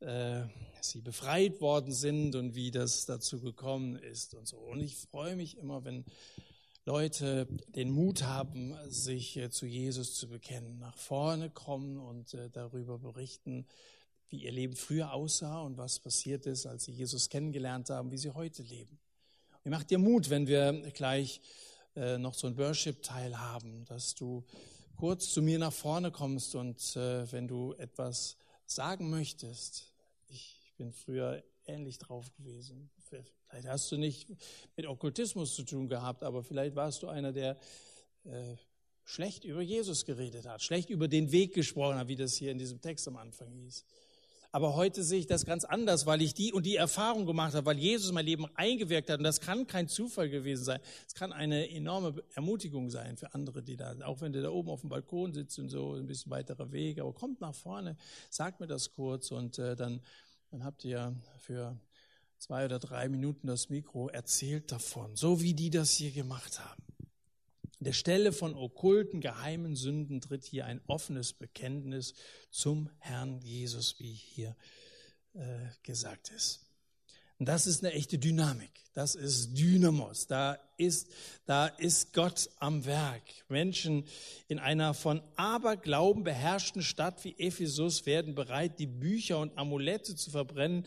äh, 0.00 0.44
sie 0.80 1.00
befreit 1.00 1.60
worden 1.60 1.92
sind 1.92 2.36
und 2.36 2.54
wie 2.54 2.70
das 2.70 3.04
dazu 3.06 3.40
gekommen 3.40 3.96
ist 3.96 4.34
und 4.34 4.46
so. 4.46 4.56
Und 4.56 4.80
ich 4.80 4.96
freue 4.96 5.34
mich 5.34 5.58
immer, 5.58 5.84
wenn 5.84 6.04
Leute 6.84 7.46
den 7.74 7.90
Mut 7.90 8.22
haben, 8.22 8.76
sich 8.88 9.36
äh, 9.36 9.50
zu 9.50 9.66
Jesus 9.66 10.14
zu 10.14 10.28
bekennen, 10.28 10.78
nach 10.78 10.96
vorne 10.96 11.50
kommen 11.50 11.98
und 11.98 12.32
äh, 12.34 12.48
darüber 12.48 12.98
berichten, 12.98 13.66
wie 14.28 14.44
ihr 14.44 14.52
Leben 14.52 14.76
früher 14.76 15.12
aussah 15.12 15.62
und 15.62 15.78
was 15.78 15.98
passiert 15.98 16.46
ist, 16.46 16.66
als 16.66 16.84
sie 16.84 16.92
Jesus 16.92 17.28
kennengelernt 17.28 17.90
haben, 17.90 18.12
wie 18.12 18.18
sie 18.18 18.30
heute 18.30 18.62
leben. 18.62 19.00
Und 19.64 19.72
macht 19.72 19.90
dir 19.90 19.98
Mut, 19.98 20.30
wenn 20.30 20.46
wir 20.46 20.72
gleich 20.92 21.40
noch 21.94 22.34
so 22.34 22.46
ein 22.46 22.56
Worship-Teil 22.56 23.40
haben, 23.40 23.84
dass 23.86 24.14
du 24.14 24.44
kurz 24.96 25.32
zu 25.32 25.42
mir 25.42 25.58
nach 25.58 25.72
vorne 25.72 26.12
kommst 26.12 26.54
und 26.54 26.94
wenn 26.94 27.48
du 27.48 27.72
etwas 27.72 28.36
sagen 28.66 29.08
möchtest, 29.10 29.87
ich 30.28 30.72
bin 30.76 30.92
früher 30.92 31.42
ähnlich 31.66 31.98
drauf 31.98 32.32
gewesen. 32.34 32.90
Vielleicht 32.98 33.66
hast 33.66 33.90
du 33.90 33.96
nicht 33.96 34.28
mit 34.76 34.86
Okkultismus 34.86 35.54
zu 35.54 35.64
tun 35.64 35.88
gehabt, 35.88 36.22
aber 36.22 36.42
vielleicht 36.42 36.76
warst 36.76 37.02
du 37.02 37.08
einer, 37.08 37.32
der 37.32 37.58
äh, 38.24 38.56
schlecht 39.04 39.44
über 39.44 39.62
Jesus 39.62 40.04
geredet 40.04 40.46
hat, 40.46 40.62
schlecht 40.62 40.90
über 40.90 41.08
den 41.08 41.32
Weg 41.32 41.54
gesprochen 41.54 41.96
hat, 41.96 42.08
wie 42.08 42.16
das 42.16 42.34
hier 42.34 42.52
in 42.52 42.58
diesem 42.58 42.80
Text 42.80 43.08
am 43.08 43.16
Anfang 43.16 43.50
hieß. 43.50 43.84
Aber 44.50 44.76
heute 44.76 45.02
sehe 45.02 45.20
ich 45.20 45.26
das 45.26 45.44
ganz 45.44 45.64
anders, 45.64 46.06
weil 46.06 46.22
ich 46.22 46.32
die 46.32 46.54
und 46.54 46.64
die 46.64 46.76
Erfahrung 46.76 47.26
gemacht 47.26 47.54
habe, 47.54 47.66
weil 47.66 47.78
Jesus 47.78 48.12
mein 48.12 48.24
Leben 48.24 48.46
eingewirkt 48.54 49.10
hat. 49.10 49.18
Und 49.18 49.24
das 49.24 49.42
kann 49.42 49.66
kein 49.66 49.88
Zufall 49.88 50.30
gewesen 50.30 50.64
sein. 50.64 50.80
Es 51.06 51.14
kann 51.14 51.34
eine 51.34 51.68
enorme 51.70 52.22
Ermutigung 52.34 52.88
sein 52.88 53.18
für 53.18 53.34
andere, 53.34 53.62
die 53.62 53.76
da, 53.76 53.94
auch 54.04 54.22
wenn 54.22 54.32
du 54.32 54.40
da 54.40 54.48
oben 54.48 54.70
auf 54.70 54.80
dem 54.80 54.88
Balkon 54.88 55.34
sitzt 55.34 55.58
und 55.58 55.68
so, 55.68 55.92
ein 55.94 56.06
bisschen 56.06 56.30
weiterer 56.30 56.72
Weg. 56.72 56.98
Aber 56.98 57.12
kommt 57.12 57.42
nach 57.42 57.54
vorne, 57.54 57.98
sagt 58.30 58.60
mir 58.60 58.66
das 58.66 58.92
kurz 58.92 59.30
und 59.30 59.58
äh, 59.58 59.76
dann, 59.76 60.00
dann 60.50 60.64
habt 60.64 60.84
ihr 60.84 61.14
für 61.38 61.78
zwei 62.38 62.64
oder 62.64 62.78
drei 62.78 63.08
Minuten 63.08 63.46
das 63.46 63.68
Mikro 63.68 64.08
erzählt 64.08 64.72
davon, 64.72 65.16
so 65.16 65.40
wie 65.42 65.54
die 65.54 65.70
das 65.70 65.92
hier 65.92 66.12
gemacht 66.12 66.60
haben. 66.60 66.82
An 67.78 67.84
der 67.84 67.92
Stelle 67.92 68.32
von 68.32 68.54
okkulten, 68.54 69.20
geheimen 69.20 69.76
Sünden 69.76 70.20
tritt 70.20 70.44
hier 70.44 70.66
ein 70.66 70.80
offenes 70.86 71.32
Bekenntnis 71.32 72.14
zum 72.50 72.90
Herrn 72.98 73.40
Jesus, 73.40 73.98
wie 74.00 74.12
hier 74.12 74.56
äh, 75.34 75.68
gesagt 75.82 76.30
ist. 76.30 76.67
Und 77.38 77.48
das 77.48 77.66
ist 77.66 77.84
eine 77.84 77.94
echte 77.94 78.18
Dynamik. 78.18 78.70
Das 78.94 79.14
ist 79.14 79.56
Dynamos. 79.56 80.26
Da 80.26 80.58
ist, 80.76 81.08
da 81.46 81.68
ist 81.68 82.12
Gott 82.12 82.50
am 82.58 82.84
Werk. 82.84 83.22
Menschen 83.48 84.04
in 84.48 84.58
einer 84.58 84.92
von 84.92 85.22
Aberglauben 85.36 86.24
beherrschten 86.24 86.82
Stadt 86.82 87.22
wie 87.22 87.36
Ephesus 87.38 88.06
werden 88.06 88.34
bereit, 88.34 88.80
die 88.80 88.88
Bücher 88.88 89.38
und 89.38 89.56
Amulette 89.56 90.16
zu 90.16 90.32
verbrennen, 90.32 90.84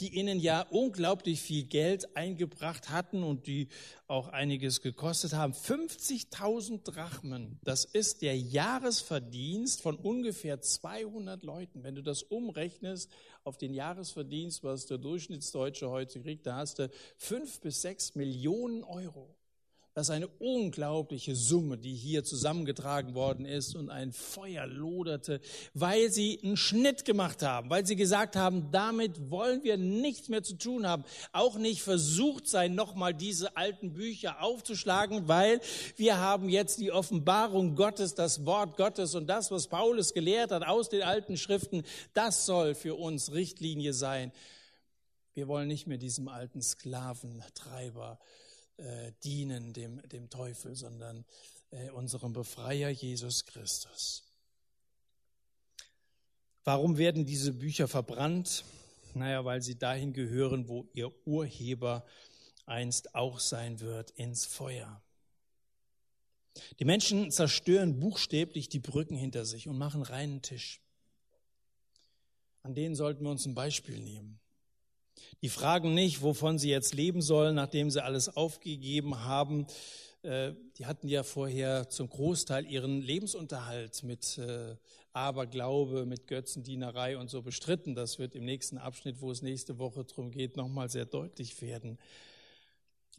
die 0.00 0.18
ihnen 0.18 0.40
ja 0.40 0.62
unglaublich 0.70 1.40
viel 1.40 1.62
Geld 1.62 2.16
eingebracht 2.16 2.90
hatten 2.90 3.22
und 3.22 3.46
die 3.46 3.68
auch 4.08 4.26
einiges 4.26 4.80
gekostet 4.80 5.34
haben. 5.34 5.52
50.000 5.52 6.82
Drachmen, 6.82 7.60
das 7.62 7.84
ist 7.84 8.22
der 8.22 8.36
Jahresverdienst 8.36 9.80
von 9.80 9.94
ungefähr 9.94 10.60
200 10.60 11.44
Leuten. 11.44 11.84
Wenn 11.84 11.94
du 11.94 12.02
das 12.02 12.24
umrechnest 12.24 13.08
auf 13.44 13.58
den 13.58 13.74
Jahresverdienst, 13.74 14.62
was 14.64 14.86
der 14.86 14.98
Durchschnittsdeutsche 14.98 15.90
heute 15.90 16.20
kriegt, 16.20 16.46
da 16.46 16.56
hast 16.56 16.78
du 16.78 16.90
fünf 17.16 17.60
bis 17.60 17.82
sechs 17.82 18.14
Millionen 18.14 18.84
Euro. 18.84 19.34
Das 19.94 20.06
ist 20.06 20.14
eine 20.14 20.28
unglaubliche 20.38 21.36
Summe, 21.36 21.76
die 21.76 21.92
hier 21.92 22.24
zusammengetragen 22.24 23.14
worden 23.14 23.44
ist 23.44 23.76
und 23.76 23.90
ein 23.90 24.12
Feuer 24.12 24.66
loderte, 24.66 25.42
weil 25.74 26.10
sie 26.10 26.40
einen 26.42 26.56
Schnitt 26.56 27.04
gemacht 27.04 27.42
haben, 27.42 27.68
weil 27.68 27.84
sie 27.84 27.94
gesagt 27.94 28.34
haben, 28.34 28.70
damit 28.70 29.30
wollen 29.30 29.62
wir 29.64 29.76
nichts 29.76 30.30
mehr 30.30 30.42
zu 30.42 30.56
tun 30.56 30.86
haben, 30.86 31.04
auch 31.32 31.58
nicht 31.58 31.82
versucht 31.82 32.48
sein, 32.48 32.74
nochmal 32.74 33.12
diese 33.12 33.54
alten 33.58 33.92
Bücher 33.92 34.42
aufzuschlagen, 34.42 35.28
weil 35.28 35.60
wir 35.96 36.16
haben 36.16 36.48
jetzt 36.48 36.80
die 36.80 36.90
Offenbarung 36.90 37.74
Gottes, 37.74 38.14
das 38.14 38.46
Wort 38.46 38.78
Gottes 38.78 39.14
und 39.14 39.26
das, 39.26 39.50
was 39.50 39.68
Paulus 39.68 40.14
gelehrt 40.14 40.52
hat 40.52 40.66
aus 40.66 40.88
den 40.88 41.02
alten 41.02 41.36
Schriften, 41.36 41.82
das 42.14 42.46
soll 42.46 42.74
für 42.74 42.94
uns 42.94 43.32
Richtlinie 43.32 43.92
sein. 43.92 44.32
Wir 45.34 45.48
wollen 45.48 45.68
nicht 45.68 45.86
mehr 45.86 45.98
diesem 45.98 46.28
alten 46.28 46.62
Sklaventreiber 46.62 48.18
äh, 48.82 49.12
dienen 49.24 49.72
dem, 49.72 50.02
dem 50.08 50.28
Teufel, 50.28 50.74
sondern 50.74 51.24
äh, 51.70 51.90
unserem 51.90 52.32
Befreier 52.32 52.90
Jesus 52.90 53.44
Christus. 53.44 54.24
Warum 56.64 56.96
werden 56.98 57.24
diese 57.24 57.52
Bücher 57.52 57.88
verbrannt? 57.88 58.64
Naja, 59.14 59.44
weil 59.44 59.62
sie 59.62 59.76
dahin 59.76 60.12
gehören, 60.12 60.68
wo 60.68 60.88
ihr 60.94 61.12
Urheber 61.26 62.04
einst 62.66 63.14
auch 63.14 63.40
sein 63.40 63.80
wird, 63.80 64.10
ins 64.12 64.46
Feuer. 64.46 65.02
Die 66.78 66.84
Menschen 66.84 67.30
zerstören 67.30 67.98
buchstäblich 67.98 68.68
die 68.68 68.78
Brücken 68.78 69.16
hinter 69.16 69.44
sich 69.44 69.68
und 69.68 69.78
machen 69.78 70.02
reinen 70.02 70.42
Tisch. 70.42 70.80
An 72.62 72.74
denen 72.74 72.94
sollten 72.94 73.24
wir 73.24 73.30
uns 73.30 73.46
ein 73.46 73.54
Beispiel 73.54 73.98
nehmen. 73.98 74.41
Die 75.42 75.48
fragen 75.48 75.94
nicht, 75.94 76.22
wovon 76.22 76.58
sie 76.58 76.70
jetzt 76.70 76.94
leben 76.94 77.22
sollen, 77.22 77.54
nachdem 77.54 77.90
sie 77.90 78.02
alles 78.02 78.36
aufgegeben 78.36 79.24
haben. 79.24 79.66
Äh, 80.22 80.52
die 80.78 80.86
hatten 80.86 81.08
ja 81.08 81.22
vorher 81.22 81.88
zum 81.88 82.08
Großteil 82.08 82.66
ihren 82.66 83.02
Lebensunterhalt 83.02 84.02
mit 84.04 84.38
äh, 84.38 84.76
Aberglaube, 85.12 86.06
mit 86.06 86.26
Götzendienerei 86.26 87.18
und 87.18 87.28
so 87.28 87.42
bestritten. 87.42 87.94
Das 87.94 88.18
wird 88.18 88.34
im 88.34 88.44
nächsten 88.44 88.78
Abschnitt, 88.78 89.20
wo 89.20 89.30
es 89.30 89.42
nächste 89.42 89.78
Woche 89.78 90.04
darum 90.04 90.30
geht, 90.30 90.56
nochmal 90.56 90.88
sehr 90.88 91.06
deutlich 91.06 91.60
werden 91.60 91.98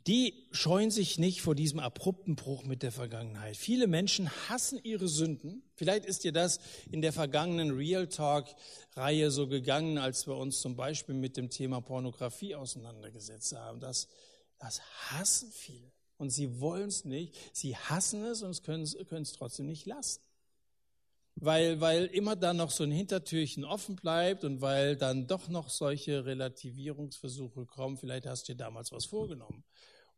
die 0.08 0.48
scheuen 0.52 0.92
sich 0.92 1.18
nicht 1.18 1.42
vor 1.42 1.56
diesem 1.56 1.80
abrupten 1.80 2.36
Bruch 2.36 2.64
mit 2.64 2.84
der 2.84 2.92
Vergangenheit. 2.92 3.56
Viele 3.56 3.88
Menschen 3.88 4.30
hassen 4.50 4.80
ihre 4.84 5.08
Sünden. 5.08 5.64
Vielleicht 5.76 6.06
ist 6.06 6.26
dir 6.26 6.34
das 6.34 6.60
in 6.92 7.02
der 7.02 7.14
vergangenen 7.14 7.72
Real 7.72 8.08
Talk-Reihe 8.08 9.32
so 9.32 9.48
gegangen, 9.48 9.98
als 9.98 10.28
wir 10.28 10.36
uns 10.36 10.60
zum 10.60 10.76
Beispiel 10.76 11.16
mit 11.16 11.38
dem 11.38 11.50
Thema 11.50 11.80
Pornografie 11.80 12.56
auseinandergesetzt 12.56 13.56
haben. 13.56 13.80
Das, 13.80 14.10
das 14.60 14.82
hassen 15.10 15.52
viele. 15.54 15.92
Und 16.18 16.32
sie 16.32 16.60
wollen 16.60 16.90
es 16.90 17.06
nicht. 17.06 17.36
Sie 17.54 17.78
hassen 17.78 18.26
es 18.26 18.42
und 18.42 18.62
können 18.64 18.84
es 18.84 19.34
trotzdem 19.34 19.68
nicht 19.68 19.86
lassen. 19.86 20.22
Weil, 21.36 21.82
weil 21.82 22.06
immer 22.06 22.36
dann 22.36 22.58
noch 22.58 22.70
so 22.70 22.84
ein 22.84 22.92
Hintertürchen 22.92 23.64
offen 23.64 23.96
bleibt 23.96 24.44
und 24.44 24.62
weil 24.62 24.96
dann 24.98 25.28
doch 25.28 25.48
noch 25.48 25.70
solche 25.70 26.26
Relativierungsversuche 26.26 27.66
kommen. 27.66 27.98
Vielleicht 27.98 28.28
hast 28.28 28.48
du 28.48 28.54
dir 28.54 28.58
damals 28.58 28.92
was 28.92 29.06
vorgenommen 29.06 29.64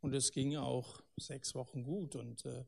und 0.05 0.13
es 0.13 0.31
ging 0.31 0.55
auch 0.55 1.01
sechs 1.17 1.55
Wochen 1.55 1.83
gut 1.83 2.15
und 2.15 2.45
äh, 2.45 2.63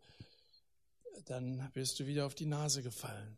dann 1.25 1.69
bist 1.73 1.99
du 1.99 2.07
wieder 2.07 2.25
auf 2.25 2.33
die 2.33 2.47
Nase 2.47 2.81
gefallen. 2.81 3.37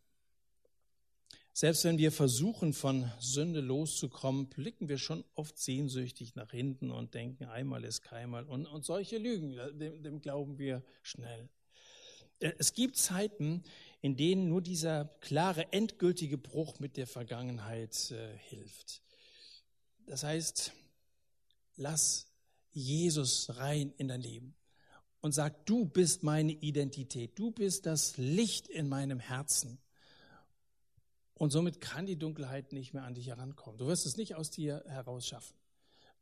Selbst 1.52 1.84
wenn 1.84 1.98
wir 1.98 2.14
versuchen, 2.14 2.72
von 2.72 3.12
Sünde 3.20 3.60
loszukommen, 3.60 4.48
blicken 4.48 4.88
wir 4.88 4.98
schon 4.98 5.26
oft 5.36 5.58
sehnsüchtig 5.58 6.36
nach 6.36 6.52
hinten 6.52 6.92
und 6.92 7.14
denken, 7.14 7.44
einmal 7.44 7.84
ist 7.84 8.02
keinmal. 8.02 8.46
Und, 8.46 8.68
und 8.68 8.86
solche 8.86 9.18
Lügen, 9.18 9.58
dem, 9.78 10.02
dem 10.02 10.22
glauben 10.22 10.58
wir 10.58 10.82
schnell. 11.02 11.50
Äh, 12.40 12.54
es 12.58 12.72
gibt 12.72 12.96
Zeiten, 12.96 13.64
in 14.00 14.16
denen 14.16 14.48
nur 14.48 14.62
dieser 14.62 15.06
klare, 15.20 15.74
endgültige 15.74 16.38
Bruch 16.38 16.80
mit 16.80 16.96
der 16.96 17.08
Vergangenheit 17.08 18.12
äh, 18.12 18.38
hilft. 18.38 19.02
Das 20.06 20.24
heißt, 20.24 20.72
lass 21.76 22.29
Jesus 22.80 23.58
rein 23.58 23.94
in 23.98 24.08
dein 24.08 24.22
Leben 24.22 24.56
und 25.22 25.34
sag, 25.34 25.66
du 25.66 25.86
bist 25.86 26.24
meine 26.24 26.54
Identität, 26.54 27.38
du 27.38 27.52
bist 27.52 27.86
das 27.86 28.18
Licht 28.18 28.68
in 28.68 28.88
meinem 28.88 29.20
Herzen. 29.20 29.80
Und 31.34 31.52
somit 31.52 31.80
kann 31.80 32.06
die 32.06 32.18
Dunkelheit 32.18 32.74
nicht 32.74 32.94
mehr 32.94 33.04
an 33.04 33.14
dich 33.14 33.28
herankommen. 33.28 33.78
Du 33.78 33.88
wirst 33.88 34.06
es 34.06 34.18
nicht 34.18 34.36
aus 34.36 34.52
dir 34.52 34.84
herausschaffen. 34.88 35.56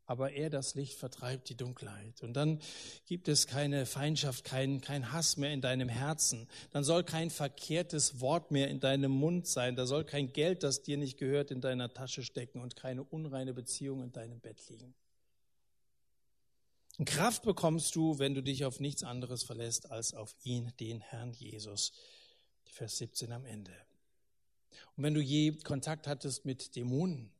Aber 0.06 0.32
er, 0.32 0.48
das 0.48 0.74
Licht, 0.74 0.94
vertreibt 0.94 1.50
die 1.50 1.56
Dunkelheit. 1.56 2.22
Und 2.22 2.32
dann 2.34 2.60
gibt 3.04 3.28
es 3.28 3.46
keine 3.46 3.84
Feindschaft, 3.84 4.42
kein, 4.42 4.80
kein 4.80 5.12
Hass 5.12 5.36
mehr 5.36 5.52
in 5.52 5.60
deinem 5.60 5.88
Herzen. 5.88 6.48
Dann 6.70 6.82
soll 6.82 7.04
kein 7.04 7.30
verkehrtes 7.30 8.20
Wort 8.20 8.50
mehr 8.50 8.68
in 8.68 8.80
deinem 8.80 9.10
Mund 9.10 9.46
sein. 9.46 9.76
Da 9.76 9.86
soll 9.86 10.04
kein 10.04 10.32
Geld, 10.32 10.62
das 10.62 10.82
dir 10.82 10.96
nicht 10.96 11.18
gehört, 11.18 11.50
in 11.50 11.60
deiner 11.60 11.92
Tasche 11.92 12.22
stecken 12.22 12.60
und 12.60 12.74
keine 12.74 13.02
unreine 13.02 13.52
Beziehung 13.52 14.02
in 14.02 14.12
deinem 14.12 14.40
Bett 14.40 14.66
liegen. 14.68 14.94
Und 16.98 17.04
Kraft 17.04 17.44
bekommst 17.44 17.94
du, 17.94 18.18
wenn 18.18 18.34
du 18.34 18.42
dich 18.42 18.64
auf 18.64 18.80
nichts 18.80 19.04
anderes 19.04 19.44
verlässt 19.44 19.90
als 19.90 20.14
auf 20.14 20.34
ihn, 20.42 20.72
den 20.80 21.00
Herrn 21.00 21.32
Jesus. 21.32 21.92
Vers 22.64 22.98
17 22.98 23.32
am 23.32 23.44
Ende. 23.44 23.72
Und 24.96 25.04
wenn 25.04 25.14
du 25.14 25.20
je 25.20 25.52
Kontakt 25.52 26.08
hattest 26.08 26.44
mit 26.44 26.74
Dämonen, 26.74 27.30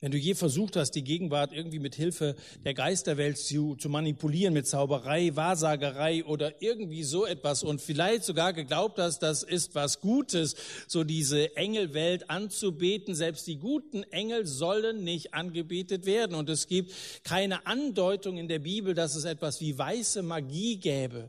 wenn 0.00 0.12
du 0.12 0.16
je 0.16 0.34
versucht 0.34 0.76
hast, 0.76 0.92
die 0.92 1.04
Gegenwart 1.04 1.52
irgendwie 1.52 1.78
mit 1.78 1.94
Hilfe 1.94 2.34
der 2.64 2.72
Geisterwelt 2.72 3.36
zu, 3.36 3.76
zu 3.76 3.90
manipulieren, 3.90 4.54
mit 4.54 4.66
Zauberei, 4.66 5.36
Wahrsagerei 5.36 6.24
oder 6.24 6.62
irgendwie 6.62 7.02
so 7.02 7.26
etwas 7.26 7.62
und 7.62 7.82
vielleicht 7.82 8.24
sogar 8.24 8.54
geglaubt 8.54 8.98
hast, 8.98 9.18
das 9.18 9.42
ist 9.42 9.74
was 9.74 10.00
Gutes, 10.00 10.56
so 10.86 11.04
diese 11.04 11.54
Engelwelt 11.54 12.30
anzubeten, 12.30 13.14
selbst 13.14 13.46
die 13.46 13.58
guten 13.58 14.02
Engel 14.04 14.46
sollen 14.46 15.04
nicht 15.04 15.34
angebetet 15.34 16.06
werden. 16.06 16.34
Und 16.34 16.48
es 16.48 16.66
gibt 16.66 16.94
keine 17.22 17.66
Andeutung 17.66 18.38
in 18.38 18.48
der 18.48 18.60
Bibel, 18.60 18.94
dass 18.94 19.14
es 19.14 19.26
etwas 19.26 19.60
wie 19.60 19.76
weiße 19.76 20.22
Magie 20.22 20.78
gäbe. 20.78 21.28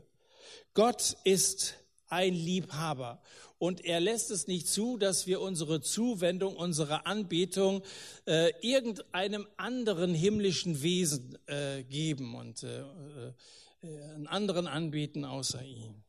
Gott 0.72 1.16
ist 1.24 1.74
ein 2.08 2.32
Liebhaber 2.32 3.20
und 3.62 3.84
er 3.84 4.00
lässt 4.00 4.32
es 4.32 4.48
nicht 4.48 4.66
zu, 4.66 4.96
dass 4.96 5.28
wir 5.28 5.40
unsere 5.40 5.80
Zuwendung, 5.80 6.56
unsere 6.56 7.06
Anbetung 7.06 7.84
äh, 8.26 8.50
irgendeinem 8.60 9.46
anderen 9.56 10.14
himmlischen 10.14 10.82
Wesen 10.82 11.38
äh, 11.46 11.84
geben 11.84 12.34
und 12.34 12.64
äh, 12.64 12.80
äh, 12.80 13.32
einen 14.14 14.26
anderen 14.26 14.66
anbeten 14.66 15.24
außer 15.24 15.62
ihm. 15.62 16.02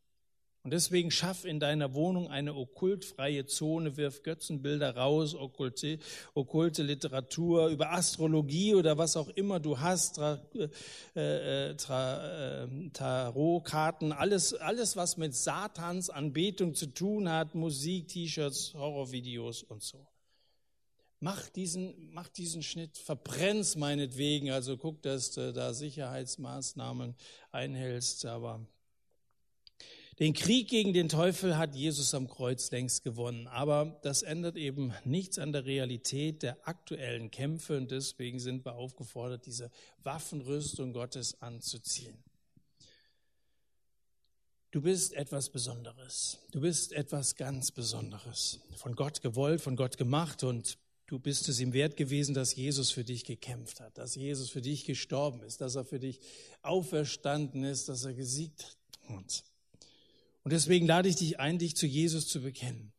Und 0.63 0.71
deswegen 0.71 1.11
schaff 1.11 1.43
in 1.43 1.59
deiner 1.59 1.93
Wohnung 1.93 2.29
eine 2.29 2.55
okkultfreie 2.55 3.45
Zone, 3.45 3.97
wirf 3.97 4.23
Götzenbilder 4.23 4.95
raus, 4.95 5.35
okkulte, 5.35 5.99
okkulte 6.35 6.83
Literatur 6.83 7.67
über 7.67 7.91
Astrologie 7.91 8.73
oder 8.73 8.97
was 8.97 9.17
auch 9.17 9.27
immer 9.27 9.59
du 9.59 9.77
hast, 9.77 10.15
Tra, 10.15 10.39
äh, 11.15 11.71
äh 11.71 11.75
Tra, 11.75 12.63
äh, 12.63 12.89
Tarotkarten, 12.93 14.13
alles, 14.13 14.53
alles, 14.53 14.95
was 14.95 15.17
mit 15.17 15.35
Satans 15.35 16.09
Anbetung 16.09 16.75
zu 16.75 16.87
tun 16.87 17.27
hat, 17.27 17.55
Musik, 17.55 18.07
T-Shirts, 18.07 18.73
Horrorvideos 18.73 19.63
und 19.63 19.83
so. 19.83 20.07
Mach 21.19 21.49
diesen, 21.49 22.09
mach 22.13 22.29
diesen 22.29 22.63
Schnitt, 22.63 22.97
verbrenn's 22.97 23.75
meinetwegen, 23.75 24.51
also 24.51 24.77
guck, 24.77 25.01
dass 25.01 25.31
du 25.31 25.51
da 25.51 25.73
Sicherheitsmaßnahmen 25.73 27.15
einhältst, 27.51 28.25
aber 28.25 28.65
den 30.19 30.33
Krieg 30.33 30.69
gegen 30.69 30.93
den 30.93 31.09
Teufel 31.09 31.57
hat 31.57 31.75
Jesus 31.75 32.13
am 32.13 32.27
Kreuz 32.27 32.69
längst 32.71 33.03
gewonnen, 33.03 33.47
aber 33.47 33.99
das 34.03 34.21
ändert 34.21 34.57
eben 34.57 34.93
nichts 35.05 35.39
an 35.39 35.51
der 35.51 35.65
Realität 35.65 36.43
der 36.43 36.67
aktuellen 36.67 37.31
Kämpfe 37.31 37.77
und 37.77 37.89
deswegen 37.89 38.39
sind 38.39 38.63
wir 38.63 38.75
aufgefordert, 38.75 39.45
diese 39.47 39.71
Waffenrüstung 40.03 40.93
Gottes 40.93 41.41
anzuziehen. 41.41 42.23
Du 44.69 44.81
bist 44.81 45.13
etwas 45.13 45.49
Besonderes. 45.49 46.39
Du 46.51 46.61
bist 46.61 46.93
etwas 46.93 47.35
ganz 47.35 47.71
Besonderes. 47.71 48.59
Von 48.75 48.95
Gott 48.95 49.21
gewollt, 49.21 49.61
von 49.61 49.75
Gott 49.75 49.97
gemacht 49.97 50.43
und 50.43 50.79
du 51.05 51.19
bist 51.19 51.47
es 51.47 51.59
ihm 51.59 51.73
wert 51.73 51.95
gewesen, 51.95 52.33
dass 52.33 52.55
Jesus 52.55 52.91
für 52.91 53.03
dich 53.03 53.23
gekämpft 53.23 53.79
hat, 53.79 53.97
dass 53.97 54.15
Jesus 54.15 54.49
für 54.49 54.61
dich 54.61 54.85
gestorben 54.85 55.41
ist, 55.43 55.61
dass 55.61 55.75
er 55.75 55.85
für 55.85 55.99
dich 55.99 56.21
auferstanden 56.61 57.63
ist, 57.63 57.89
dass 57.89 58.03
er 58.03 58.13
gesiegt 58.13 58.77
hat. 59.07 59.43
Und 60.43 60.51
deswegen 60.51 60.85
lade 60.85 61.09
ich 61.09 61.15
dich 61.15 61.39
ein, 61.39 61.57
dich 61.57 61.75
zu 61.75 61.85
Jesus 61.85 62.27
zu 62.27 62.41
bekennen. 62.41 62.91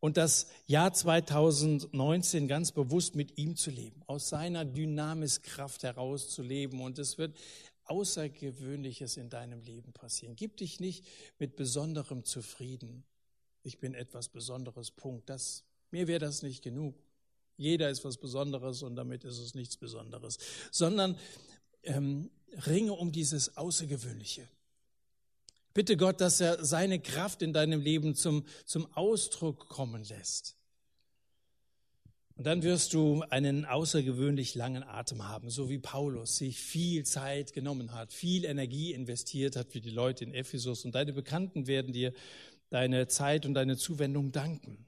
Und 0.00 0.16
das 0.16 0.46
Jahr 0.66 0.94
2019 0.94 2.48
ganz 2.48 2.72
bewusst 2.72 3.16
mit 3.16 3.36
ihm 3.36 3.54
zu 3.56 3.70
leben, 3.70 4.02
aus 4.06 4.30
seiner 4.30 4.64
Dynamiskraft 4.64 5.82
heraus 5.82 6.30
zu 6.30 6.42
leben. 6.42 6.80
Und 6.80 6.98
es 6.98 7.18
wird 7.18 7.36
Außergewöhnliches 7.84 9.18
in 9.18 9.28
deinem 9.28 9.60
Leben 9.60 9.92
passieren. 9.92 10.36
Gib 10.36 10.56
dich 10.56 10.80
nicht 10.80 11.04
mit 11.38 11.56
Besonderem 11.56 12.24
zufrieden. 12.24 13.04
Ich 13.62 13.78
bin 13.78 13.94
etwas 13.94 14.30
Besonderes, 14.30 14.90
Punkt. 14.90 15.28
Das, 15.28 15.64
mir 15.90 16.06
wäre 16.06 16.20
das 16.20 16.42
nicht 16.42 16.62
genug. 16.62 16.94
Jeder 17.58 17.90
ist 17.90 18.04
was 18.04 18.16
Besonderes 18.16 18.82
und 18.82 18.96
damit 18.96 19.24
ist 19.24 19.38
es 19.38 19.54
nichts 19.54 19.76
Besonderes. 19.76 20.38
Sondern 20.70 21.18
ähm, 21.82 22.30
ringe 22.66 22.94
um 22.94 23.12
dieses 23.12 23.58
Außergewöhnliche. 23.58 24.48
Bitte 25.72 25.96
Gott, 25.96 26.20
dass 26.20 26.40
er 26.40 26.64
seine 26.64 26.98
Kraft 26.98 27.42
in 27.42 27.52
deinem 27.52 27.80
Leben 27.80 28.14
zum, 28.14 28.44
zum 28.64 28.92
Ausdruck 28.94 29.68
kommen 29.68 30.02
lässt. 30.04 30.56
Und 32.40 32.46
dann 32.46 32.62
wirst 32.62 32.94
du 32.94 33.22
einen 33.28 33.66
außergewöhnlich 33.66 34.54
langen 34.54 34.82
Atem 34.82 35.28
haben, 35.28 35.50
so 35.50 35.68
wie 35.68 35.78
Paulus 35.78 36.36
sich 36.36 36.58
viel 36.58 37.04
Zeit 37.04 37.52
genommen 37.52 37.92
hat, 37.92 38.14
viel 38.14 38.46
Energie 38.46 38.94
investiert 38.94 39.56
hat 39.56 39.70
für 39.70 39.82
die 39.82 39.90
Leute 39.90 40.24
in 40.24 40.32
Ephesus. 40.32 40.86
Und 40.86 40.94
deine 40.94 41.12
Bekannten 41.12 41.66
werden 41.66 41.92
dir 41.92 42.14
deine 42.70 43.08
Zeit 43.08 43.44
und 43.44 43.54
deine 43.54 43.76
Zuwendung 43.76 44.32
danken. 44.32 44.86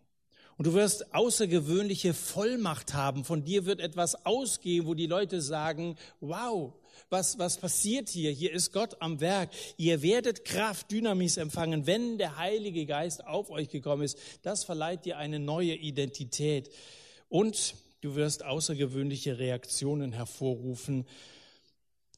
Und 0.56 0.66
du 0.66 0.74
wirst 0.74 1.14
außergewöhnliche 1.14 2.14
Vollmacht 2.14 2.94
haben. 2.94 3.24
Von 3.24 3.44
dir 3.44 3.66
wird 3.66 3.80
etwas 3.80 4.24
ausgehen, 4.24 4.86
wo 4.86 4.94
die 4.94 5.06
Leute 5.06 5.42
sagen, 5.42 5.96
wow, 6.20 6.72
was, 7.10 7.38
was 7.38 7.58
passiert 7.58 8.08
hier? 8.08 8.30
Hier 8.30 8.52
ist 8.52 8.72
Gott 8.72 8.96
am 9.00 9.20
Werk. 9.20 9.50
Ihr 9.76 10.02
werdet 10.02 10.44
Kraft, 10.44 10.90
Dynamis 10.90 11.36
empfangen, 11.36 11.86
wenn 11.86 12.18
der 12.18 12.38
Heilige 12.38 12.86
Geist 12.86 13.26
auf 13.26 13.50
euch 13.50 13.68
gekommen 13.68 14.02
ist. 14.02 14.18
Das 14.42 14.64
verleiht 14.64 15.04
dir 15.04 15.18
eine 15.18 15.38
neue 15.38 15.74
Identität. 15.74 16.70
Und 17.28 17.74
du 18.00 18.14
wirst 18.14 18.44
außergewöhnliche 18.44 19.38
Reaktionen 19.38 20.12
hervorrufen, 20.12 21.06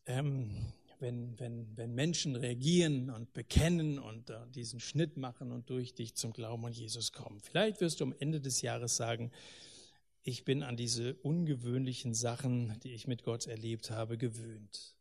ähm, 0.07 0.51
wenn, 0.99 1.39
wenn, 1.39 1.77
wenn 1.77 1.95
Menschen 1.95 2.35
reagieren 2.37 3.11
und 3.11 3.33
bekennen 3.33 3.99
und 3.99 4.31
äh, 4.31 4.37
diesen 4.55 4.81
Schnitt 4.81 5.17
machen 5.17 5.53
und 5.53 5.69
durch 5.71 5.95
dich 5.95 6.15
zum 6.15 6.33
Glauben 6.33 6.65
an 6.65 6.73
Jesus 6.73 7.13
kommen. 7.13 7.41
Vielleicht 7.41 7.81
wirst 7.81 8.01
du 8.01 8.05
am 8.05 8.15
Ende 8.19 8.41
des 8.41 8.63
Jahres 8.63 8.97
sagen, 8.97 9.31
ich 10.25 10.45
bin 10.45 10.63
an 10.63 10.77
diese 10.77 11.15
ungewöhnlichen 11.17 12.15
Sachen, 12.15 12.79
die 12.83 12.95
ich 12.95 13.07
mit 13.07 13.23
Gott 13.23 13.47
erlebt 13.47 13.91
habe, 13.91 14.17
gewöhnt. 14.17 14.97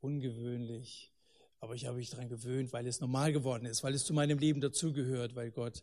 Ungewöhnlich, 0.00 1.12
aber 1.60 1.74
ich 1.74 1.86
habe 1.86 1.98
mich 1.98 2.10
daran 2.10 2.30
gewöhnt, 2.30 2.72
weil 2.72 2.86
es 2.86 3.00
normal 3.00 3.32
geworden 3.32 3.66
ist, 3.66 3.84
weil 3.84 3.94
es 3.94 4.04
zu 4.04 4.14
meinem 4.14 4.38
Leben 4.38 4.62
dazugehört, 4.62 5.36
weil 5.36 5.50
Gott 5.50 5.82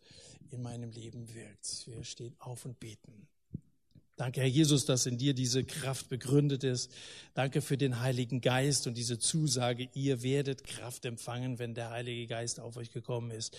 in 0.50 0.64
meinem 0.64 0.92
Leben 0.92 1.34
wirkt. 1.34 1.86
Wir 1.86 2.04
stehen 2.04 2.36
auf 2.40 2.66
und 2.66 2.80
beten. 2.80 3.28
Danke, 4.18 4.42
Herr 4.42 4.48
Jesus, 4.48 4.84
dass 4.84 5.06
in 5.06 5.18
dir 5.18 5.34
diese 5.34 5.64
Kraft 5.64 6.10
begründet 6.10 6.64
ist. 6.64 6.92
Danke 7.36 7.62
für 7.62 7.78
den 7.78 8.02
Heiligen 8.02 8.42
Geist 8.42 8.88
und 8.88 8.98
diese 8.98 9.20
Zusage, 9.20 9.90
ihr 9.94 10.24
werdet 10.24 10.66
Kraft 10.66 11.06
empfangen, 11.06 11.60
wenn 11.60 11.76
der 11.76 11.92
Heilige 11.92 12.28
Geist 12.28 12.60
auf 12.60 12.76
euch 12.78 12.92
gekommen 12.92 13.32
ist. 13.32 13.56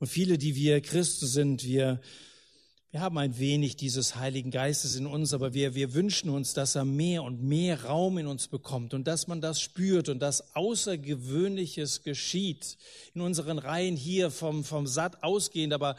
Und 0.00 0.08
viele, 0.08 0.38
die 0.38 0.56
wir 0.56 0.80
Christen 0.82 1.26
sind, 1.26 1.64
wir 1.64 2.00
wir 2.94 3.00
haben 3.00 3.18
ein 3.18 3.40
wenig 3.40 3.74
dieses 3.74 4.14
Heiligen 4.14 4.52
Geistes 4.52 4.94
in 4.94 5.06
uns, 5.06 5.34
aber 5.34 5.52
wir, 5.52 5.74
wir 5.74 5.94
wünschen 5.94 6.30
uns, 6.30 6.54
dass 6.54 6.76
er 6.76 6.84
mehr 6.84 7.24
und 7.24 7.42
mehr 7.42 7.86
Raum 7.86 8.18
in 8.18 8.28
uns 8.28 8.46
bekommt 8.46 8.94
und 8.94 9.08
dass 9.08 9.26
man 9.26 9.40
das 9.40 9.60
spürt 9.60 10.08
und 10.08 10.20
dass 10.20 10.54
Außergewöhnliches 10.54 12.04
geschieht 12.04 12.78
in 13.12 13.20
unseren 13.20 13.58
Reihen 13.58 13.96
hier 13.96 14.30
vom, 14.30 14.62
vom 14.62 14.86
Satt 14.86 15.24
ausgehend, 15.24 15.72
aber 15.72 15.96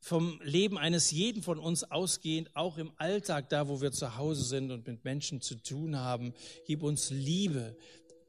vom 0.00 0.40
Leben 0.42 0.78
eines 0.78 1.12
jeden 1.12 1.44
von 1.44 1.60
uns 1.60 1.84
ausgehend, 1.84 2.50
auch 2.56 2.76
im 2.76 2.90
Alltag, 2.96 3.48
da 3.48 3.68
wo 3.68 3.80
wir 3.80 3.92
zu 3.92 4.16
Hause 4.16 4.42
sind 4.42 4.72
und 4.72 4.84
mit 4.84 5.04
Menschen 5.04 5.42
zu 5.42 5.54
tun 5.54 5.96
haben. 5.96 6.34
Gib 6.66 6.82
uns 6.82 7.10
Liebe 7.10 7.76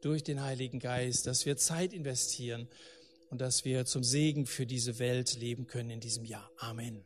durch 0.01 0.23
den 0.23 0.43
Heiligen 0.43 0.77
Geist, 0.77 1.25
dass 1.25 1.47
wir 1.47 1.57
Zeit 1.57 1.93
investieren 1.93 2.67
und 3.31 3.41
dass 3.41 3.65
wir 3.65 3.85
zum 3.85 4.03
Segen 4.03 4.45
für 4.45 4.67
diese 4.67 4.99
Welt 4.99 5.35
leben 5.39 5.65
können 5.65 5.89
in 5.89 5.99
diesem 5.99 6.25
Jahr. 6.25 6.51
Amen. 6.59 7.03